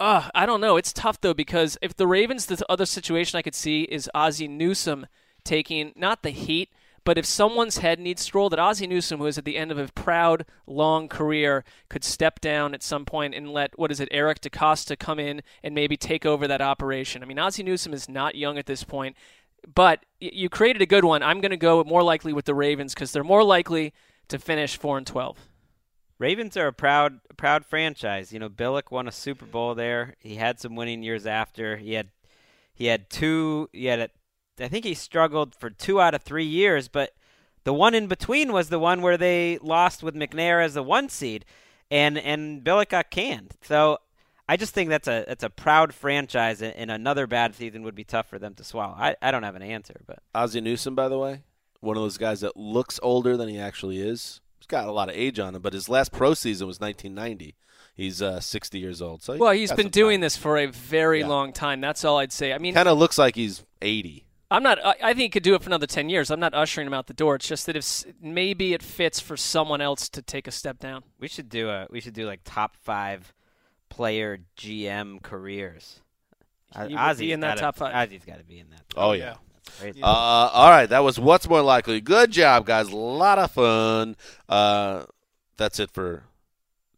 Uh, 0.00 0.28
I 0.34 0.46
don't 0.46 0.60
know. 0.60 0.76
It's 0.76 0.92
tough 0.92 1.20
though 1.20 1.34
because 1.34 1.78
if 1.80 1.94
the 1.94 2.06
Ravens, 2.06 2.46
the 2.46 2.64
other 2.68 2.86
situation 2.86 3.38
I 3.38 3.42
could 3.42 3.54
see 3.54 3.82
is 3.82 4.10
Ozzie 4.14 4.48
Newsome 4.48 5.06
taking 5.44 5.92
not 5.96 6.22
the 6.22 6.30
heat, 6.30 6.70
but 7.04 7.18
if 7.18 7.26
someone's 7.26 7.78
head 7.78 7.98
needs 7.98 8.22
stroll, 8.22 8.48
that 8.50 8.60
Ozzie 8.60 8.86
Newsome, 8.86 9.18
who 9.18 9.26
is 9.26 9.36
at 9.36 9.44
the 9.44 9.56
end 9.56 9.72
of 9.72 9.78
a 9.78 9.88
proud, 9.92 10.44
long 10.66 11.08
career, 11.08 11.64
could 11.88 12.04
step 12.04 12.40
down 12.40 12.74
at 12.74 12.82
some 12.82 13.04
point 13.04 13.34
and 13.34 13.52
let 13.52 13.76
what 13.78 13.90
is 13.90 13.98
it, 13.98 14.08
Eric 14.12 14.40
DeCosta 14.40 14.96
come 14.96 15.18
in 15.18 15.42
and 15.64 15.74
maybe 15.74 15.96
take 15.96 16.24
over 16.24 16.46
that 16.46 16.60
operation. 16.60 17.22
I 17.22 17.26
mean, 17.26 17.40
Ozzie 17.40 17.64
Newsome 17.64 17.92
is 17.92 18.08
not 18.08 18.36
young 18.36 18.56
at 18.56 18.66
this 18.66 18.84
point, 18.84 19.16
but 19.74 20.04
you 20.20 20.48
created 20.48 20.82
a 20.82 20.86
good 20.86 21.04
one. 21.04 21.22
I'm 21.22 21.40
going 21.40 21.50
to 21.50 21.56
go 21.56 21.82
more 21.84 22.02
likely 22.02 22.32
with 22.32 22.44
the 22.44 22.54
Ravens 22.54 22.94
because 22.94 23.12
they're 23.12 23.24
more 23.24 23.44
likely 23.44 23.92
to 24.28 24.38
finish 24.38 24.76
four 24.76 24.98
and 24.98 25.06
twelve. 25.06 25.38
Ravens 26.18 26.56
are 26.56 26.68
a 26.68 26.72
proud 26.72 27.20
proud 27.36 27.64
franchise. 27.64 28.32
You 28.32 28.38
know, 28.38 28.48
Billick 28.48 28.90
won 28.90 29.08
a 29.08 29.12
Super 29.12 29.46
Bowl 29.46 29.74
there. 29.74 30.14
He 30.18 30.36
had 30.36 30.60
some 30.60 30.76
winning 30.76 31.02
years 31.02 31.26
after. 31.26 31.76
He 31.76 31.94
had 31.94 32.10
he 32.74 32.86
had 32.86 33.10
two. 33.10 33.68
He 33.72 33.86
had 33.86 34.00
a, 34.00 34.08
I 34.60 34.68
think 34.68 34.84
he 34.84 34.94
struggled 34.94 35.54
for 35.54 35.70
two 35.70 36.00
out 36.00 36.14
of 36.14 36.22
three 36.22 36.44
years, 36.44 36.88
but 36.88 37.14
the 37.64 37.72
one 37.72 37.94
in 37.94 38.06
between 38.06 38.52
was 38.52 38.68
the 38.68 38.78
one 38.78 39.02
where 39.02 39.16
they 39.16 39.58
lost 39.62 40.02
with 40.02 40.14
McNair 40.14 40.64
as 40.64 40.74
the 40.74 40.82
one 40.82 41.08
seed, 41.08 41.44
and 41.90 42.18
and 42.18 42.62
Billick 42.62 42.90
got 42.90 43.10
canned. 43.10 43.54
So 43.62 43.98
I 44.52 44.56
just 44.58 44.74
think 44.74 44.90
that's 44.90 45.08
a 45.08 45.24
that's 45.26 45.42
a 45.44 45.48
proud 45.48 45.94
franchise, 45.94 46.60
and 46.60 46.90
another 46.90 47.26
bad 47.26 47.54
season 47.54 47.84
would 47.84 47.94
be 47.94 48.04
tough 48.04 48.28
for 48.28 48.38
them 48.38 48.52
to 48.56 48.64
swallow. 48.64 48.94
I, 48.98 49.16
I 49.22 49.30
don't 49.30 49.44
have 49.44 49.54
an 49.54 49.62
answer, 49.62 49.94
but 50.06 50.18
Ozzie 50.34 50.60
Newsome, 50.60 50.94
by 50.94 51.08
the 51.08 51.16
way, 51.18 51.40
one 51.80 51.96
of 51.96 52.02
those 52.02 52.18
guys 52.18 52.40
that 52.40 52.54
looks 52.54 53.00
older 53.02 53.34
than 53.38 53.48
he 53.48 53.58
actually 53.58 53.98
is. 54.02 54.42
He's 54.58 54.66
got 54.66 54.86
a 54.88 54.92
lot 54.92 55.08
of 55.08 55.14
age 55.16 55.38
on 55.38 55.54
him, 55.54 55.62
but 55.62 55.72
his 55.72 55.88
last 55.88 56.12
pro 56.12 56.34
season 56.34 56.66
was 56.66 56.80
1990. 56.80 57.54
He's 57.94 58.20
uh, 58.20 58.40
60 58.40 58.78
years 58.78 59.00
old. 59.00 59.22
So 59.22 59.38
Well, 59.38 59.52
he's 59.52 59.72
been 59.72 59.88
doing 59.88 60.16
time. 60.16 60.20
this 60.20 60.36
for 60.36 60.58
a 60.58 60.66
very 60.66 61.20
Yeah. 61.20 61.28
long 61.28 61.54
time. 61.54 61.80
That's 61.80 62.04
all 62.04 62.18
I'd 62.18 62.30
say. 62.30 62.52
I 62.52 62.58
mean, 62.58 62.74
Kind 62.74 62.88
of 62.90 62.98
looks 62.98 63.16
like 63.16 63.34
he's 63.36 63.64
80. 63.80 64.26
I'm 64.50 64.62
not. 64.62 64.78
I 64.84 64.94
I 65.02 65.14
think 65.14 65.20
he 65.20 65.28
could 65.30 65.42
do 65.42 65.54
it 65.54 65.62
for 65.62 65.70
another 65.70 65.86
ten 65.86 66.10
years. 66.10 66.30
I'm 66.30 66.38
not 66.40 66.52
ushering 66.52 66.86
him 66.86 66.92
out 66.92 67.06
the 67.06 67.14
door. 67.14 67.36
It's 67.36 67.48
just 67.48 67.64
that 67.64 67.74
if 67.76 68.04
maybe 68.20 68.74
it 68.74 68.82
fits 68.82 69.18
for 69.18 69.34
someone 69.34 69.80
else 69.80 70.10
to 70.10 70.20
take 70.20 70.46
a 70.46 70.50
step 70.50 70.78
down. 70.78 71.04
we 71.18 71.26
should 71.26 71.48
do 71.48 71.70
a 71.70 71.86
we 71.88 72.00
should 72.02 72.12
do 72.12 72.26
like 72.26 72.40
top 72.44 72.76
five 72.76 73.32
player 73.92 74.38
GM 74.56 75.22
careers. 75.22 76.00
He 76.74 76.94
would 76.96 77.18
be 77.18 77.32
in 77.32 77.40
that 77.40 77.58
gotta- 77.58 77.60
top 77.60 77.76
five. 77.76 77.94
Ozzie's 77.94 78.24
got 78.24 78.38
to 78.38 78.44
be 78.44 78.58
in 78.58 78.70
that. 78.70 78.80
Oh, 78.96 79.12
yeah. 79.12 79.34
That's 79.64 79.78
crazy. 79.78 80.02
Uh, 80.02 80.06
all 80.06 80.70
right, 80.70 80.86
that 80.86 81.00
was 81.00 81.20
what's 81.20 81.46
more 81.48 81.60
likely. 81.60 82.00
Good 82.00 82.30
job, 82.30 82.64
guys. 82.66 82.88
A 82.88 82.96
lot 82.96 83.38
of 83.38 83.50
fun. 83.50 84.16
Uh, 84.48 85.04
that's 85.58 85.78
it 85.78 85.90
for 85.90 86.24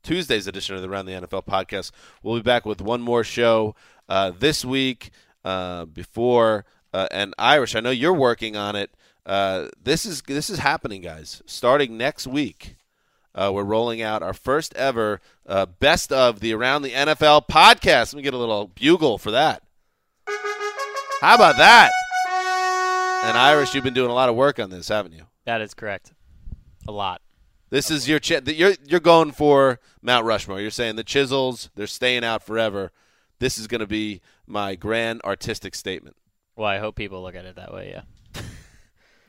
Tuesday's 0.05 0.47
edition 0.47 0.77
of 0.77 0.83
the 0.83 0.89
Around 0.89 1.07
the 1.07 1.13
NFL 1.13 1.45
podcast. 1.45 1.91
We'll 2.23 2.37
be 2.37 2.43
back 2.43 2.65
with 2.65 2.81
one 2.81 3.01
more 3.03 3.25
show 3.25 3.75
uh, 4.09 4.31
this 4.39 4.65
week 4.65 5.11
uh, 5.45 5.87
before 5.87 6.65
uh, 6.93 7.09
and 7.11 7.35
Irish. 7.37 7.75
I 7.75 7.81
know 7.81 7.91
you're 7.91 8.13
working 8.15 8.57
on 8.57 8.77
it. 8.77 8.91
Uh, 9.27 9.69
this 9.83 10.07
is 10.07 10.23
this 10.23 10.49
is 10.51 10.59
happening, 10.61 11.01
guys. 11.03 11.43
Starting 11.47 11.97
next 11.97 12.27
week, 12.29 12.77
uh, 13.35 13.51
we're 13.53 13.65
rolling 13.65 14.01
out 14.03 14.23
our 14.23 14.33
first 14.33 14.75
ever 14.75 15.21
uh, 15.47 15.67
best 15.67 16.13
of 16.13 16.41
the 16.41 16.53
Around 16.53 16.83
the 16.83 16.91
NFL 16.93 17.49
podcast. 17.49 18.13
Let 18.13 18.15
me 18.15 18.23
get 18.23 18.35
a 18.35 18.39
little 18.39 18.69
bugle 18.69 19.19
for 19.19 19.31
that. 19.33 19.63
How 21.21 21.35
about 21.35 21.57
that? 21.57 21.91
And 23.25 23.39
Irish, 23.39 23.75
you've 23.75 23.85
been 23.85 23.95
doing 23.95 24.11
a 24.11 24.15
lot 24.15 24.29
of 24.29 24.35
work 24.37 24.59
on 24.59 24.71
this, 24.71 24.89
haven't 24.89 25.13
you? 25.13 25.25
That 25.47 25.61
is 25.61 25.75
correct. 25.75 26.13
A 26.87 26.93
lot. 26.93 27.23
This 27.71 27.91
is 27.91 28.09
your 28.09 28.21
ch- 28.21 28.47
you're 28.47 28.75
you're 28.87 29.01
going 29.01 29.33
for 29.33 29.81
Mount 30.03 30.27
Rushmore. 30.27 30.61
You're 30.61 30.71
saying 30.71 30.97
the 30.97 31.03
Chisels 31.03 31.71
they're 31.75 31.87
staying 31.87 32.25
out 32.25 32.43
forever. 32.43 32.93
This 33.41 33.59
is 33.59 33.67
going 33.67 33.81
to 33.81 33.87
be 33.87 34.21
my 34.47 34.75
grand 34.77 35.23
artistic 35.25 35.75
statement. 35.75 36.17
Well, 36.57 36.69
I 36.69 36.79
hope 36.79 36.95
people 36.95 37.23
look 37.23 37.35
at 37.35 37.47
it 37.47 37.57
that 37.57 37.73
way. 37.73 37.91
Yeah. 37.91 38.03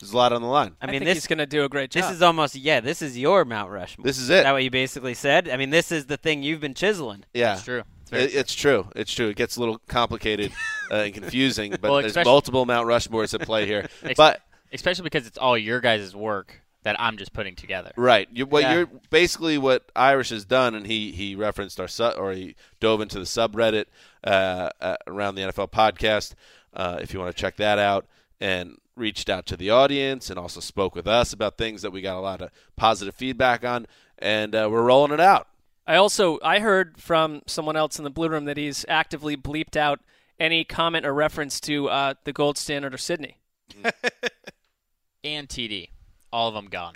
There's 0.06 0.14
a 0.14 0.18
lot 0.18 0.34
on 0.34 0.42
the 0.42 0.48
line. 0.48 0.76
I 0.82 0.86
mean, 0.86 1.00
think 1.00 1.06
this 1.06 1.18
is 1.20 1.28
going 1.28 1.40
to 1.40 1.46
do 1.46 1.64
a 1.64 1.70
great 1.70 1.90
job. 1.92 2.04
This 2.04 2.12
is 2.12 2.22
almost 2.22 2.56
yeah. 2.56 2.80
This 2.80 3.02
is 3.02 3.18
your 3.18 3.44
Mount 3.46 3.72
Rushmore. 3.72 4.04
This 4.06 4.18
is 4.20 4.30
it. 4.30 4.44
that 4.44 4.52
what 4.52 4.64
you 4.64 4.70
basically 4.72 5.14
said? 5.14 5.50
I 5.50 5.58
mean, 5.58 5.70
this 5.72 5.92
is 5.92 6.06
the 6.06 6.18
thing 6.18 6.44
you've 6.44 6.60
been 6.62 6.74
chiseling. 6.76 7.26
Yeah, 7.34 7.54
It's 7.56 7.64
true. 7.64 7.84
It's 8.02 8.12
very 8.12 8.24
It- 8.26 8.36
it's 8.36 8.54
true. 8.54 8.88
It's 8.96 9.12
true. 9.14 9.30
It 9.30 9.36
gets 9.36 9.56
a 9.58 9.60
little 9.60 9.82
complicated 9.88 10.52
uh, 10.92 10.96
and 10.96 11.14
confusing, 11.22 11.72
but 11.82 11.90
Well, 11.90 12.02
there's 12.02 12.16
multiple 12.24 12.66
Mount 12.66 12.88
Rushmores 12.88 13.34
at 13.34 13.42
play 13.42 13.66
here. 13.66 13.88
Ex- 14.04 14.16
but 14.18 14.42
especially 14.72 15.04
because 15.04 15.26
it's 15.26 15.38
all 15.40 15.58
your 15.58 15.80
guys' 15.82 16.16
work 16.16 16.62
that 16.84 16.96
I'm 17.02 17.18
just 17.18 17.34
putting 17.34 17.56
together. 17.56 17.92
Right. 17.96 18.28
You, 18.32 18.46
what 18.46 18.62
Yeah. 18.62 18.74
you're 18.76 18.90
basically 19.10 19.58
what 19.58 19.92
Irish 19.96 20.30
has 20.30 20.46
done, 20.46 20.76
and 20.76 20.86
he 20.86 21.12
he 21.14 21.34
referenced 21.36 21.80
our 21.80 21.88
su- 21.88 22.04
or 22.16 22.32
he 22.34 22.56
dove 22.80 23.02
into 23.02 23.18
the 23.18 23.26
subreddit 23.26 23.86
uh, 24.24 24.70
uh, 24.80 24.96
around 25.08 25.34
the 25.34 25.42
NFL 25.42 25.72
podcast. 25.72 26.36
Uh, 26.76 27.00
if 27.02 27.12
you 27.12 27.20
want 27.20 27.36
to 27.36 27.42
check 27.42 27.56
that 27.56 27.80
out, 27.80 28.06
and 28.40 28.78
reached 28.96 29.30
out 29.30 29.46
to 29.48 29.58
the 29.58 29.70
audience, 29.70 30.30
and 30.30 30.40
also 30.40 30.60
spoke 30.60 30.96
with 30.96 31.08
us 31.08 31.34
about 31.34 31.58
things 31.58 31.82
that 31.82 31.92
we 31.92 32.02
got 32.02 32.18
a 32.18 32.22
lot 32.22 32.42
of 32.42 32.50
positive 32.76 33.16
feedback 33.16 33.64
on, 33.64 33.88
and 34.20 34.56
uh, 34.56 34.68
we're 34.72 34.84
rolling 34.84 35.12
it 35.12 35.20
out. 35.20 35.48
I 35.88 35.96
also 35.96 36.40
I 36.44 36.60
heard 36.60 36.98
from 36.98 37.42
someone 37.46 37.76
else 37.76 37.98
in 37.98 38.04
the 38.04 38.10
blue 38.10 38.30
room 38.30 38.46
that 38.46 38.58
he's 38.58 38.86
actively 38.88 39.38
bleeped 39.38 39.76
out 39.76 40.00
any 40.40 40.64
comment 40.64 41.06
or 41.06 41.14
reference 41.14 41.60
to 41.62 41.90
uh, 41.90 42.14
the 42.24 42.34
gold 42.34 42.58
standard 42.58 42.94
or 42.94 42.98
Sydney. 42.98 43.38
and 45.24 45.48
TD. 45.48 45.90
All 46.32 46.50
of 46.50 46.56
them 46.56 46.68
gone. 46.68 46.96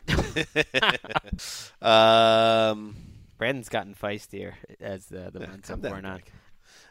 um, 1.81 2.95
Brandon's 3.37 3.69
gotten 3.69 3.95
feistier 3.95 4.53
as 4.79 5.05
the, 5.05 5.29
the 5.31 5.39
months 5.39 5.69
have 5.69 5.81
worn 5.81 6.05
on. 6.05 6.21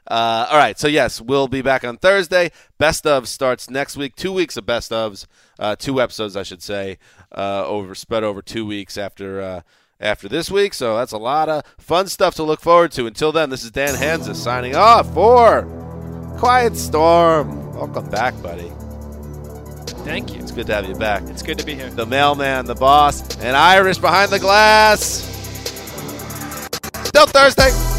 Uh, 0.09 0.47
all 0.51 0.57
right, 0.57 0.79
so 0.79 0.89
yes, 0.89 1.21
we'll 1.21 1.49
be 1.49 1.61
back 1.61 1.85
on 1.85 1.99
Thursday. 1.99 2.51
Best 2.79 3.07
of 3.07 3.29
starts 3.29 3.69
next 3.69 3.97
week. 3.97 4.17
Two 4.17 4.33
weeks 4.33 4.57
of 4.57 4.65
best 4.65 4.91
ofs, 4.91 5.27
uh, 5.59 5.77
two 5.77 6.01
episodes, 6.01 6.35
I 6.35 6.43
should 6.43 6.63
say, 6.63 6.99
uh, 7.31 7.67
over 7.67 7.95
spread 7.95 8.25
over 8.25 8.41
two 8.41 8.65
weeks 8.65 8.97
after 8.97 9.41
uh, 9.43 9.61
after 10.01 10.29
this 10.29 10.51
week. 10.51 10.73
So 10.73 10.97
that's 10.97 11.13
a 11.13 11.19
lot 11.19 11.51
of 11.51 11.63
fun 11.79 12.07
stuff 12.07 12.35
to 12.37 12.43
look 12.43 12.61
forward 12.61 12.93
to. 12.93 13.07
Until 13.07 13.33
then, 13.33 13.51
this 13.51 13.65
is 13.65 13.71
Dan 13.71 13.95
Hanzus 13.95 14.37
signing 14.37 14.75
off 14.75 15.13
for 15.13 15.63
Quiet 16.39 16.75
Storm. 16.75 17.75
Welcome 17.75 18.09
back, 18.09 18.41
buddy. 18.43 18.73
Thank 20.05 20.33
you. 20.33 20.41
It's 20.41 20.53
good 20.53 20.67
to 20.69 20.75
have 20.75 20.89
you 20.89 20.95
back. 20.95 21.23
It's 21.25 21.43
good 21.43 21.59
to 21.59 21.67
be 21.67 21.75
here. 21.75 21.91
The 21.91 22.07
mailman, 22.07 22.65
the 22.65 22.75
boss, 22.75 23.37
and 23.41 23.55
Irish 23.55 23.99
behind 23.99 24.31
the 24.31 24.39
glass. 24.39 25.27
Still 27.05 27.27
Thursday. 27.27 27.98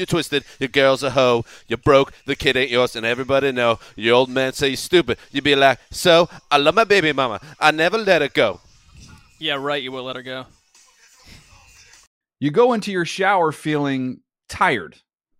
You 0.00 0.06
twisted, 0.06 0.44
your 0.58 0.68
girl's 0.68 1.02
a 1.02 1.10
hoe, 1.10 1.44
you 1.68 1.76
broke, 1.76 2.14
the 2.24 2.34
kid 2.34 2.56
ain't 2.56 2.70
yours, 2.70 2.96
and 2.96 3.04
everybody 3.04 3.52
know 3.52 3.78
your 3.96 4.14
old 4.14 4.30
man 4.30 4.54
say 4.54 4.70
you 4.70 4.76
stupid. 4.76 5.18
You 5.30 5.42
be 5.42 5.54
like, 5.54 5.78
so 5.90 6.26
I 6.50 6.56
love 6.56 6.74
my 6.74 6.84
baby 6.84 7.12
mama, 7.12 7.38
I 7.60 7.70
never 7.70 7.98
let 7.98 8.22
her 8.22 8.28
go. 8.28 8.62
Yeah, 9.38 9.56
right. 9.56 9.82
You 9.82 9.92
will 9.92 10.04
let 10.04 10.16
her 10.16 10.22
go. 10.22 10.46
You 12.38 12.50
go 12.50 12.72
into 12.72 12.90
your 12.90 13.04
shower 13.04 13.52
feeling 13.52 14.20
tired, 14.48 14.96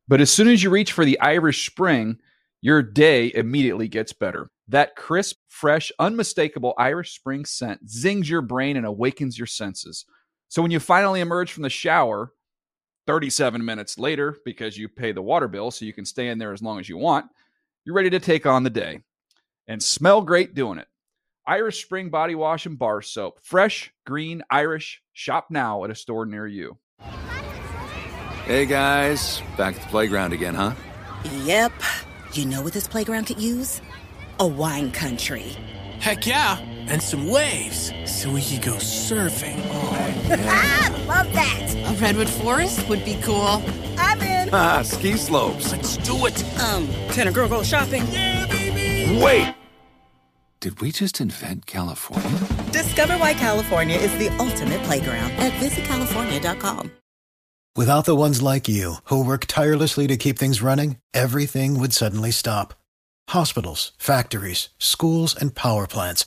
but 0.07 0.21
as 0.21 0.31
soon 0.31 0.49
as 0.49 0.63
you 0.63 0.69
reach 0.69 0.93
for 0.93 1.07
the 1.07 1.19
Irish 1.21 1.65
Spring, 1.65 2.19
your 2.61 2.83
day 2.83 3.33
immediately 3.35 3.89
gets 3.89 4.13
better. 4.13 4.51
That 4.69 4.95
crisp, 4.95 5.37
fresh, 5.49 5.91
unmistakable 5.99 6.75
Irish 6.77 7.15
Spring 7.15 7.47
scent 7.47 7.89
zings 7.89 8.29
your 8.29 8.43
brain 8.43 8.77
and 8.77 8.85
awakens 8.85 9.39
your 9.39 9.47
senses. 9.47 10.05
So 10.49 10.61
when 10.61 10.71
you 10.71 10.81
finally 10.81 11.21
emerge 11.21 11.51
from 11.51 11.63
the 11.63 11.71
shower, 11.71 12.35
37 13.11 13.65
minutes 13.65 13.99
later, 13.99 14.37
because 14.45 14.79
you 14.79 14.89
pay 14.89 15.11
the 15.11 15.21
water 15.21 15.49
bill 15.49 15.73
so 15.73 15.85
you 15.85 15.93
can 15.93 16.05
stay 16.05 16.29
in 16.29 16.39
there 16.39 16.53
as 16.53 16.63
long 16.63 16.79
as 16.79 16.89
you 16.89 16.97
want, 16.97 17.27
you're 17.85 17.97
ready 17.97 18.09
to 18.11 18.21
take 18.21 18.47
on 18.47 18.63
the 18.63 18.71
day 18.71 19.01
and 19.67 19.83
smell 19.83 20.23
great 20.23 20.55
doing 20.55 20.79
it. 20.79 20.87
Irish 21.45 21.83
Spring 21.83 22.09
Body 22.11 22.37
Wash 22.37 22.67
and 22.67 22.79
Bar 22.79 23.03
Soap. 23.03 23.41
Fresh, 23.43 23.93
green, 24.07 24.45
Irish. 24.49 25.03
Shop 25.13 25.49
now 25.51 25.83
at 25.83 25.91
a 25.91 25.95
store 25.97 26.25
near 26.25 26.47
you. 26.47 26.79
Hey 28.45 28.65
guys, 28.65 29.43
back 29.57 29.75
at 29.75 29.83
the 29.83 29.89
playground 29.89 30.33
again, 30.33 30.55
huh? 30.55 30.75
Yep. 31.43 31.73
You 32.35 32.47
know 32.47 32.63
what 32.63 32.75
this 32.75 32.87
playground 32.87 33.25
could 33.25 33.41
use? 33.41 33.81
A 34.39 34.47
wine 34.47 34.93
country. 34.93 35.57
Heck 35.99 36.29
yeah, 36.29 36.65
and 36.91 37.03
some 37.03 37.28
waves 37.28 37.93
so 38.05 38.30
we 38.30 38.43
could 38.43 38.62
go 38.62 38.74
surfing. 38.74 39.57
Oh, 39.66 40.14
ah, 40.30 41.05
love 41.07 41.32
that. 41.32 41.74
A 41.74 41.95
redwood 42.03 42.28
forest 42.28 42.88
would 42.88 43.05
be 43.05 43.18
cool. 43.22 43.62
I'm 43.97 44.20
in. 44.20 44.51
Ah, 44.53 44.82
ski 44.82 45.16
slopes. 45.16 45.72
Let's 45.72 45.97
do 45.99 46.26
it. 46.26 46.61
Um, 46.61 46.88
can 47.12 47.28
a 47.28 47.32
girl 47.32 47.49
go 47.49 47.62
shopping? 47.62 48.05
Yeah, 48.11 48.47
baby. 48.47 49.22
Wait. 49.22 49.55
Did 50.61 50.82
we 50.82 50.93
just 50.93 51.22
invent 51.22 51.64
California? 51.64 52.38
Discover 52.70 53.16
why 53.16 53.32
California 53.32 53.97
is 53.97 54.12
the 54.18 54.28
ultimate 54.38 54.82
playground 54.82 55.30
at 55.32 55.53
visitcalifornia.com. 55.55 56.93
Without 57.76 58.05
the 58.05 58.16
ones 58.16 58.43
like 58.43 58.68
you, 58.68 58.97
who 59.05 59.24
work 59.24 59.47
tirelessly 59.47 60.07
to 60.09 60.16
keep 60.16 60.38
things 60.38 60.61
running, 60.61 60.97
everything 61.14 61.78
would 61.78 61.93
suddenly 61.93 62.30
stop. 62.30 62.74
Hospitals, 63.28 63.93
factories, 63.97 64.70
schools, 64.78 65.34
and 65.34 65.55
power 65.55 65.86
plants, 65.86 66.26